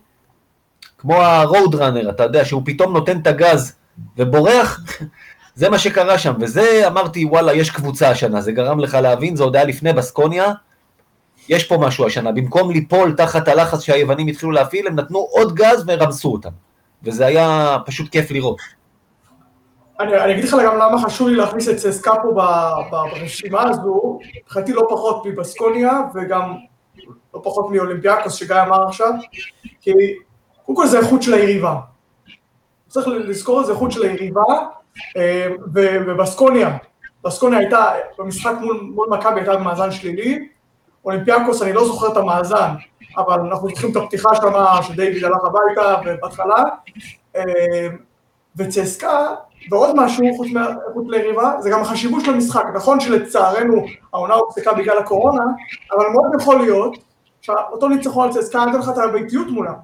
כמו 0.98 1.14
הרוד 1.22 1.74
ראנר, 1.74 2.10
אתה 2.10 2.22
יודע, 2.22 2.44
שהוא 2.44 2.62
פתאום 2.64 2.92
נותן 2.92 3.20
את 3.20 3.26
הגז 3.26 3.72
ובורח, 4.16 4.80
זה 5.54 5.68
מה 5.68 5.78
שקרה 5.78 6.18
שם, 6.18 6.34
וזה 6.40 6.82
אמרתי, 6.86 7.24
וואלה, 7.24 7.54
יש 7.54 7.70
קבוצה 7.70 8.10
השנה, 8.10 8.40
זה 8.40 8.52
גרם 8.52 8.80
לך 8.80 8.94
להבין, 8.94 9.36
זה 9.36 9.42
עוד 9.42 9.56
היה 9.56 9.64
לפני 9.64 9.92
בסקוניה, 9.92 10.52
יש 11.48 11.64
פה 11.64 11.78
משהו 11.78 12.06
השנה, 12.06 12.32
במקום 12.32 12.70
ליפול 12.70 13.14
תחת 13.16 13.48
הלחץ 13.48 13.80
שהיוונים 13.80 14.26
התחילו 14.26 14.52
להפעיל, 14.52 14.86
הם 14.86 14.94
נתנו 14.94 15.18
עוד 15.18 15.54
גז 15.54 15.84
ורמסו 15.86 16.32
אותם, 16.32 16.50
וזה 17.02 17.26
היה 17.26 17.76
פשוט 17.86 18.08
כיף 18.08 18.30
לראות. 18.30 18.79
אני, 20.00 20.20
אני 20.20 20.32
אגיד 20.32 20.44
לך 20.44 20.56
גם 20.64 20.78
למה 20.78 21.02
חשוב 21.02 21.28
לי 21.28 21.36
להכניס 21.36 21.68
את 21.68 21.76
צסקה 21.76 22.12
פה 22.22 22.32
ברשימה 22.90 23.62
הזו, 23.68 24.18
מבחינתי 24.44 24.72
לא 24.72 24.86
פחות 24.90 25.26
מבסקוניה 25.26 26.00
וגם 26.14 26.54
לא 27.34 27.40
פחות 27.44 27.70
מאולימפיאקוס 27.70 28.34
שגיא 28.34 28.62
אמר 28.62 28.88
עכשיו, 28.88 29.12
כי 29.80 29.92
קודם 30.66 30.76
כל 30.76 30.86
זה 30.86 30.98
איכות 30.98 31.22
של 31.22 31.34
היריבה. 31.34 31.76
צריך 32.88 33.08
לזכור 33.08 33.60
את 33.60 33.66
זה 33.66 33.72
איכות 33.72 33.92
של 33.92 34.02
היריבה, 34.02 34.42
אה, 35.16 35.48
ובסקוניה, 36.06 36.76
בסקוניה 37.24 37.58
הייתה, 37.58 37.84
במשחק 38.18 38.52
מול, 38.60 38.80
מול 38.94 39.08
מכבי 39.10 39.40
הייתה 39.40 39.56
במאזן 39.56 39.90
שלילי, 39.90 40.48
אולימפיאקוס 41.04 41.62
אני 41.62 41.72
לא 41.72 41.84
זוכר 41.84 42.12
את 42.12 42.16
המאזן, 42.16 42.70
אבל 43.16 43.40
אנחנו 43.40 43.68
זוכרים 43.68 43.92
את 43.92 43.96
הפתיחה 43.96 44.34
שם 44.34 44.52
שדייוויד 44.82 45.24
הלך 45.24 45.44
הביתה 45.44 45.96
בהתחלה, 46.22 46.64
אה, 47.36 47.42
וצסקה 48.56 49.34
ועוד 49.70 49.96
משהו, 49.96 50.24
חוץ 50.36 50.48
מהאיכות 50.52 51.04
ליריבה, 51.08 51.52
זה 51.60 51.70
גם 51.70 51.82
החשיבות 51.82 52.24
של 52.24 52.34
המשחק. 52.34 52.64
נכון 52.74 53.00
שלצערנו 53.00 53.86
העונה 54.12 54.34
הופסקה 54.34 54.72
בגלל 54.72 54.98
הקורונה, 54.98 55.44
אבל 55.92 56.06
מאוד 56.06 56.40
יכול 56.40 56.60
להיות 56.60 56.96
שאותו 57.40 57.88
ניצחון 57.88 58.28
על 58.28 58.34
צסקה 58.34 58.64
נותן 58.64 58.78
לך 58.78 58.88
את 58.88 58.98
הביתיות 58.98 59.48
מולם. 59.48 59.74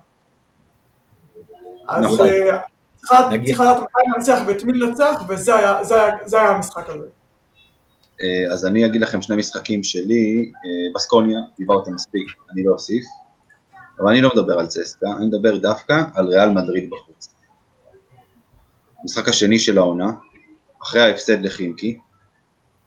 אז 1.88 2.04
נכון. 2.04 2.26
אה, 2.26 2.58
צריך 3.46 3.60
לדעת 3.60 3.76
מתי 3.76 4.10
לנצח 4.16 4.38
ואת 4.46 4.64
מי 4.64 4.78
לנצח, 4.78 5.22
וזה 5.28 5.54
היה, 5.54 5.84
זה 6.24 6.40
היה 6.40 6.50
המשחק 6.50 6.88
הזה. 6.88 7.06
אה, 8.22 8.52
אז 8.52 8.66
אני 8.66 8.86
אגיד 8.86 9.00
לכם 9.00 9.22
שני 9.22 9.36
משחקים 9.36 9.82
שלי, 9.82 10.52
אה, 10.54 10.92
בסקוניה, 10.94 11.38
דיברתם 11.58 11.94
מספיק, 11.94 12.26
אני 12.52 12.64
לא 12.64 12.72
אוסיף, 12.72 13.04
אבל 14.00 14.08
אני 14.08 14.20
לא 14.20 14.30
מדבר 14.34 14.58
על 14.58 14.66
צסקה, 14.66 15.06
אני 15.16 15.26
מדבר 15.26 15.56
דווקא 15.56 16.02
על 16.14 16.26
ריאל 16.26 16.50
מדריד 16.50 16.90
בחוץ. 16.90 17.35
המשחק 19.06 19.28
השני 19.28 19.58
של 19.58 19.78
העונה, 19.78 20.12
אחרי 20.82 21.02
ההפסד 21.02 21.42
לחימקי, 21.42 21.98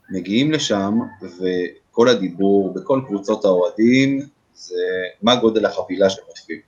מגיעים 0.10 0.52
לשם 0.52 1.00
וכל 1.22 2.10
הדיבור 2.10 2.74
בכל 2.74 3.02
קבוצות 3.08 3.46
האוהדים 3.46 4.20
זה 4.54 4.84
מה 5.22 5.36
גודל 5.36 5.66
החבילה 5.66 6.10
שמותפים 6.10 6.60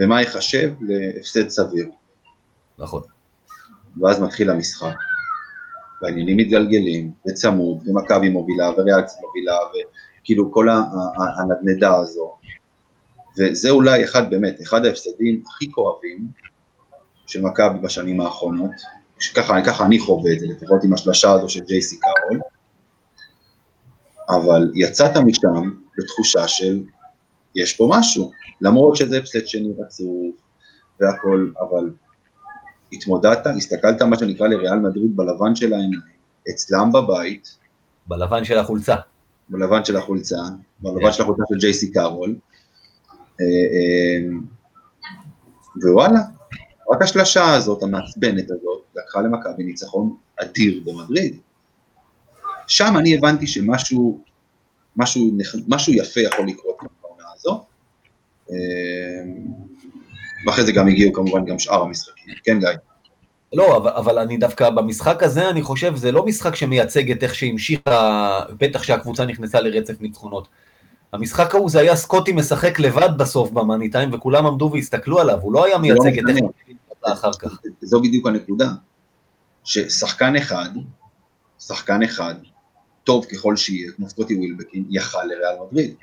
ומה 0.00 0.20
ייחשב 0.20 0.72
להפסד 0.80 1.48
סביר. 1.48 1.90
נכון. 2.78 3.02
ואז 4.00 4.20
מתחיל 4.20 4.50
המשחק, 4.50 4.94
והעניינים 6.02 6.36
מתגלגלים, 6.36 7.10
וצמוד, 7.28 7.88
ומכבי 7.88 8.28
מובילה, 8.28 8.70
וריאקציה 8.70 9.20
מובילה, 9.20 9.56
וכאילו 10.22 10.52
כל 10.52 10.68
הנדנדה 11.38 11.96
הזו. 11.96 12.36
וזה 13.38 13.70
אולי 13.70 14.04
אחד, 14.04 14.30
באמת, 14.30 14.62
אחד 14.62 14.84
ההפסדים 14.84 15.42
הכי 15.46 15.72
כואבים 15.72 16.26
של 17.30 17.42
מכבי 17.42 17.78
בשנים 17.82 18.20
האחרונות, 18.20 18.70
שככה 19.18 19.62
ככה 19.66 19.86
אני 19.86 19.98
חווה 19.98 20.32
את 20.32 20.40
זה, 20.40 20.46
לפחות 20.46 20.84
עם 20.84 20.94
השלשה 20.94 21.32
הזו 21.32 21.48
של 21.48 21.60
ג'ייסי 21.60 21.98
קארול, 22.00 22.40
אבל 24.28 24.72
יצאת 24.74 25.16
משם 25.16 25.70
בתחושה 25.98 26.48
של 26.48 26.82
יש 27.54 27.76
פה 27.76 27.88
משהו, 27.90 28.30
למרות 28.60 28.96
שזה 28.96 29.18
הפסד 29.18 29.46
שני 29.46 29.72
רצוף 29.78 30.34
והכל, 31.00 31.50
אבל 31.60 31.90
התמודדת, 32.92 33.46
הסתכלת 33.46 34.02
מה 34.02 34.18
שנקרא 34.18 34.48
לריאל 34.48 34.78
מדריד 34.78 35.16
בלבן 35.16 35.54
של 35.54 35.72
העיניים, 35.72 36.00
אצלם 36.50 36.92
בבית. 36.92 37.56
בלבן 38.06 38.44
של 38.44 38.58
החולצה. 38.58 38.96
בלבן 39.48 39.84
של 39.84 39.96
החולצה, 39.96 40.36
בלבן 40.80 41.08
yeah. 41.08 41.12
של 41.12 41.22
החולצה 41.22 41.42
של 41.48 41.58
ג'ייסי 41.58 41.92
קארול, 41.92 42.36
אה, 43.40 43.44
אה, 43.46 44.38
ווואלה, 45.82 46.20
רק 46.90 47.02
השלשה 47.02 47.54
הזאת, 47.54 47.82
המעצבנת 47.82 48.50
הזאת, 48.50 48.82
לקחה 48.96 49.20
למכבי 49.20 49.64
ניצחון 49.64 50.16
אדיר 50.36 50.82
במדריד. 50.84 51.36
שם 52.66 52.94
אני 52.98 53.14
הבנתי 53.14 53.46
שמשהו 53.46 54.20
משהו, 54.96 55.30
משהו 55.68 55.92
יפה 55.92 56.20
יכול 56.20 56.46
לקרות 56.48 56.76
בעונה 57.02 57.24
הזו. 57.34 57.64
אה, 58.50 58.56
ואחרי 60.46 60.64
זה 60.64 60.72
גם 60.72 60.88
הגיעו 60.88 61.12
כמובן 61.12 61.44
גם 61.44 61.58
שאר 61.58 61.82
המשחקים, 61.82 62.34
כן 62.44 62.58
גיא? 62.58 62.68
לא, 63.52 63.76
אבל, 63.76 63.90
אבל 63.90 64.18
אני 64.18 64.36
דווקא 64.36 64.70
במשחק 64.70 65.22
הזה, 65.22 65.50
אני 65.50 65.62
חושב, 65.62 65.96
זה 65.96 66.12
לא 66.12 66.26
משחק 66.26 66.54
שמייצג 66.54 67.10
את 67.10 67.22
איך 67.22 67.34
שהמשיכה, 67.34 68.40
בטח 68.58 68.82
שהקבוצה 68.82 69.24
נכנסה 69.24 69.60
לרצף 69.60 70.00
ניצחונות. 70.00 70.48
המשחק 71.12 71.54
ההוא 71.54 71.70
זה 71.70 71.80
היה 71.80 71.96
סקוטי 71.96 72.32
משחק 72.32 72.78
לבד 72.78 73.18
בסוף 73.18 73.50
במאני 73.50 73.90
טיים, 73.90 74.14
וכולם 74.14 74.46
עמדו 74.46 74.70
והסתכלו 74.72 75.20
עליו, 75.20 75.38
הוא 75.42 75.52
לא 75.52 75.64
היה 75.64 75.78
מייצג 75.78 76.18
את 76.18 76.24
איך 76.28 76.38
אחר 77.02 77.32
כך. 77.32 77.60
זו 77.82 78.00
בדיוק 78.00 78.26
הנקודה, 78.26 78.68
ששחקן 79.64 80.36
אחד, 80.36 80.70
שחקן 81.58 82.02
אחד, 82.02 82.34
טוב 83.04 83.24
ככל 83.24 83.56
שיהיה, 83.56 83.92
כמו 83.92 84.08
סקוטי 84.08 84.34
ווילבקין, 84.34 84.84
יכל 84.90 85.24
לריאל 85.24 85.56
מדריד. 85.70 85.94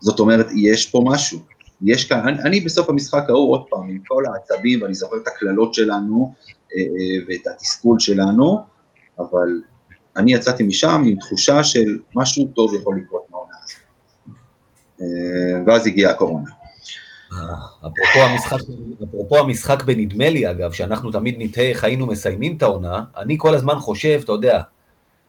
זאת 0.00 0.20
אומרת, 0.20 0.46
יש 0.56 0.90
פה 0.90 1.02
משהו. 1.06 1.38
יש 1.82 2.04
כאן, 2.04 2.28
אני, 2.28 2.42
אני 2.42 2.60
בסוף 2.60 2.88
המשחק 2.88 3.24
ההוא, 3.28 3.52
עוד 3.52 3.64
פעם, 3.70 3.88
עם 3.88 3.98
כל 4.08 4.24
העצבים, 4.26 4.82
ואני 4.82 4.94
זוכר 4.94 5.16
את 5.16 5.28
הקללות 5.28 5.74
שלנו, 5.74 6.34
אה, 6.76 6.82
ואת 7.28 7.46
התסכול 7.46 7.98
שלנו, 7.98 8.58
אבל 9.18 9.62
אני 10.16 10.32
יצאתי 10.32 10.62
משם 10.62 11.02
עם 11.06 11.16
תחושה 11.18 11.64
של 11.64 11.98
משהו 12.14 12.48
טוב 12.54 12.74
יכול 12.74 13.00
לקרות 13.04 13.26
מהעונה 13.30 13.54
הזאת. 13.64 13.80
אה, 15.00 15.62
ואז 15.66 15.86
הגיעה 15.86 16.12
הקורונה. 16.12 16.50
אפרופו 17.80 18.18
המשחק, 18.18 18.58
אפרופו 19.04 19.38
המשחק 19.38 19.82
בנדמה 19.82 20.30
לי, 20.30 20.50
אגב, 20.50 20.72
שאנחנו 20.72 21.12
תמיד 21.12 21.34
נתהה 21.38 21.64
איך 21.64 21.84
היינו 21.84 22.06
מסיימים 22.06 22.56
את 22.56 22.62
העונה, 22.62 23.02
אני 23.16 23.36
כל 23.38 23.54
הזמן 23.54 23.78
חושב, 23.78 24.20
אתה 24.24 24.32
יודע, 24.32 24.60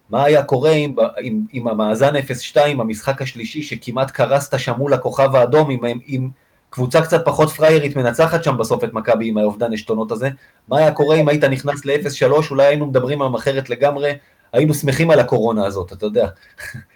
מה 0.10 0.24
היה 0.24 0.44
קורה 0.44 0.72
עם, 0.72 0.96
עם, 1.22 1.46
עם 1.52 1.68
המאזן 1.68 2.16
0-2, 2.16 2.58
המשחק 2.68 3.22
השלישי, 3.22 3.64
שכמעט 3.64 4.12
קרסת 4.12 4.60
שם 4.60 4.74
מול 4.78 4.94
הכוכב 4.94 5.36
האדום, 5.36 5.70
עם, 5.70 6.00
עם 6.06 6.30
קבוצה 6.70 7.02
קצת 7.02 7.26
פחות 7.26 7.50
פריירית 7.50 7.96
מנצחת 7.96 8.44
שם 8.44 8.58
בסוף 8.58 8.84
את 8.84 8.94
מכבי 8.94 9.28
עם 9.28 9.38
האובדן 9.38 9.74
עשתונות 9.74 10.12
הזה, 10.12 10.30
מה 10.68 10.78
היה 10.78 10.92
קורה 10.92 11.16
אם 11.16 11.28
היית 11.28 11.44
נכנס 11.44 11.86
ל-0-3, 11.86 12.52
אולי 12.52 12.66
היינו 12.66 12.86
מדברים 12.86 13.22
על 13.22 13.36
אחרת 13.36 13.70
לגמרי, 13.70 14.12
היינו 14.54 14.74
שמחים 14.74 15.12
על 15.12 15.20
הקורונה 15.20 15.66
הזאת, 15.66 15.94
אתה 15.94 16.06
יודע. 16.06 16.28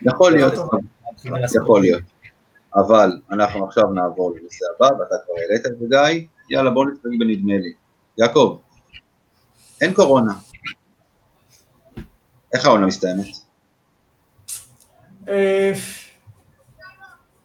יכול 0.01 0.31
להיות, 0.35 0.53
יכול 1.55 1.81
להיות. 1.81 2.14
אבל 2.76 3.19
אנחנו 3.32 3.65
עכשיו 3.65 3.84
נעבור 3.88 4.32
לנושא 4.36 4.65
הבא, 4.76 4.86
ואתה 4.86 5.15
כבר 5.26 5.34
העלית 5.41 5.65
את 5.65 5.80
זה 5.80 5.86
גיא, 5.89 6.28
יאללה 6.49 6.71
בוא 6.71 6.86
נתפג 6.86 7.09
בנדמה 7.19 7.53
לי. 7.57 7.73
יעקב, 8.17 8.59
אין 9.82 9.93
קורונה, 9.93 10.34
איך 12.53 12.65
העונה 12.65 12.86
מסתיימת? 12.86 13.26
אה, 15.30 15.71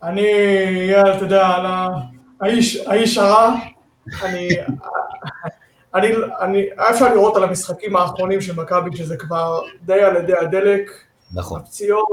אני, 0.02 0.26
אתה 0.94 1.24
יודע, 1.24 1.48
האיש 2.40 3.18
הרע, 3.18 3.54
אני, 4.22 4.48
אני, 5.94 6.08
אני, 6.40 6.66
אפשר 6.90 7.14
לראות 7.14 7.36
על 7.36 7.44
המשחקים 7.44 7.96
האחרונים 7.96 8.40
של 8.40 8.60
מכבי, 8.62 8.96
שזה 8.96 9.16
כבר 9.16 9.60
די 9.82 10.02
על 10.02 10.16
ידי 10.16 10.36
הדלק, 10.36 10.90
נכון. 11.34 11.60
הפציעות, 11.60 12.08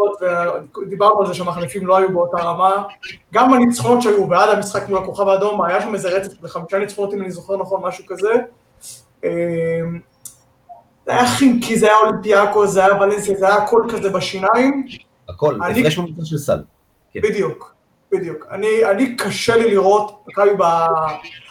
ודיברנו 0.86 1.20
על 1.20 1.28
זה 1.28 1.34
שהמחליפים 1.34 1.88
לא 1.88 1.98
היו 1.98 2.12
באותה 2.14 2.38
רמה. 2.38 2.84
גם 3.34 3.54
הניצחונות 3.54 4.02
שהיו 4.02 4.28
בעד 4.28 4.50
המשחק 4.50 4.90
מול 4.90 4.98
הכוכב 4.98 5.28
האדום, 5.28 5.62
היה 5.62 5.82
שם 5.82 5.94
איזה 5.94 6.10
רצף 6.10 6.40
בחמישה 6.42 6.78
ניצחונות, 6.80 7.14
אם 7.14 7.22
אני 7.22 7.32
זוכר 7.32 7.58
נכון, 7.58 7.82
משהו 7.84 8.06
כזה. 8.08 8.32
אה, 9.24 9.30
זה 11.06 11.12
היה 11.12 11.28
חימקי, 11.28 11.80
זה 11.80 11.86
היה 11.86 11.96
אולימפיאקו, 11.98 12.68
זה 12.68 12.86
היה 12.86 12.96
ולנסיה, 13.02 13.36
זה 13.38 13.46
היה 13.48 13.56
הכל 13.56 13.82
כזה 13.90 14.10
בשיניים, 14.10 14.86
הכל, 15.30 15.60
אני- 15.64 15.82
הפרש 15.82 15.98
ממוצע 15.98 16.26
של 16.26 16.38
סל. 16.38 16.64
בדיוק, 17.16 17.76
בדיוק. 18.12 18.46
אני, 18.52 18.86
אני 18.92 19.16
קשה 19.16 19.56
לי 19.56 19.72
לראות, 19.72 20.24
מכבי 20.28 20.50
ב... 20.58 20.62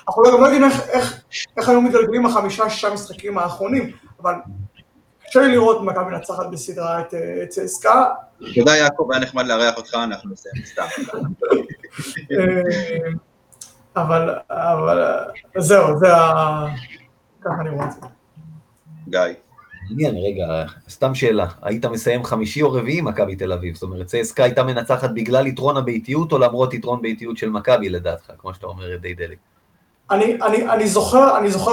אנחנו 0.08 0.22
גם 0.22 0.40
לא 0.40 0.46
יודעים 0.46 0.64
איך, 0.64 0.88
איך, 0.88 1.22
איך 1.56 1.68
היו 1.68 1.80
מתגלגלים 1.80 2.26
החמישה, 2.26 2.70
שישה 2.70 2.94
משחקים 2.94 3.38
האחרונים, 3.38 3.90
אבל 4.22 4.34
קשה 5.28 5.40
לי 5.40 5.52
לראות 5.52 5.82
מכבי 5.82 6.04
מנצחת 6.04 6.46
בסדרה 6.52 7.00
את, 7.00 7.14
אה, 7.14 7.46
צסקה. 7.48 8.04
תודה 8.54 8.76
יעקב, 8.76 9.08
היה 9.12 9.20
נחמד 9.20 9.46
לארח 9.46 9.76
אותך, 9.76 9.94
אנחנו 9.94 10.30
נסיים 10.30 10.64
סתם. 10.64 10.82
אה, 12.32 13.12
אבל, 13.96 14.34
אבל 14.50 15.02
אה, 15.02 15.60
זהו, 15.60 15.98
זה 15.98 16.16
ה... 16.16 16.66
ככה 17.40 17.54
אני 17.60 17.70
רואה 17.70 17.86
את 17.86 17.92
זה. 17.92 18.00
גיא. 19.08 19.20
מעניין, 19.90 20.16
רגע, 20.16 20.64
סתם 20.88 21.14
שאלה, 21.14 21.46
היית 21.62 21.84
מסיים 21.84 22.24
חמישי 22.24 22.62
או 22.62 22.72
רביעי 22.72 23.00
מכבי 23.00 23.36
תל 23.36 23.52
אביב? 23.52 23.74
זאת 23.74 23.82
אומרת, 23.82 24.06
צסקה 24.06 24.44
הייתה 24.44 24.62
מנצחת 24.62 25.10
בגלל 25.14 25.46
יתרון 25.46 25.76
הביתיות 25.76 26.32
או 26.32 26.38
למרות 26.38 26.74
יתרון 26.74 27.02
ביתיות 27.02 27.36
של 27.36 27.50
מכבי 27.50 27.88
לדעתך, 27.88 28.32
כמו 28.38 28.54
שאתה 28.54 28.66
אומר, 28.66 28.96
די 28.96 29.14
דלק. 29.14 29.38
אני, 30.10 30.38
אני, 30.42 30.70
אני 30.70 30.88
זוכר, 30.88 31.38
אני 31.38 31.50
זוכר 31.50 31.70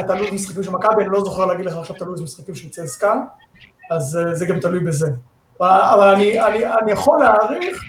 את 0.00 0.10
הלו"ז 0.10 0.32
משחקים 0.32 0.62
של 0.62 0.70
מכבי, 0.70 1.02
אני 1.02 1.12
לא 1.12 1.24
זוכר 1.24 1.46
להגיד 1.46 1.66
לך 1.66 1.76
עכשיו 1.76 1.96
את 1.96 2.02
הלו"ז 2.02 2.20
משחקים 2.22 2.54
של 2.54 2.70
צסקה, 2.70 3.14
אז 3.90 4.16
אה, 4.16 4.34
זה 4.34 4.46
גם 4.46 4.60
תלוי 4.60 4.80
בזה. 4.80 5.10
אבל, 5.60 6.08
אני, 6.14 6.40
אני, 6.40 6.66
אני 6.66 6.92
יכול 6.92 7.18
להעריך 7.20 7.82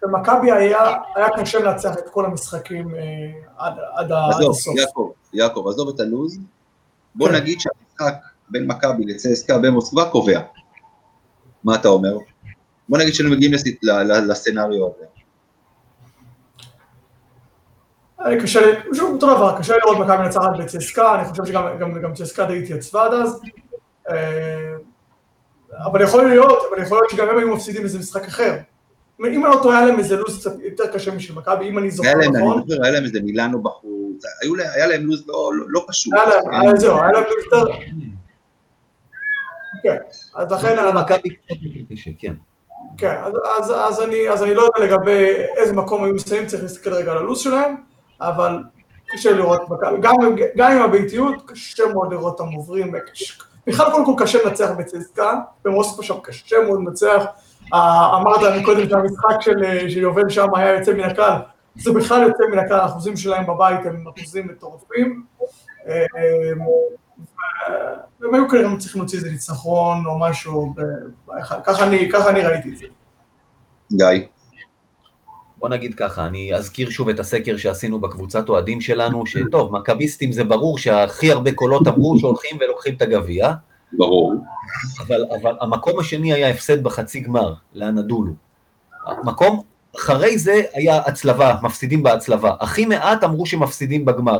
שמכבי 0.00 0.52
היה, 0.52 0.80
היה 1.14 1.26
קשה 1.36 1.58
לנצח 1.58 1.98
את 1.98 2.08
כל 2.10 2.24
המשחקים 2.24 2.94
אה, 2.94 3.00
עד, 3.58 3.74
עד, 3.94 4.12
הסוף. 4.12 4.76
יעקב, 4.76 5.10
יעקב, 5.32 5.64
עזוב 5.68 5.88
את 5.88 6.00
הלו"ז. 6.00 6.38
בוא 7.14 7.28
כן. 7.28 7.34
נגיד 7.34 7.58
שהמשחק 7.60 8.14
בין 8.48 8.66
מכבי 8.66 9.04
לצסקה 9.04 9.58
במוסקבה 9.58 10.10
קובע. 10.10 10.40
מה 11.64 11.74
אתה 11.74 11.88
אומר? 11.88 12.16
בוא 12.88 12.98
נגיד 12.98 13.14
שהיינו 13.14 13.34
מגיעים 13.34 13.52
לס- 13.52 13.64
ל- 13.82 13.90
ל- 13.92 14.30
לסצנריו 14.30 14.86
הזה. 14.86 15.04
אה, 18.13 18.13
קשה 18.42 18.66
לי, 18.66 18.72
שוב, 18.94 19.14
אותו 19.14 19.26
דבר, 19.36 19.58
קשה 19.58 19.72
לי 19.72 19.78
לראות 19.84 19.98
מכבי 19.98 20.16
מנצחת 20.16 20.50
בצסקה, 20.58 21.14
אני 21.14 21.24
חושב 21.28 21.44
שגם 21.44 21.78
גם, 21.78 22.00
גם 22.02 22.14
צסקה 22.14 22.44
די 22.44 22.58
התייצבה 22.62 23.04
עד 23.04 23.12
אז. 23.14 23.40
אה, 24.10 24.74
אבל 25.84 26.02
יכול 26.02 26.28
להיות, 26.28 26.58
אבל 26.70 26.82
יכול 26.82 26.98
להיות 26.98 27.10
שגם 27.10 27.28
הם 27.28 27.38
היו 27.38 27.54
מפסידים 27.54 27.82
איזה 27.82 27.98
משחק 27.98 28.24
אחר. 28.24 28.56
אם 29.20 29.24
אני 29.24 29.36
לא 29.36 29.60
טועה, 29.62 29.78
היה 29.78 29.86
להם 29.86 29.98
איזה 29.98 30.16
לו"ז 30.16 30.38
קצת 30.40 30.52
יותר 30.60 30.86
קשה 30.86 31.14
משל 31.14 31.34
מכבי, 31.34 31.68
אם 31.68 31.78
אני 31.78 31.90
זוכר 31.90 32.08
היה 32.08 32.16
להם, 32.16 32.36
אני 32.36 32.44
נכון. 32.44 32.62
זוכר, 32.68 32.82
היה 32.84 32.92
להם 32.92 33.04
איזה 33.04 33.20
מילאנו 33.22 33.62
בחוץ, 33.62 34.24
היה 34.74 34.86
להם 34.86 35.06
לו"ז 35.06 35.24
לא- 35.28 35.50
לא- 35.54 35.64
לא 35.68 35.84
פשוט. 35.88 36.12
היה 36.14 36.62
להם, 36.62 36.76
זהו, 36.76 37.00
היה 37.02 37.12
להם 37.12 37.22
לו"ז 37.22 37.44
יותר... 37.44 37.72
כן, 39.82 39.96
אז 40.34 40.52
לכן, 40.52 40.76
כן. 42.18 42.34
כן, 42.98 43.14
אז, 43.24 43.32
אז, 43.58 43.72
אז, 43.76 44.02
אני, 44.02 44.28
אז 44.28 44.42
אני 44.42 44.54
לא 44.54 44.62
יודע 44.62 44.94
לגבי 44.94 45.26
איזה 45.56 45.72
מקום 45.72 46.04
היו 46.04 46.14
מסיימים, 46.14 46.46
צריך 46.48 46.62
להסתכל 46.62 46.94
רגע 46.94 47.12
על 47.12 47.18
הלו"ז 47.18 47.38
שלהם, 47.38 47.74
אבל 48.28 48.62
קשה 49.06 49.32
לראות, 49.32 49.60
גם, 50.02 50.14
גם 50.56 50.72
עם 50.72 50.82
הביתיות, 50.82 51.34
קשה 51.46 51.82
מאוד 51.92 52.12
לראות 52.12 52.40
אותם 52.40 52.52
עוברים, 52.52 52.94
בכלל 53.66 53.90
קודם 53.90 54.04
כל 54.04 54.24
קשה 54.24 54.38
לנצח 54.44 54.70
בצסקה, 54.78 55.40
במוסקבה 55.64 56.02
שם 56.02 56.14
קשה 56.22 56.56
מאוד 56.66 56.80
לנצח, 56.80 57.24
אה, 57.74 58.16
אמרת 58.16 58.60
מקודם 58.60 58.88
שהמשחק 58.88 59.40
של, 59.40 59.64
אה, 59.64 59.90
של 59.90 59.98
יובל 59.98 60.28
שם 60.28 60.54
היה 60.54 60.78
יוצא 60.78 60.92
מן 60.92 61.00
הכלל, 61.00 61.38
זה 61.76 61.92
בכלל 61.92 62.22
יוצא 62.22 62.44
מן 62.52 62.58
הכלל, 62.58 62.80
האחוזים 62.80 63.16
שלהם 63.16 63.46
בבית 63.46 63.86
הם 63.86 64.04
אחוזים 64.08 64.46
מטורפים, 64.48 65.24
אה, 65.88 65.94
אה, 66.16 66.52
והם 68.20 68.34
היו 68.34 68.48
כנראה 68.48 68.78
צריכים 68.78 69.00
להוציא 69.00 69.18
איזה 69.18 69.30
ניצחון 69.30 70.06
או 70.06 70.18
משהו, 70.18 70.74
אני, 71.82 72.08
ככה 72.12 72.30
אני 72.30 72.42
ראיתי 72.42 72.68
את 72.72 72.76
זה. 72.76 72.86
גיא. 73.92 74.26
בוא 75.64 75.68
נגיד 75.68 75.94
ככה, 75.94 76.26
אני 76.26 76.54
אזכיר 76.54 76.90
שוב 76.90 77.08
את 77.08 77.20
הסקר 77.20 77.56
שעשינו 77.56 78.00
בקבוצת 78.00 78.48
אוהדים 78.48 78.80
שלנו, 78.80 79.26
שטוב, 79.26 79.72
מכביסטים 79.72 80.32
זה 80.32 80.44
ברור 80.44 80.78
שהכי 80.78 81.32
הרבה 81.32 81.52
קולות 81.52 81.88
אמרו 81.88 82.18
שהולכים 82.18 82.56
ולוקחים 82.60 82.94
את 82.94 83.02
הגביע, 83.02 83.52
ברור. 83.92 84.34
אבל, 85.00 85.24
אבל 85.40 85.56
המקום 85.60 86.00
השני 86.00 86.32
היה 86.32 86.48
הפסד 86.48 86.82
בחצי 86.82 87.20
גמר, 87.20 87.54
לאנדולו. 87.74 88.32
המקום 89.06 89.62
אחרי 89.96 90.38
זה 90.38 90.62
היה 90.74 90.96
הצלבה, 91.06 91.56
מפסידים 91.62 92.02
בהצלבה. 92.02 92.54
הכי 92.60 92.86
מעט 92.86 93.24
אמרו 93.24 93.46
שמפסידים 93.46 94.04
בגמר. 94.04 94.38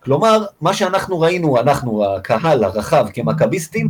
כלומר, 0.00 0.44
מה 0.60 0.74
שאנחנו 0.74 1.20
ראינו, 1.20 1.60
אנחנו, 1.60 2.14
הקהל 2.14 2.64
הרחב 2.64 3.06
כמכביסטים, 3.14 3.88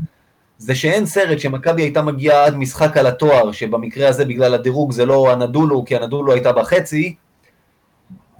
זה 0.58 0.74
שאין 0.74 1.06
סרט 1.06 1.38
שמכבי 1.38 1.82
הייתה 1.82 2.02
מגיעה 2.02 2.44
עד 2.44 2.56
משחק 2.56 2.96
על 2.96 3.06
התואר, 3.06 3.52
שבמקרה 3.52 4.08
הזה 4.08 4.24
בגלל 4.24 4.54
הדירוג 4.54 4.92
זה 4.92 5.06
לא 5.06 5.32
אנדולו, 5.32 5.84
כי 5.84 5.96
אנדולו 5.96 6.32
הייתה 6.32 6.52
בחצי, 6.52 7.14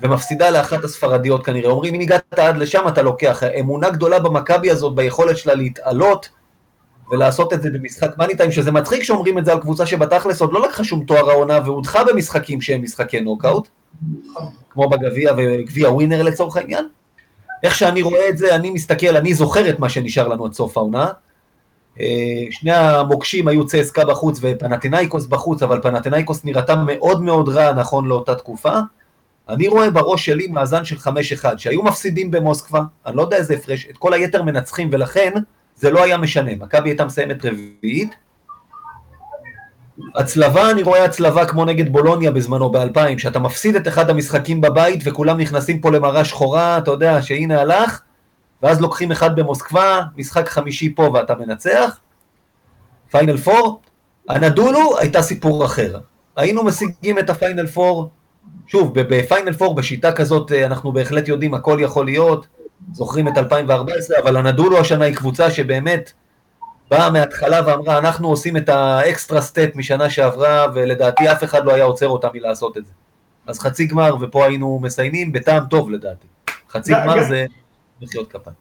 ומפסידה 0.02 0.50
לאחת 0.50 0.84
הספרדיות 0.84 1.46
כנראה. 1.46 1.70
אומרים, 1.70 1.94
אם 1.94 2.00
הגעת 2.00 2.38
עד 2.38 2.56
לשם 2.56 2.88
אתה 2.88 3.02
לוקח. 3.02 3.42
אמונה 3.42 3.90
גדולה 3.90 4.18
במכבי 4.18 4.70
הזאת, 4.70 4.94
ביכולת 4.94 5.36
שלה 5.38 5.54
להתעלות, 5.54 6.28
ולעשות 7.10 7.52
את 7.52 7.62
זה 7.62 7.70
במשחק 7.70 8.18
מאני 8.18 8.36
טיים, 8.36 8.52
שזה 8.52 8.72
מצחיק 8.72 9.02
שאומרים 9.02 9.38
את 9.38 9.44
זה 9.44 9.52
על 9.52 9.60
קבוצה 9.60 9.86
שבתכלס 9.86 10.40
עוד 10.40 10.52
לא 10.52 10.66
לקחה 10.66 10.84
שום 10.84 11.04
תואר 11.04 11.30
העונה 11.30 11.58
והודחה 11.64 12.04
במשחקים 12.04 12.60
שהם 12.60 12.82
משחקי 12.82 13.20
נוקאוט, 13.20 13.68
כמו 14.70 14.88
בגביע 14.88 15.32
וגביע 15.36 15.90
ווינר 15.90 16.22
לצורך 16.22 16.56
העניין. 16.56 16.88
איך 17.62 17.74
שאני 17.74 18.02
רואה 18.02 18.28
את 18.28 18.38
זה, 18.38 18.54
אני 18.54 18.70
מסתכל, 18.70 19.16
אני 19.16 19.34
זוכר 19.34 19.68
את 19.68 19.78
מה 19.78 19.88
שנשאר 19.88 20.28
לנו 20.28 20.44
עד 20.46 20.52
סוף 20.52 20.76
העונה. 20.76 21.08
אה, 22.00 22.06
שני 22.50 22.72
המוקשים 22.72 23.48
היו 23.48 23.66
צסקה 23.66 24.04
בחוץ 24.04 24.38
ופנטינאיקוס 24.42 25.26
בחוץ, 25.26 25.62
אבל 25.62 25.80
פנטינאיקוס 25.82 26.44
נראתה 26.44 26.76
מאוד 26.76 27.22
מאוד 27.22 27.48
רע 27.48 27.72
נכון 27.72 28.08
לאותה 28.08 28.34
תקופה. 28.34 28.78
אני 29.48 29.68
רואה 29.68 29.90
בראש 29.90 30.26
שלי 30.26 30.46
מאזן 30.46 30.84
של 30.84 30.96
5-1, 30.96 31.08
שהיו 31.56 31.82
מפסידים 31.82 32.30
במוסקבה, 32.30 32.82
אני 33.06 33.16
לא 33.16 33.22
יודע 33.22 33.36
איזה 33.36 33.54
הפרש, 33.54 33.86
את 33.90 33.96
כל 33.96 34.12
היתר 34.12 34.42
מנצחים, 34.42 34.88
ולכן 34.92 35.32
זה 35.76 35.90
לא 35.90 36.02
היה 36.04 36.16
משנה. 36.16 36.50
מכבי 36.60 36.90
הייתה 36.90 37.04
מסיימת 37.04 37.44
רביעית. 37.44 38.14
הצלבה, 40.14 40.70
אני 40.70 40.82
רואה 40.82 41.04
הצלבה 41.04 41.46
כמו 41.46 41.64
נגד 41.64 41.92
בולוניה 41.92 42.30
בזמנו, 42.30 42.70
ב-2000, 42.70 43.18
שאתה 43.18 43.38
מפסיד 43.38 43.76
את 43.76 43.88
אחד 43.88 44.10
המשחקים 44.10 44.60
בבית 44.60 45.00
וכולם 45.04 45.40
נכנסים 45.40 45.80
פה 45.80 45.90
למרה 45.90 46.24
שחורה, 46.24 46.78
אתה 46.78 46.90
יודע 46.90 47.22
שהנה 47.22 47.60
הלך, 47.60 48.00
ואז 48.64 48.80
לוקחים 48.80 49.12
אחד 49.12 49.36
במוסקבה, 49.36 50.00
משחק 50.16 50.48
חמישי 50.48 50.94
פה 50.94 51.10
ואתה 51.14 51.34
מנצח. 51.34 51.98
final 53.10 53.36
four, 53.36 53.80
הנדולו 54.28 54.98
הייתה 54.98 55.22
סיפור 55.22 55.64
אחר. 55.64 55.98
היינו 56.36 56.64
משיגים 56.64 57.18
את 57.18 57.30
ה 57.30 57.36
final 57.36 57.66
four, 57.66 58.10
שוב, 58.66 58.94
ב 59.00 59.09
final 59.09 59.52
four, 59.52 59.74
בשיטה 59.74 60.12
כזאת, 60.12 60.52
אה, 60.52 60.66
אנחנו 60.66 60.92
בהחלט 60.92 61.28
יודעים, 61.28 61.54
הכל 61.54 61.78
יכול 61.80 62.04
להיות, 62.04 62.46
זוכרים 62.92 63.28
את 63.28 63.38
2014, 63.38 64.18
אבל 64.22 64.36
הנדולו 64.36 64.78
השנה 64.80 65.04
היא 65.04 65.16
קבוצה 65.16 65.50
שבאמת 65.50 66.12
באה 66.90 67.10
מההתחלה 67.10 67.60
ואמרה, 67.66 67.98
אנחנו 67.98 68.28
עושים 68.28 68.56
את 68.56 68.68
האקסטרה 68.68 69.40
סטט 69.40 69.70
משנה 69.74 70.10
שעברה, 70.10 70.66
ולדעתי 70.74 71.32
אף 71.32 71.44
אחד 71.44 71.64
לא 71.64 71.74
היה 71.74 71.84
עוצר 71.84 72.08
אותה 72.08 72.28
מלעשות 72.34 72.76
את 72.76 72.84
זה. 72.86 72.92
אז 73.46 73.58
חצי 73.58 73.86
גמר, 73.86 74.16
ופה 74.20 74.46
היינו 74.46 74.78
מסיימים 74.82 75.32
בטעם 75.32 75.64
טוב 75.70 75.90
לדעתי. 75.90 76.26
חצי 76.70 76.92
גם- 76.92 77.00
גמר 77.02 77.24
זה 77.28 77.46
מחיאות 78.02 78.32
כפיים. 78.32 78.56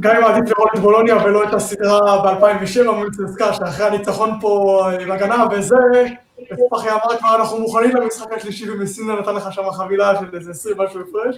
גם 0.00 0.16
אם 0.16 0.24
עדיף 0.24 0.50
לראות 0.50 0.70
את 0.74 0.80
בולוניה 0.80 1.24
ולא 1.24 1.48
את 1.48 1.54
הסדרה 1.54 2.22
ב-2007 2.22 2.90
מול 2.90 3.10
צסקה, 3.10 3.54
שאחרי 3.54 3.86
הניצחון 3.86 4.30
פה 4.40 4.84
עם 5.00 5.10
הגנה 5.10 5.44
וזה, 5.52 5.76
ופחי 6.52 6.90
אמר 6.90 7.18
כבר 7.18 7.36
אנחנו 7.36 7.58
מוכנים 7.58 7.96
למשחק 7.96 8.32
השלישי 8.32 8.70
ומסינה 8.70 9.14
נתן 9.14 9.34
לך 9.34 9.52
שם 9.52 9.70
חבילה 9.72 10.20
של 10.20 10.36
איזה 10.36 10.50
20 10.50 10.76
משהו 10.78 11.00
הפרש. 11.00 11.36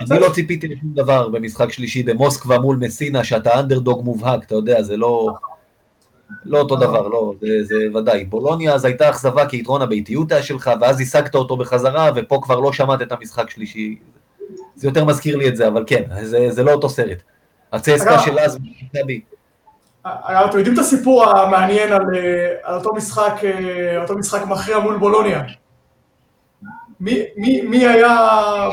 אני 0.00 0.20
לא 0.20 0.28
ציפיתי 0.34 0.68
לשום 0.68 0.90
דבר 0.94 1.28
במשחק 1.28 1.72
שלישי 1.72 2.02
במוסקבה 2.02 2.58
מול 2.58 2.76
מסינה, 2.76 3.24
שאתה 3.24 3.60
אנדרדוג 3.60 4.04
מובהק, 4.04 4.44
אתה 4.44 4.54
יודע, 4.54 4.82
זה 4.82 4.96
לא... 4.96 5.28
לא 6.44 6.58
אותו 6.58 6.76
דבר, 6.76 7.08
לא, 7.08 7.32
זה, 7.40 7.64
זה 7.64 7.98
ודאי. 7.98 8.24
בולוניה 8.24 8.74
אז 8.74 8.84
הייתה 8.84 9.10
אכזבה 9.10 9.46
כי 9.46 9.56
יתרון 9.56 9.82
הביתיות 9.82 10.32
היה 10.32 10.42
שלך, 10.42 10.70
ואז 10.80 11.00
השגת 11.00 11.34
אותו 11.34 11.56
בחזרה, 11.56 12.10
ופה 12.16 12.40
כבר 12.42 12.60
לא 12.60 12.72
שמעת 12.72 13.02
את 13.02 13.12
המשחק 13.12 13.50
שלישי. 13.50 13.98
זה 14.74 14.88
יותר 14.88 15.04
מזכיר 15.04 15.36
לי 15.36 15.48
את 15.48 15.56
זה, 15.56 15.68
אבל 15.68 15.84
כן, 15.86 16.02
זה, 16.22 16.50
זה 16.50 16.62
לא 16.62 16.72
אותו 16.72 16.88
סרט. 16.88 17.22
הצסקה 17.72 18.18
של 18.18 18.38
אז, 18.38 18.58
מכבי, 18.92 19.20
אגב, 20.02 20.48
אתם 20.48 20.58
יודעים 20.58 20.74
את 20.74 20.80
הסיפור 20.80 21.24
המעניין 21.24 21.92
על, 21.92 22.02
אה, 22.14 22.54
על 22.62 22.74
אותו 22.74 22.94
משחק, 22.94 23.34
אה, 23.44 24.02
אותו 24.02 24.18
משחק 24.18 24.46
מכריע 24.46 24.78
מול 24.78 24.98
בולוניה? 24.98 25.42
מי, 27.00 27.22
מי, 27.36 27.60
מי 27.60 27.86
היה, 27.86 28.28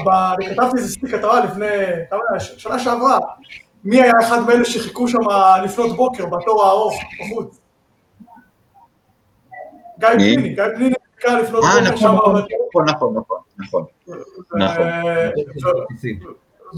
ב... 0.06 0.10
אני 0.10 0.50
כתבתי 0.50 0.78
איזה 0.78 0.94
סטיק 0.94 1.12
כתבה 1.12 1.40
לפני, 1.46 1.66
כמה, 2.10 2.40
שנה 2.40 2.80
שעברה, 2.80 3.20
מי 3.84 4.02
היה 4.02 4.14
אחד 4.22 4.40
מאלה 4.48 4.66
שחיכו 4.66 5.08
שם 5.08 5.20
לפנות 5.64 5.96
בוקר 5.96 6.26
בתור 6.26 6.66
הארוך 6.66 6.94
בחוץ? 7.20 7.60
גיא? 10.00 10.10
פניני, 10.10 10.50
גיא 10.50 10.64
פניני 10.76 10.96
חיכה 11.22 11.40
לפנות 11.40 11.64
אה, 11.64 11.70
בוקר 11.70 11.82
נכון, 11.94 11.98
שם 11.98 12.16
נכון, 12.16 12.36
נכון, 12.86 12.86
נכון, 12.86 13.16
נכון. 13.60 13.84
נכון. 14.58 14.88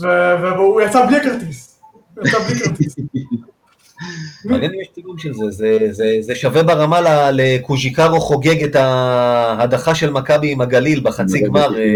ו- 0.02 0.42
ו- 0.42 0.54
והוא 0.56 0.82
יצא 0.82 1.06
בלי 1.06 1.18
הכרטיס, 1.18 1.82
הוא 2.16 2.28
יצא 2.28 2.40
בלי 2.40 2.60
כרטיס. 2.60 2.96
מעניין 4.46 4.74
אם 4.74 4.82
יש 4.82 4.88
צילום 4.96 5.18
של 5.18 5.34
זה, 5.34 5.50
זה, 5.50 5.78
זה, 5.92 6.18
זה 6.22 6.36
שווה 6.36 6.64
ברמה 6.64 7.02
ל- 7.02 7.30
לקוז'יקרו 7.34 8.20
חוגג 8.22 8.64
את 8.64 8.76
ההדחה 8.76 9.96
של 9.96 10.12
מכבי 10.12 10.52
עם 10.52 10.62
הגליל 10.62 11.00
בחצי 11.04 11.42
גמר 11.42 11.78
אה, 11.80 11.96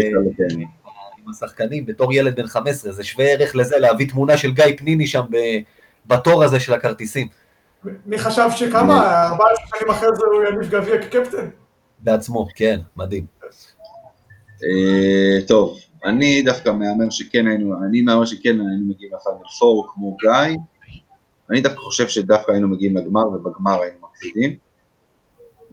עם 1.18 1.30
השחקנים 1.30 1.86
בתור 1.86 2.12
ילד 2.14 2.36
בן 2.36 2.46
15, 2.46 2.92
זה 2.92 3.04
שווה 3.04 3.24
ערך 3.26 3.56
לזה 3.56 3.78
להביא 3.78 4.08
תמונה 4.08 4.36
של 4.36 4.52
גיא 4.52 4.64
פניני 4.76 5.06
שם 5.06 5.22
בתור 6.06 6.44
הזה 6.44 6.60
של 6.60 6.72
הכרטיסים, 6.74 7.28
מי 8.06 8.18
חשב 8.18 8.48
שכמה, 8.56 9.26
14 9.26 9.66
שנים 9.78 9.90
אחרי 9.90 10.08
זה 10.14 10.26
הוא 10.26 10.42
יניף 10.42 10.70
גביע 10.70 11.02
כקפטן? 11.02 11.48
בעצמו, 12.00 12.46
כן, 12.54 12.80
מדהים. 12.96 13.26
אה, 14.64 15.46
טוב, 15.46 15.78
אני 16.04 16.42
דווקא 16.42 16.70
מהמר 16.70 17.10
שכן 17.10 17.46
היינו, 17.46 17.74
אני 17.84 18.02
מהמר 18.02 18.24
שכן 18.24 18.60
היינו 18.60 18.88
מגיעים 18.88 19.12
לפיינל 19.14 19.38
פור 19.58 19.88
כמו 19.94 20.16
גיא. 20.20 20.56
אני 21.50 21.60
דווקא 21.60 21.78
חושב 21.78 22.08
שדווקא 22.08 22.52
היינו 22.52 22.68
מגיעים 22.68 22.96
לגמר, 22.96 23.28
ובגמר 23.28 23.82
היינו 23.82 23.98
מפסידים. 24.10 24.56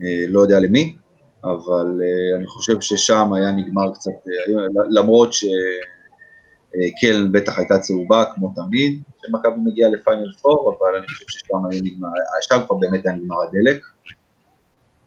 אה, 0.02 0.24
לא 0.28 0.40
יודע 0.40 0.60
למי, 0.60 0.96
אבל 1.44 2.00
אה, 2.02 2.36
אני 2.36 2.46
חושב 2.46 2.80
ששם 2.80 3.32
היה 3.32 3.50
נגמר 3.50 3.94
קצת, 3.94 4.10
אה, 4.10 4.66
למרות 4.90 5.32
שקלן 5.32 7.32
בטח 7.32 7.58
הייתה 7.58 7.78
צהובה, 7.78 8.24
כמו 8.34 8.52
תמיד, 8.56 9.02
שמכבי 9.22 9.60
מגיעה 9.64 9.90
לפיינל 9.90 10.32
פור, 10.42 10.76
אבל 10.78 10.96
אני 10.96 11.06
חושב 11.06 11.24
ששם 11.28 11.66
היה 11.70 11.82
נגמר, 11.82 12.08
שם 12.40 12.60
כבר 12.66 12.76
באמת 12.76 13.06
היה 13.06 13.14
נגמר 13.14 13.36
הדלק. 13.42 13.82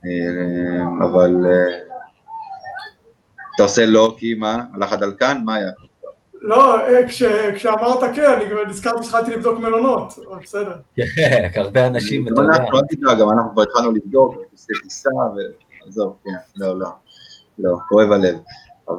אה, 0.08 1.05
אבל 1.05 1.45
אה, 1.45 1.78
אתה 3.55 3.64
עושה 3.64 3.86
לא, 3.86 4.16
כי 4.18 4.34
מה? 4.34 4.64
הלך 4.74 4.93
הדלקן? 4.93 5.41
מה 5.45 5.55
היה? 5.55 5.72
לא, 6.41 6.80
אה, 6.80 7.08
כש- 7.08 7.24
כשאמרת 7.55 7.99
כן, 8.16 8.32
אני 8.38 8.49
כבר 8.49 8.66
נזכרתי 8.68 9.03
שהתחלתי 9.03 9.32
לבדוק 9.32 9.60
מלונות, 9.60 10.14
אבל 10.30 10.39
בסדר. 10.43 10.76
כן, 11.16 11.49
הרבה 11.55 11.88
אנשים, 11.88 12.28
אתה 12.28 12.41
יודע. 12.41 12.53
אנחנו, 12.53 12.78
אל 12.78 12.84
תדאג, 12.89 13.20
גם 13.20 13.30
אנחנו 13.30 13.51
כבר 13.53 13.62
התחלנו 13.62 13.91
לבדוק, 13.91 14.36
כרטיסי 14.36 14.74
טיסה, 14.84 15.10
ועזוב, 15.86 16.16
כן, 16.24 16.32
לא, 16.55 16.80
לא, 16.80 16.88
לא, 17.60 17.78
כואב 17.89 18.12
הלב. 18.12 18.36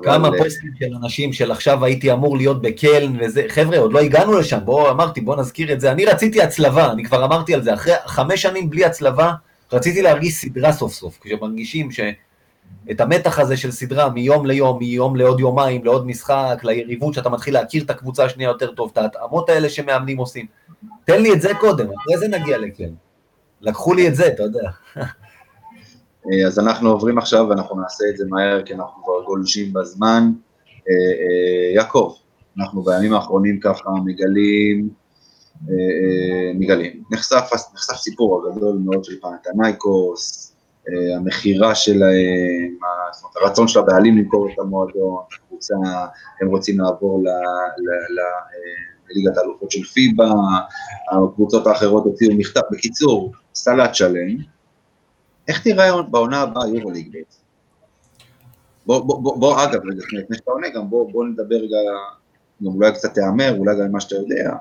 כמה 0.02 0.28
פוסטים 0.38 0.70
של 0.78 0.94
אנשים 1.02 1.32
של 1.32 1.50
עכשיו 1.50 1.84
הייתי 1.84 2.12
אמור 2.12 2.36
להיות 2.36 2.62
בקלן 2.62 3.16
וזה, 3.20 3.42
חבר'ה, 3.48 3.78
עוד 3.78 3.92
לא 3.92 3.98
הגענו 3.98 4.38
לשם, 4.38 4.58
בואו, 4.64 4.90
אמרתי, 4.90 5.20
בואו 5.20 5.40
נזכיר 5.40 5.72
את 5.72 5.80
זה. 5.80 5.92
אני 5.92 6.04
רציתי 6.04 6.42
הצלבה, 6.42 6.92
אני 6.92 7.04
כבר 7.04 7.24
אמרתי 7.24 7.54
על 7.54 7.62
זה, 7.62 7.74
אחרי 7.74 7.92
חמש 8.06 8.42
שנים 8.42 8.70
בלי 8.70 8.84
הצלבה, 8.84 9.32
רציתי 9.72 10.02
להרגיש 10.02 10.34
סדרה 10.34 10.72
סוף 10.72 10.92
סוף, 10.92 11.18
כשמרגישים 11.20 11.90
שאת 11.90 13.00
המתח 13.00 13.38
הזה 13.38 13.56
של 13.56 13.70
סדרה 13.70 14.10
מיום 14.10 14.46
ליום, 14.46 14.78
מיום 14.78 15.16
לעוד 15.16 15.40
יומיים, 15.40 15.84
לעוד 15.84 16.06
משחק, 16.06 16.60
ליריבות, 16.62 17.14
שאתה 17.14 17.28
מתחיל 17.28 17.54
להכיר 17.54 17.84
את 17.84 17.90
הקבוצה 17.90 18.24
השנייה 18.24 18.48
יותר 18.48 18.72
טוב, 18.72 18.90
את 18.92 18.98
ההתאמות 18.98 19.48
האלה 19.48 19.68
שמאמנים 19.68 20.18
עושים. 20.18 20.46
תן 21.04 21.22
לי 21.22 21.32
את 21.32 21.40
זה 21.40 21.50
קודם, 21.60 21.86
אחרי 21.98 22.18
זה 22.18 22.28
נגיע 22.28 22.58
לקלן. 22.58 22.94
לקחו 23.60 23.94
לי 23.94 24.08
את 24.08 24.14
זה, 24.14 24.26
אתה 24.26 24.42
יודע. 24.42 24.70
אה, 26.32 26.46
אז 26.46 26.58
אנחנו 26.58 26.90
עוברים 26.90 27.18
עכשיו, 27.18 27.46
ואנחנו 27.48 27.80
נעשה 27.80 28.04
את 28.10 28.16
זה 28.16 28.24
מהר, 28.28 28.62
כי 28.62 28.74
אנחנו 28.74 29.04
כבר 29.04 29.24
גולשים 29.26 29.72
בזמן. 29.72 30.30
אה, 30.88 30.94
אה, 30.94 31.74
יעקב, 31.74 32.14
אנחנו 32.58 32.82
בימים 32.82 33.14
האחרונים 33.14 33.60
ככה 33.60 33.90
מגלים, 34.04 34.88
מגלים. 36.54 37.02
נחשף, 37.10 37.50
נחשף 37.74 37.94
סיפור 37.96 38.42
הגדול 38.46 38.78
מאוד 38.84 39.04
של 39.04 39.20
פנתנייקוס, 39.20 40.52
אה, 40.88 41.16
המכירה 41.16 41.74
שלהם, 41.74 42.76
זאת 43.12 43.24
אומרת, 43.24 43.36
הרצון 43.36 43.68
של 43.68 43.78
הבעלים 43.78 44.18
למכור 44.18 44.48
את 44.48 44.58
המועדון, 44.58 45.16
הקבוצה, 45.36 45.74
הם 46.40 46.48
רוצים 46.48 46.80
לעבור 46.80 47.22
ל- 47.24 47.28
ל- 47.28 48.14
ל- 48.14 48.20
אה, 48.20 48.98
לליגת 49.10 49.36
האלופות 49.36 49.70
של 49.70 49.82
פיבה, 49.82 50.30
הקבוצות 51.12 51.66
האחרות 51.66 52.04
הוציאו 52.04 52.34
מכתב. 52.34 52.60
בקיצור, 52.70 53.32
סלט 53.54 53.94
שלם. 53.94 54.36
איך 55.48 55.62
תראה 55.62 56.02
בעונה 56.02 56.40
הבאה 56.40 56.68
יורוליג 56.68 57.12
בעצם? 57.12 57.38
בוא, 58.86 59.00
בוא, 59.38 59.64
אגב, 59.64 59.80
לפני 59.84 60.36
שאתה 60.36 60.50
עונה, 60.50 60.68
גם 60.68 60.90
בוא, 60.90 61.12
בוא 61.12 61.24
נדבר 61.24 61.56
רגע, 61.56 61.76
אולי 62.64 62.92
קצת 62.92 63.14
תהמר, 63.14 63.58
אולי 63.58 63.76
גם 63.80 63.92
מה 63.92 64.00
שאתה 64.00 64.14
יודע. 64.14 64.54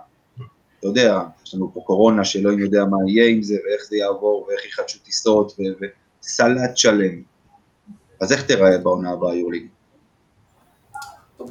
אתה 0.79 0.87
יודע, 0.87 1.19
יש 1.45 1.55
לנו 1.55 1.71
פה 1.73 1.81
קורונה 1.85 2.25
שאלוהים 2.25 2.59
יודע 2.59 2.85
מה 2.85 2.97
יהיה 3.07 3.29
עם 3.29 3.41
זה, 3.43 3.55
ואיך 3.65 3.81
זה 3.89 3.97
יעבור, 3.97 4.45
ואיך 4.47 4.65
יחדשו 4.65 4.99
טיסות, 4.99 5.57
וסלט 6.21 6.77
שלם. 6.77 7.21
אז 8.21 8.31
איך 8.31 8.45
תראה 8.45 8.77
בעונה 8.77 9.11
הבאה 9.11 9.35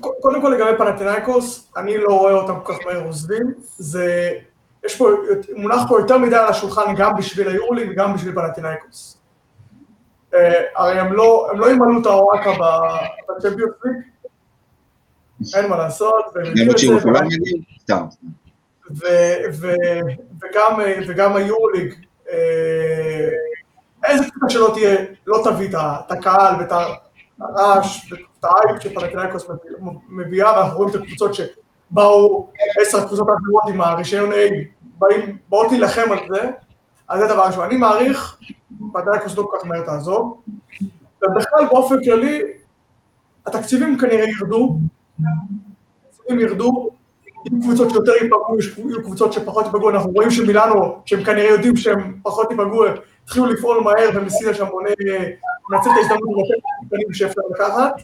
ק- 0.00 0.20
קודם 0.20 0.42
כל 0.42 0.48
לגבי 0.48 0.78
פנתנאיקוס, 0.78 1.72
אני 1.76 1.98
לא 1.98 2.18
רואה 2.18 2.32
אותם 2.32 2.54
כל 2.62 2.72
כך 2.72 2.78
מהר 2.86 3.06
עוזבים, 3.06 3.54
זה, 3.76 4.32
יש 4.86 4.96
פה, 4.96 5.08
מונח 5.56 5.80
פה 5.88 6.00
יותר 6.00 6.18
מדי 6.18 6.36
על 6.36 6.48
השולחן 6.48 6.94
גם 6.96 7.16
בשביל 7.16 7.48
היורליג 7.48 7.90
וגם 7.90 8.14
בשביל 8.14 8.34
פנתנאיקוס. 8.34 9.18
אה, 10.34 10.62
הרי 10.76 11.00
הם 11.00 11.12
לא, 11.12 11.48
הם 11.50 11.58
לא 11.60 11.70
ימלאו 11.70 12.00
את 12.00 12.06
האורקה 12.06 12.50
בצ'מפיונס 12.50 13.74
ליג, 13.84 13.96
אין 15.54 15.70
מה 15.70 15.76
לעשות, 15.76 16.24
את 16.50 16.56
זה, 16.56 16.78
שירושלים 16.78 17.30
יגיעו? 17.30 17.58
סתם. 17.82 18.04
ו- 18.90 19.44
ו- 19.60 20.00
וגם, 20.42 20.80
וגם 21.08 21.36
היורליג, 21.36 21.94
אה, 22.30 23.28
איזה 24.04 24.24
קבוצה 24.30 24.48
שלא 24.54 24.70
תהיה, 24.74 24.96
לא 25.26 25.40
תביא 25.44 25.68
את 25.68 26.12
הקהל 26.12 26.54
ואת 26.60 26.72
הרעש 27.40 28.12
ואת 28.12 28.20
האייפ 28.44 28.82
שפנתנאיקוס 28.82 29.44
מביא- 29.50 29.76
מביאה, 30.08 30.58
ואנחנו 30.58 30.76
רואים 30.78 30.90
את 30.90 31.02
הקבוצות 31.02 31.32
שבאו, 31.34 32.48
עשר 32.80 32.98
הקבוצות 32.98 33.28
האחרות 33.28 33.62
עם 33.68 33.80
הרישיון 33.80 34.32
A, 34.32 34.36
באים- 34.98 35.36
באות 35.48 35.70
להילחם 35.70 36.12
על 36.12 36.18
זה, 36.28 36.50
אז 37.08 37.20
זה 37.20 37.26
דבר 37.28 37.42
ראשון. 37.46 37.64
אני 37.64 37.76
מעריך, 37.76 38.38
פנתנאיקוס 38.92 39.36
לא 39.36 39.42
כל 39.50 39.56
כך 39.58 39.66
מהר 39.66 39.82
תעזוב, 39.86 40.42
ובכלל 41.22 41.66
באופן 41.70 42.04
כללי, 42.04 42.42
התקציבים 43.46 43.98
כנראה 43.98 44.24
ירדו, 44.40 44.78
התקציבים 46.08 46.40
ירדו, 46.40 46.90
יהיו 47.52 47.62
קבוצות 47.62 47.90
שיותר 47.90 48.12
ייפגעו, 48.12 48.56
יהיו 48.88 49.02
קבוצות 49.02 49.32
שפחות 49.32 49.64
ייפגעו, 49.64 49.90
אנחנו 49.90 50.10
רואים 50.10 50.30
שמילאנו, 50.30 50.98
שהם 51.04 51.24
כנראה 51.24 51.50
יודעים 51.50 51.76
שהם 51.76 52.14
פחות 52.22 52.50
ייפגעו, 52.50 52.84
התחילו 53.24 53.46
לפעול 53.46 53.80
מהר 53.80 54.10
ומסילה 54.14 54.54
שם 54.54 54.66
בונה, 54.70 54.88
מנצל 55.70 55.90
את 55.90 55.96
ההזדמנות 55.96 56.22
ולתת 56.22 56.86
קטנים 56.86 57.12
שאפשר 57.12 57.40
לקחת. 57.50 58.02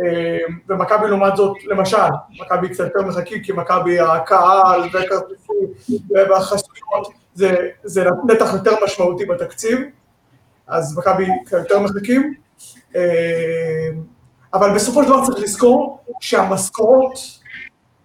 אה, 0.00 0.38
ומכבי 0.68 1.08
לעומת 1.08 1.36
זאת, 1.36 1.56
למשל, 1.64 1.96
מכבי 2.40 2.68
קצת 2.68 2.84
יותר 2.84 3.02
מחכים, 3.02 3.42
כי 3.42 3.52
מכבי 3.52 4.00
הקהל 4.00 4.80
והכרטיסים 4.92 6.00
והחסויות, 6.30 7.08
זה, 7.84 8.04
נתח 8.26 8.52
יותר 8.52 8.74
משמעותי 8.84 9.24
בתקציב, 9.24 9.78
אז 10.66 10.98
מכבי 10.98 11.26
קצת 11.46 11.58
יותר 11.58 11.78
מחכים. 11.78 12.34
אה, 12.96 13.88
אבל 14.54 14.74
בסופו 14.74 15.02
של 15.02 15.08
דבר 15.08 15.26
צריך 15.26 15.38
לזכור 15.38 15.98
שהמשכורות, 16.20 17.18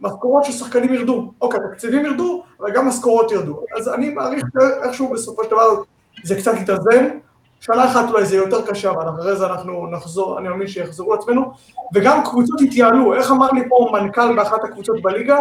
משכורות 0.02 0.46
של 0.46 0.52
שחקנים 0.52 0.94
ירדו. 0.94 1.32
אוקיי, 1.42 1.60
תקציבים 1.72 2.06
ירדו, 2.06 2.44
אבל 2.60 2.72
גם 2.72 2.88
משכורות 2.88 3.32
ירדו. 3.32 3.64
אז 3.78 3.90
אני 3.90 4.10
מעריך 4.10 4.44
איכשהו 4.84 5.10
בסופו 5.10 5.44
של 5.44 5.50
דבר 5.50 5.84
זה 6.24 6.36
קצת 6.36 6.54
יתאזן. 6.62 7.10
שנה 7.60 7.86
אחת 7.86 8.10
אולי 8.10 8.26
זה 8.26 8.36
יותר 8.36 8.68
קשה, 8.68 8.92
אבל 8.92 9.10
אחרי 9.10 9.36
זה 9.36 9.46
אנחנו 9.46 9.88
נחזור, 9.88 10.40
אני 10.40 10.48
מאמין 10.48 10.68
שיחזרו 10.68 11.16
לעצמנו. 11.16 11.52
וגם 11.96 12.24
קבוצות 12.24 12.62
יתייעלו. 12.62 13.14
איך 13.14 13.32
אמר 13.32 13.52
לי 13.52 13.70
פה 13.70 13.90
מנכ"ל 13.94 14.36
באחת 14.36 14.64
הקבוצות 14.64 15.02
בליגה? 15.02 15.40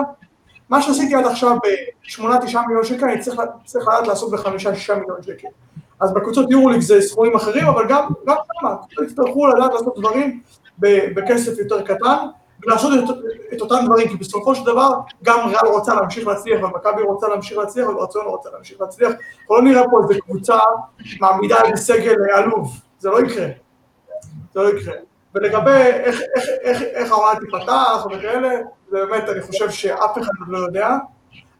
מה 0.69 0.83
שעשיתי 0.83 1.15
עד 1.15 1.27
עכשיו 1.27 1.57
ב-8-9 1.57 2.23
מיליון 2.67 2.85
שקל, 2.85 3.05
אני 3.05 3.21
צריך, 3.21 3.41
צריך 3.65 3.89
לדעת 3.89 4.07
לעשות 4.07 4.31
ב-5-6 4.31 4.95
מיליון 4.95 5.23
שקל. 5.23 5.49
אז 6.01 6.15
בקבוצות 6.15 6.51
יורוליג 6.51 6.81
זה 6.81 7.01
סכומים 7.01 7.37
אחרים, 7.37 7.67
אבל 7.67 7.87
גם, 7.89 8.09
גם 8.27 8.37
שם, 8.61 9.05
יצטרכו 9.05 9.47
לדעת 9.47 9.73
לעשות 9.73 9.99
דברים 9.99 10.41
בכסף 10.79 11.59
יותר 11.59 11.83
קטן, 11.83 12.27
ולעשות 12.63 12.93
את, 12.93 13.15
את 13.53 13.61
אותם 13.61 13.77
דברים, 13.85 14.09
כי 14.09 14.17
בסופו 14.17 14.55
של 14.55 14.67
דבר 14.67 14.91
גם 15.23 15.49
ריאל 15.49 15.73
רוצה 15.73 15.95
להמשיך 15.95 16.27
להצליח, 16.27 16.63
ומכבי 16.63 17.03
רוצה 17.03 17.29
להמשיך 17.29 17.59
להצליח, 17.59 17.89
וברצון 17.89 18.27
רוצה 18.27 18.51
להמשיך 18.53 18.81
להצליח. 18.81 19.11
אנחנו 19.11 19.57
לא 19.57 19.63
נראה 19.63 19.83
פה 19.91 20.01
איזה 20.03 20.21
קבוצה 20.21 20.59
מעמידה 21.21 21.57
איזה 21.65 21.83
סגל 21.83 22.17
עלוב, 22.35 22.81
זה 22.99 23.11
לא 23.11 23.21
יקרה. 23.21 23.47
זה 24.55 24.61
לא 24.61 24.69
יקרה. 24.69 24.95
ולגבי 25.35 25.71
איך, 25.71 26.21
איך, 26.37 26.45
איך, 26.63 26.83
איך 26.83 27.13
העונה 27.13 27.41
תיפתח 27.41 28.07
וכאלה, 28.11 28.49
זה 28.91 28.97
באמת, 29.07 29.29
אני 29.29 29.41
חושב 29.41 29.71
שאף 29.71 30.19
אחד 30.19 30.33
לא 30.49 30.59
יודע. 30.59 30.97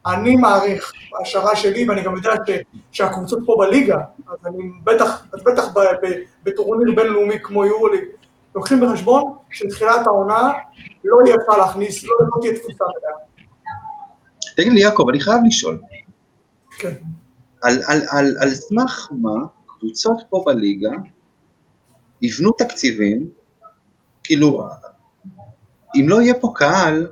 אני 0.05 0.35
מעריך, 0.35 0.93
בהשערה 1.11 1.55
שלי, 1.55 1.89
ואני 1.89 2.01
גם 2.01 2.15
יודע 2.15 2.33
ש, 2.47 2.51
שהקבוצות 2.91 3.39
פה 3.45 3.55
בליגה, 3.59 3.97
אז 4.27 4.37
אני 4.45 4.63
בטח, 4.83 5.25
אז 5.33 5.43
בטח 5.43 5.63
בטורניר 6.43 6.95
בינלאומי 6.95 7.39
כמו 7.43 7.65
יורוליג, 7.65 8.03
לוקחים 8.59 8.79
בחשבון 8.81 9.35
שתחילת 9.51 10.07
העונה 10.07 10.51
לא 11.03 11.17
יהיה 11.25 11.35
אפשר 11.35 11.57
להכניס, 11.57 12.03
לא, 12.03 12.15
לא 12.21 12.41
תהיה 12.41 12.53
תפוסה 12.55 12.83
מלאה. 12.83 13.17
תגיד 14.55 14.73
לי, 14.73 14.81
יעקב, 14.81 15.05
אני 15.09 15.19
חייב 15.19 15.37
לשאול. 15.47 15.81
כן. 16.79 16.93
על, 17.61 17.79
על, 17.87 18.01
על, 18.09 18.35
על 18.39 18.49
סמך 18.49 19.07
מה 19.11 19.45
קבוצות 19.65 20.17
פה 20.29 20.43
בליגה 20.45 20.91
יבנו 22.21 22.51
תקציבים, 22.51 23.29
כאילו, 24.23 24.67
אם 25.95 26.09
לא 26.09 26.21
יהיה 26.21 26.33
פה 26.33 26.51
קהל, 26.55 27.07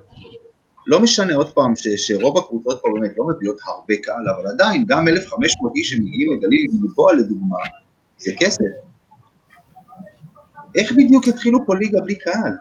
לא 0.88 1.00
משנה 1.00 1.36
עוד 1.36 1.54
פעם 1.54 1.76
ש, 1.76 1.88
שרוב 1.88 2.38
הקבוצות 2.38 2.82
פה 2.82 2.88
באמת 2.94 3.12
לא 3.18 3.26
מביאות 3.28 3.58
הרבה 3.66 3.96
קהל, 4.04 4.30
אבל 4.30 4.48
עדיין, 4.48 4.86
גם 4.88 5.08
1,500 5.08 5.72
איש 5.76 5.90
שמגיעים 5.90 6.38
לגליל 6.38 6.68
מפה 6.82 7.12
לדוגמה, 7.14 7.58
זה 8.18 8.32
כסף. 8.40 8.87
איך 10.78 10.92
בדיוק 10.92 11.28
יתחילו 11.28 11.66
פה 11.66 11.76
ליגה 11.76 12.02
בלי 12.02 12.16
קהל? 12.16 12.54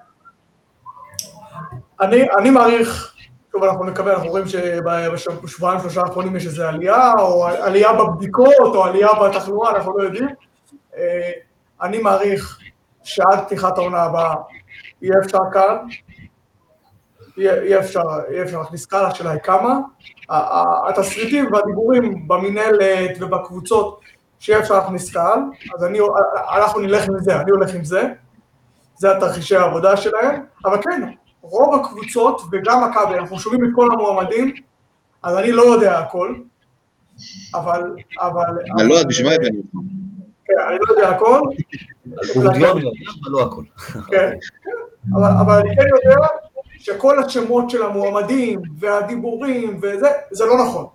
אני, 2.01 2.31
אני 2.39 2.51
מעריך, 2.51 3.15
טוב, 3.53 3.65
אנחנו 3.65 3.85
נקווה, 3.85 4.15
אנחנו 4.15 4.29
רואים 4.29 4.45
שבשבועיים 4.49 5.81
שלושה 5.81 6.01
האחרונים 6.01 6.37
יש 6.37 6.47
איזו 6.47 6.65
עלייה, 6.65 7.13
או 7.19 7.47
עלייה 7.47 7.93
בבדיקות, 7.93 8.55
או 8.75 8.85
עלייה 8.85 9.09
בתחלואה, 9.23 9.71
אנחנו 9.71 9.99
לא 9.99 10.03
יודעים. 10.03 10.29
אה, 10.97 11.31
אני 11.83 11.99
מעריך 11.99 12.59
שעד 13.03 13.45
פתיחת 13.45 13.79
העונה 13.79 14.03
הבאה 14.03 14.35
יהיה 15.03 15.15
אפשר 15.25 15.39
קהל, 15.53 15.79
יהיה 17.37 17.81
אפשר, 17.81 18.03
יהיה 18.31 18.45
אפשר 18.45 18.59
להכניס 18.59 18.87
קהל, 18.87 19.07
השאלה 19.07 19.31
היא 19.31 19.41
כמה. 19.41 19.79
התסריטים 20.89 21.53
והדיבורים 21.53 22.29
במינהלת 22.29 23.11
ובקבוצות, 23.21 24.01
שיהיה 24.39 24.59
אפשר 24.59 24.75
להכניס 24.75 25.13
קהל, 25.13 25.39
אז 25.75 25.85
אני, 25.85 25.99
אנחנו 26.57 26.81
נלך 26.81 27.09
עם 27.09 27.19
זה, 27.19 27.41
אני 27.41 27.51
הולך 27.51 27.75
עם 27.75 27.85
זה, 27.85 28.13
זה 28.97 29.17
התרחישי 29.17 29.57
העבודה 29.57 29.97
שלהם, 29.97 30.43
אבל 30.65 30.83
כן, 30.83 31.11
רוב 31.43 31.75
הקבוצות, 31.75 32.43
וגם 32.53 32.91
מכבי, 32.91 33.19
אנחנו 33.19 33.39
שומעים 33.39 33.65
את 33.65 33.71
כל 33.75 33.89
המועמדים, 33.93 34.55
אז 35.23 35.37
אני 35.37 35.53
לא 35.53 35.63
יודע 35.63 35.99
הכל, 35.99 36.35
אבל... 37.55 37.97
אבל... 38.21 38.59
אני 38.79 38.89
לא 38.89 38.95
יודע, 38.95 39.09
בשביל 39.09 39.27
מה 39.29 39.35
הבאנו 39.35 39.63
כן, 40.47 40.55
אני 40.69 40.79
לא 40.81 40.95
יודע 40.95 41.09
הכל. 41.09 41.41
לא 43.27 43.43
הכל. 43.43 43.63
כן, 44.09 44.33
אבל 45.15 45.59
אני 45.59 45.77
כן 45.77 45.83
יודע 45.83 46.27
שכל 46.79 47.19
השמות 47.19 47.71
של 47.71 47.83
המועמדים 47.83 48.63
והדיבורים 48.79 49.81
וזה, 49.83 50.09
זה 50.31 50.45
לא 50.45 50.67
נכון. 50.67 50.87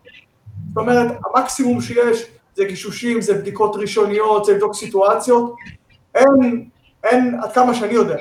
זאת 0.67 0.77
אומרת, 0.77 1.11
המקסימום 1.25 1.81
שיש 1.81 2.31
זה 2.55 2.65
גישושים, 2.65 3.21
זה 3.21 3.33
בדיקות 3.33 3.75
ראשוניות, 3.75 4.45
זה 4.45 4.53
לבדוק 4.53 4.73
סיטואציות. 4.73 5.55
אין, 6.15 6.65
אין, 7.03 7.39
עד 7.43 7.51
כמה 7.51 7.75
שאני 7.75 7.93
יודע, 7.93 8.17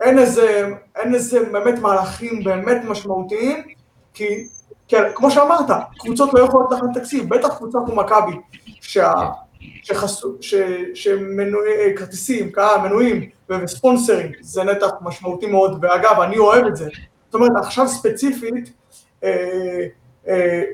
אין 0.00 0.18
איזה, 0.18 0.68
אין 0.96 1.14
איזה 1.14 1.44
באמת 1.52 1.78
מהלכים 1.78 2.44
באמת 2.44 2.84
משמעותיים, 2.84 3.62
כי, 4.14 4.46
כי 4.88 4.96
כמו 5.14 5.30
שאמרת, 5.30 5.70
קבוצות 5.98 6.34
לא 6.34 6.40
יכולות 6.40 6.72
לקחת 6.72 6.86
תקציב, 6.94 7.34
בטח 7.34 7.56
קבוצה 7.56 7.78
כמו 7.86 7.96
מכבי, 7.96 8.32
שמנועי 10.94 11.96
כרטיסים, 11.96 12.52
קהל, 12.52 12.80
מנויים 12.80 13.30
וספונסרים, 13.48 14.32
זה 14.40 14.64
נתח 14.64 14.90
משמעותי 15.00 15.46
מאוד, 15.46 15.84
ואגב, 15.84 16.20
אני 16.20 16.38
אוהב 16.38 16.66
את 16.66 16.76
זה. 16.76 16.88
זאת 17.24 17.34
אומרת, 17.34 17.52
עכשיו 17.56 17.88
ספציפית, 17.88 18.72
אה, 19.24 19.86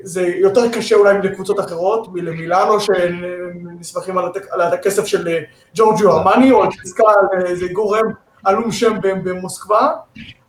זה 0.03 0.21
יותר 0.21 0.71
קשה 0.71 0.95
אולי 0.95 1.17
לקבוצות 1.17 1.59
אחרות, 1.59 2.07
מלמילאנו, 2.13 2.79
שנסמכים 2.79 4.17
על 4.51 4.61
הכסף 4.61 5.05
של 5.05 5.27
אה, 5.27 5.39
ג'ורג'ו 5.75 6.11
ארמני, 6.11 6.51
או 6.51 6.63
על 6.63 6.69
צ'סקה, 6.71 7.03
איזה 7.45 7.67
גורם 7.73 8.05
עלום 8.43 8.71
שם 8.71 8.93
במוסקבה, 9.01 9.89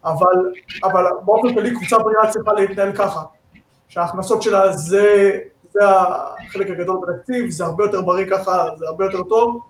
אבל, 0.04 0.52
אבל 0.84 1.04
באופן 1.24 1.54
כללי 1.54 1.74
קבוצה 1.74 1.98
בריאה 1.98 2.30
צריכה 2.30 2.52
להתנהל 2.52 2.92
ככה, 2.92 3.22
שההכנסות 3.88 4.42
שלה 4.42 4.72
זה, 4.72 5.38
זה 5.70 5.80
החלק 5.88 6.70
הגדול 6.70 6.96
בתקציב, 7.02 7.50
זה 7.50 7.64
הרבה 7.64 7.84
יותר 7.84 8.02
בריא 8.02 8.26
ככה, 8.30 8.64
זה 8.78 8.86
הרבה 8.86 9.04
יותר 9.04 9.22
טוב, 9.22 9.60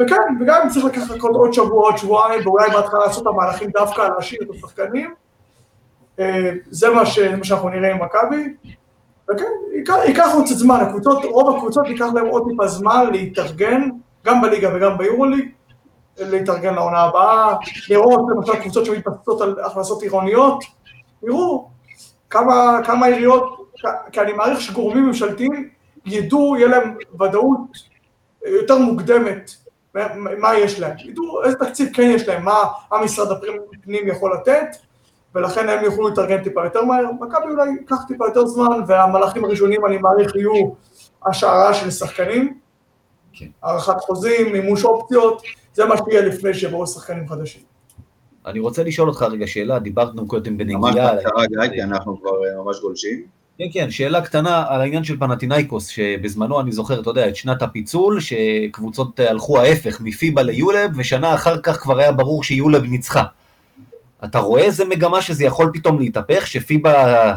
וכן, 0.00 0.16
וגם 0.40 0.68
צריך 0.68 0.84
לקחת 0.84 1.20
עוד 1.20 1.52
שבוע, 1.52 1.82
עוד 1.82 1.96
שבועיים, 1.96 2.46
ואולי 2.46 2.70
בהתחלה 2.70 3.00
לעשות 3.00 3.22
את 3.22 3.26
המהלכים 3.26 3.70
דווקא 3.70 4.08
להשאיר 4.16 4.42
את 4.42 4.48
השחקנים, 4.50 5.06
אה, 5.06 5.19
זה 6.70 6.90
מה, 6.90 7.06
ש, 7.06 7.18
מה 7.18 7.44
שאנחנו 7.44 7.68
נראה 7.68 7.90
עם 7.90 8.02
מכבי, 8.02 8.54
וכן, 9.30 9.44
ייקח, 9.74 9.94
ייקח 10.06 10.30
עוד 10.34 10.44
קצת 10.44 10.54
זמן, 10.54 10.80
הקבוצות, 10.80 11.24
רוב 11.24 11.56
הקבוצות 11.56 11.86
ייקח 11.86 12.06
להם 12.14 12.26
עוד 12.26 12.44
טיפה 12.50 12.68
זמן 12.68 13.06
להתארגן, 13.12 13.88
גם 14.24 14.42
בליגה 14.42 14.70
וגם 14.74 14.98
ביורוליג, 14.98 15.48
להתארגן 16.18 16.74
לעונה 16.74 17.00
הבאה, 17.00 17.56
לראות 17.90 18.20
למשל 18.30 18.56
קבוצות 18.56 18.86
שמתבססות 18.86 19.40
על 19.40 19.56
הכנסות 19.64 20.02
עירוניות, 20.02 20.64
יראו 21.22 21.68
כמה, 22.30 22.80
כמה 22.84 23.06
עיריות, 23.06 23.66
כי 24.12 24.20
אני 24.20 24.32
מעריך 24.32 24.60
שגורמים 24.60 25.06
ממשלתיים 25.06 25.68
ידעו, 26.06 26.56
יהיה 26.56 26.68
להם 26.68 26.94
ודאות 27.20 27.60
יותר 28.46 28.78
מוקדמת 28.78 29.50
מה 30.38 30.58
יש 30.58 30.80
להם, 30.80 30.96
ידעו 31.04 31.44
איזה 31.44 31.58
תקציב 31.58 31.88
כן 31.94 32.10
יש 32.14 32.28
להם, 32.28 32.44
מה 32.44 32.64
המשרד 32.90 33.32
הפנים 33.32 34.08
יכול 34.08 34.34
לתת, 34.34 34.76
ולכן 35.34 35.68
הם 35.68 35.84
יוכלו 35.84 36.08
להתארגן 36.08 36.42
טיפה 36.42 36.64
יותר 36.64 36.84
מהר. 36.84 37.04
מכבי 37.20 37.52
אולי 37.52 37.70
ייקח 37.80 37.96
טיפה 38.08 38.24
יותר 38.26 38.46
זמן, 38.46 38.80
והמהלכים 38.86 39.44
הראשונים 39.44 39.86
אני 39.86 39.98
מעריך 39.98 40.34
יהיו 40.34 40.70
השערה 41.26 41.74
של 41.74 41.90
שחקנים, 41.90 42.58
כן. 43.32 43.46
חוזים, 44.00 44.52
מימוש 44.52 44.84
אופציות, 44.84 45.42
זה 45.74 45.84
מה 45.84 45.94
שיהיה 45.96 46.22
לפני 46.22 46.54
שיבואו 46.54 46.86
שחקנים 46.86 47.28
חדשים. 47.28 47.62
אני 48.46 48.60
רוצה 48.60 48.84
לשאול 48.84 49.08
אותך 49.08 49.22
רגע 49.22 49.46
שאלה, 49.46 49.78
דיברנו 49.78 50.26
קודם 50.28 50.58
בנגיעה... 50.58 50.80
ממש 50.80 51.24
קצרה, 51.24 51.46
גיא, 51.46 51.72
כי 51.74 51.82
אנחנו 51.82 52.20
כבר 52.20 52.30
אה, 52.30 52.64
ממש 52.64 52.80
גולשים. 52.80 53.22
כן, 53.58 53.64
כן, 53.72 53.90
שאלה 53.90 54.20
קטנה 54.20 54.64
על 54.68 54.80
העניין 54.80 55.04
של 55.04 55.18
פנטינאיקוס, 55.18 55.86
שבזמנו 55.86 56.60
אני 56.60 56.72
זוכר, 56.72 57.00
אתה 57.00 57.10
יודע, 57.10 57.28
את 57.28 57.36
שנת 57.36 57.62
הפיצול, 57.62 58.20
שקבוצות 58.20 59.20
אה, 59.20 59.30
הלכו 59.30 59.60
ההפך, 59.60 60.00
מפיבה 60.00 60.42
ליולב, 60.42 60.90
ושנה 60.96 61.34
אחר 61.34 61.60
כך 61.60 61.80
כבר 61.80 61.98
היה 61.98 62.12
ברור 62.12 62.44
שיולב 62.44 62.82
ניצחה. 62.82 63.24
אתה 64.24 64.38
רואה 64.38 64.62
איזה 64.62 64.84
מגמה 64.84 65.22
שזה 65.22 65.44
יכול 65.44 65.70
פתאום 65.74 65.98
להתהפך, 65.98 66.46
שפיבה 66.46 67.34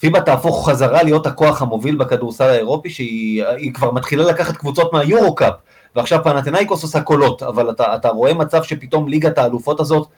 פיבה 0.00 0.20
תהפוך 0.20 0.68
חזרה 0.68 1.02
להיות 1.02 1.26
הכוח 1.26 1.62
המוביל 1.62 1.96
בכדורסל 1.96 2.44
האירופי, 2.44 2.90
שהיא 2.90 3.74
כבר 3.74 3.90
מתחילה 3.90 4.24
לקחת 4.24 4.56
קבוצות 4.56 4.92
מהיורו-קאפ, 4.92 5.54
ועכשיו 5.96 6.20
פנתנאיקוס 6.24 6.82
עושה 6.82 7.00
קולות, 7.00 7.42
אבל 7.42 7.70
אתה, 7.70 7.94
אתה 7.94 8.08
רואה 8.08 8.34
מצב 8.34 8.62
שפתאום 8.62 9.08
ליגת 9.08 9.38
האלופות 9.38 9.80
הזאת 9.80 10.08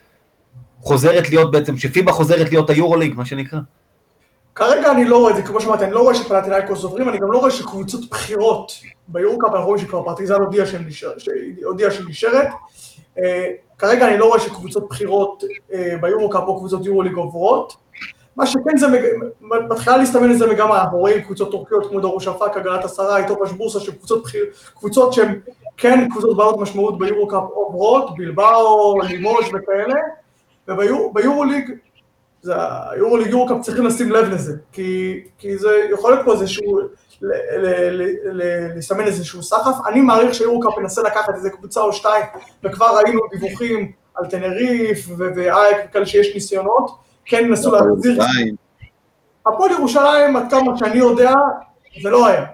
חוזרת 0.80 1.30
להיות 1.30 1.50
בעצם, 1.50 1.76
שפיבה 1.76 2.12
חוזרת 2.12 2.50
להיות 2.50 2.70
היורו-ליג, 2.70 3.14
מה 3.14 3.24
שנקרא. 3.24 3.58
כרגע 4.54 4.90
אני 4.92 5.04
לא 5.04 5.18
רואה 5.18 5.30
את 5.30 5.36
זה, 5.36 5.42
כמו 5.42 5.60
שאמרתי, 5.60 5.84
אני 5.84 5.92
לא 5.92 6.00
רואה 6.00 6.14
שפנתנאיקוס 6.14 6.84
עוברים, 6.84 7.08
אני 7.08 7.18
גם 7.18 7.32
לא 7.32 7.38
רואה 7.38 7.50
שקבוצות 7.50 8.10
בחירות 8.10 8.72
ביורו-קאפ, 9.08 9.50
אנחנו 9.54 9.66
רואים 9.66 9.84
שכבר 9.84 10.02
פרטיזן 10.04 10.34
הודיע 11.64 11.90
שהיא 11.90 12.06
נשארת. 12.08 12.48
כרגע 13.82 14.08
אני 14.08 14.18
לא 14.18 14.24
רואה 14.24 14.40
שקבוצות 14.40 14.88
בחירות 14.88 15.44
אה, 15.72 15.94
ביורו-קאפ 16.00 16.42
או 16.46 16.58
קבוצות 16.58 16.86
יורו-ליג 16.86 17.14
עוברות. 17.14 17.76
מה 18.36 18.46
שכן 18.46 18.76
זה, 18.76 18.86
מתחילה 19.40 19.96
להסתמן 19.96 20.30
איזה 20.30 20.46
מגמה, 20.46 20.82
אנחנו 20.82 20.98
רואים 20.98 21.22
קבוצות 21.22 21.50
טורקיות 21.50 21.88
כמו 21.88 22.00
דורו 22.00 22.20
שפק, 22.20 22.56
הגנת 22.56 22.84
עשרה, 22.84 23.28
טופש 23.28 23.52
בורסה, 23.52 23.80
שקבוצות 23.80 24.22
בחיר, 24.22 24.44
קבוצות 24.74 25.12
שהן 25.12 25.40
כן 25.76 26.08
קבוצות 26.10 26.36
בעלות 26.36 26.58
משמעות 26.58 26.98
ביורו-קאפ 26.98 27.42
עוברות, 27.54 28.16
בלבאו, 28.16 29.00
לימוש 29.00 29.50
וכאלה, 29.54 29.94
וביורו-ליג, 30.68 31.70
היורו-ליג 32.44 33.26
יורו-קאפ 33.26 33.60
צריכים 33.60 33.86
לשים 33.86 34.12
לב 34.12 34.28
לזה, 34.28 34.56
כי, 34.72 35.20
כי 35.38 35.58
זה 35.58 35.70
יכול 35.90 36.12
להיות 36.12 36.24
פה 36.24 36.32
איזשהו, 36.32 36.80
לסמן 38.76 39.04
איזשהו 39.04 39.42
סחף, 39.42 39.74
אני 39.86 40.00
מעריך 40.00 40.34
שיורוקאפ 40.34 40.78
ינסה 40.78 41.02
לקחת 41.02 41.34
איזה 41.34 41.50
קבוצה 41.50 41.80
או 41.80 41.92
שתיים, 41.92 42.24
וכבר 42.64 42.96
ראינו 42.96 43.20
דיווחים 43.30 43.92
על 44.14 44.26
טנריף 44.26 45.08
ואייק 45.18 45.76
כאלה 45.92 46.06
שיש 46.06 46.34
ניסיונות, 46.34 46.90
כן 47.24 47.44
ינסו 47.46 47.72
להחזיר. 47.72 48.22
הפועל 49.46 49.70
ירושלים, 49.70 50.36
עד 50.36 50.50
כמה 50.50 50.78
שאני 50.78 50.98
יודע, 50.98 51.32
זה 52.02 52.10
לא 52.10 52.26
היה. 52.26 52.44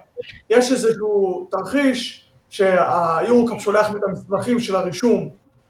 יש 0.49 0.71
איזשהו 0.71 1.47
תרחיש 1.51 2.31
שהיורוקאפ 2.49 3.61
שולח 3.61 3.91
את 3.95 4.03
המסמכים 4.07 4.59
של 4.59 4.75
הרישום, 4.75 5.29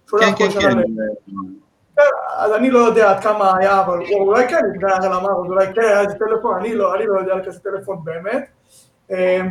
שולח 0.10 0.26
כן, 0.26 0.36
כל 0.36 0.43
כן, 0.43 0.62
שנה 0.62 0.72
כן. 0.72 0.82
כן. 1.95 2.02
אז 2.38 2.52
אני 2.52 2.72
לא 2.72 2.80
יודע 2.80 3.12
עד 3.12 3.24
כמה 3.24 3.54
היה, 3.58 3.82
אבל 3.82 4.00
אולי 4.20 4.47
כן, 4.47 4.62
גיא 4.80 4.88
הראל 4.88 5.14
אמר, 5.14 5.32
אולי 5.32 5.66
כן, 5.74 5.82
היה 5.82 6.02
איזה 6.02 6.14
טלפון, 6.14 6.56
אני 6.60 6.76
לא, 6.76 6.95
אני 6.95 7.06
לא 7.08 7.20
יודע 7.20 7.34
על 7.34 7.45
כזה 7.45 7.60
טלפון 7.60 7.97
באמת. 8.04 8.50
אה, 9.12 9.41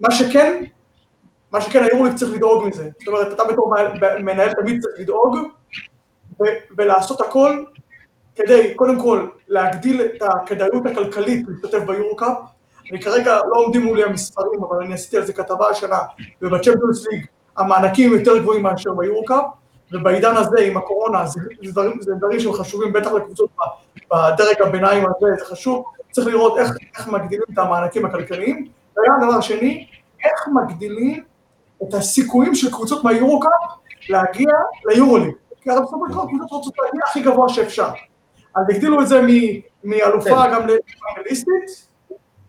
מה 0.00 0.10
שכן, 0.10 0.64
מה 1.52 1.60
שכן 1.60 1.84
היורוליג 1.84 2.14
צריך 2.14 2.32
לדאוג 2.32 2.66
מזה. 2.66 2.90
זאת 2.98 3.08
אומרת, 3.08 3.32
אתה 3.32 3.44
בתור 3.44 3.74
מנהל 4.20 4.52
תמיד 4.52 4.82
צריך 4.82 4.94
לדאוג 4.98 5.36
ולעשות 6.76 7.20
הכל 7.20 7.64
כדי, 8.36 8.74
קודם 8.74 9.00
כל, 9.00 9.28
להגדיל 9.48 10.02
את 10.02 10.22
הכדאיות 10.22 10.86
הכלכלית 10.86 11.46
להשתתף 11.48 11.84
ביורו-קאפ. 11.86 12.38
אני 12.90 13.02
כרגע 13.02 13.36
לא 13.36 13.56
עומדים 13.56 13.82
מולי 13.82 14.04
המספרים, 14.04 14.64
אבל 14.68 14.82
אני 14.82 14.94
עשיתי 14.94 15.16
על 15.16 15.24
זה 15.24 15.32
כתבה 15.32 15.68
השנה, 15.68 15.98
ובצ'מפיונס 16.42 17.06
ליג 17.06 17.26
המענקים 17.56 18.12
יותר 18.12 18.38
גבוהים 18.38 18.62
מאשר 18.62 18.94
ביורו-קאפ, 18.94 19.44
ובעידן 19.92 20.36
הזה, 20.36 20.60
עם 20.60 20.76
הקורונה, 20.76 21.26
זה, 21.26 21.40
זה, 21.64 21.72
דברים, 21.72 22.00
זה 22.00 22.14
דברים 22.14 22.40
שהם 22.40 22.52
חשובים, 22.52 22.92
בטח 22.92 23.12
לקבוצות 23.12 23.50
בדרג 24.10 24.62
הביניים 24.62 25.04
הזה, 25.06 25.26
זה 25.38 25.44
חשוב, 25.44 25.84
צריך 26.10 26.26
לראות 26.26 26.58
איך, 26.58 26.70
איך 26.96 27.08
מגדילים 27.08 27.44
את 27.52 27.58
המענקים 27.58 28.06
הכלכליים. 28.06 28.68
וגם 28.98 29.28
דבר 29.28 29.40
שני, 29.40 29.86
איך 30.24 30.48
מגדילים 30.54 31.24
את 31.82 31.94
הסיכויים 31.94 32.54
של 32.54 32.70
קבוצות 32.70 33.04
מהיורו-קאפ 33.04 33.50
להגיע 34.08 34.50
ליורוליג. 34.86 35.34
כי 35.60 35.70
הרי 35.70 35.80
בסופו 35.80 36.06
של 36.06 36.12
דבר 36.12 36.26
קבוצות 36.26 36.50
רוצות 36.50 36.74
להגיע 36.84 37.00
הכי 37.04 37.22
גבוה 37.22 37.48
שאפשר. 37.48 37.88
אז 38.56 38.64
הגדילו 38.70 39.02
את 39.02 39.08
זה 39.08 39.20
מאלופה 39.84 40.46
גם 40.54 40.62
לפאנליסטית, 40.66 41.88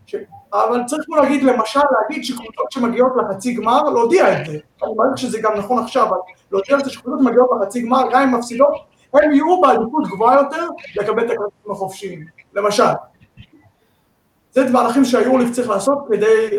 ש... 0.06 0.14
אבל 0.52 0.82
צריך 0.86 1.02
פה 1.06 1.16
להגיד, 1.16 1.42
למשל, 1.42 1.80
להגיד 2.00 2.24
שקבוצות 2.24 2.72
שמגיעות 2.72 3.12
לחצי 3.16 3.54
גמר, 3.54 3.82
להודיע 3.82 4.40
את 4.40 4.46
זה. 4.46 4.52
אני 4.52 4.92
מעריך 4.96 5.18
שזה 5.18 5.38
גם 5.40 5.56
נכון 5.56 5.82
עכשיו, 5.82 6.08
אבל 6.08 6.16
להודיע 6.52 6.78
את 6.78 6.84
זה 6.84 6.90
שקבוצות 6.90 7.20
שמגיעות 7.20 7.50
לחצי 7.60 7.82
גמר, 7.82 8.02
גם 8.12 8.22
אם 8.22 8.34
מפסידות, 8.34 8.72
הם 9.14 9.32
יהיו 9.32 9.60
בעדיפות 9.60 10.04
גבוהה 10.06 10.36
יותר 10.36 10.68
לקבל 10.96 11.26
את 11.26 11.30
הכרטיסים 11.30 11.72
החופשיים, 11.72 12.24
למשל. 12.54 12.92
זה 14.52 14.70
מהלכים 14.70 15.04
שהיורליג 15.04 15.52
צריך 15.52 15.68
לעשות 15.68 15.98
כדי 16.10 16.58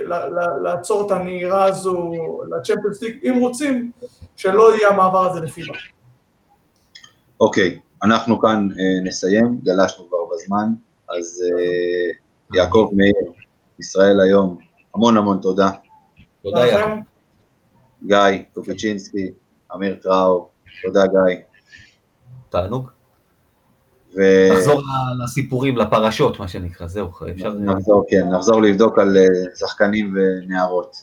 לעצור 0.63 1.05
את 1.05 1.11
הנהירה 1.11 1.65
הזו 1.65 2.11
לצ'מפיונס 2.49 3.01
ליג, 3.01 3.19
אם 3.23 3.37
רוצים, 3.39 3.91
שלא 4.35 4.75
יהיה 4.75 4.89
המעבר 4.89 5.31
הזה 5.31 5.39
לפיבה. 5.39 5.73
אוקיי, 7.39 7.79
אנחנו 8.03 8.39
כאן 8.39 8.67
אה, 8.71 9.03
נסיים, 9.03 9.59
גלשנו 9.63 10.07
כבר 10.07 10.17
בזמן, 10.33 10.73
אז 11.09 11.43
אה, 11.45 12.11
יעקב 12.53 12.89
מאיר, 12.93 13.31
ישראל 13.79 14.19
היום, 14.21 14.57
המון 14.95 15.17
המון 15.17 15.39
תודה. 15.41 15.69
תודה 16.43 16.65
יעקב. 16.65 16.91
גיא 18.05 18.43
קופיצ'ינסקי, 18.53 19.31
אמיר 19.75 19.95
טראו, 20.01 20.47
תודה 20.83 21.01
גיא. 21.07 21.37
תענוג. 22.49 23.00
ו... 24.18 24.22
נחזור 24.53 24.82
לסיפורים, 25.24 25.78
לפרשות, 25.78 26.39
מה 26.39 26.47
שנקרא, 26.47 26.88
זהו, 26.88 27.09
אפשר... 27.32 27.53
נחזור, 27.53 28.05
כן, 28.09 28.30
נחזור 28.30 28.62
לבדוק 28.62 28.99
על 28.99 29.18
אה, 29.18 29.26
שחקנים 29.55 30.16
ונערות. 30.16 30.95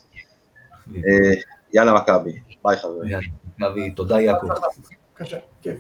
אה, 0.97 1.35
יאללה 1.75 1.95
מכבי, 1.95 2.41
ביי 2.65 2.77
חברים. 2.77 3.19
מכבי, 3.59 3.91
תודה 3.91 4.21
יעקב. 4.21 4.49
קשה, 5.15 5.39
כיף. 5.63 5.79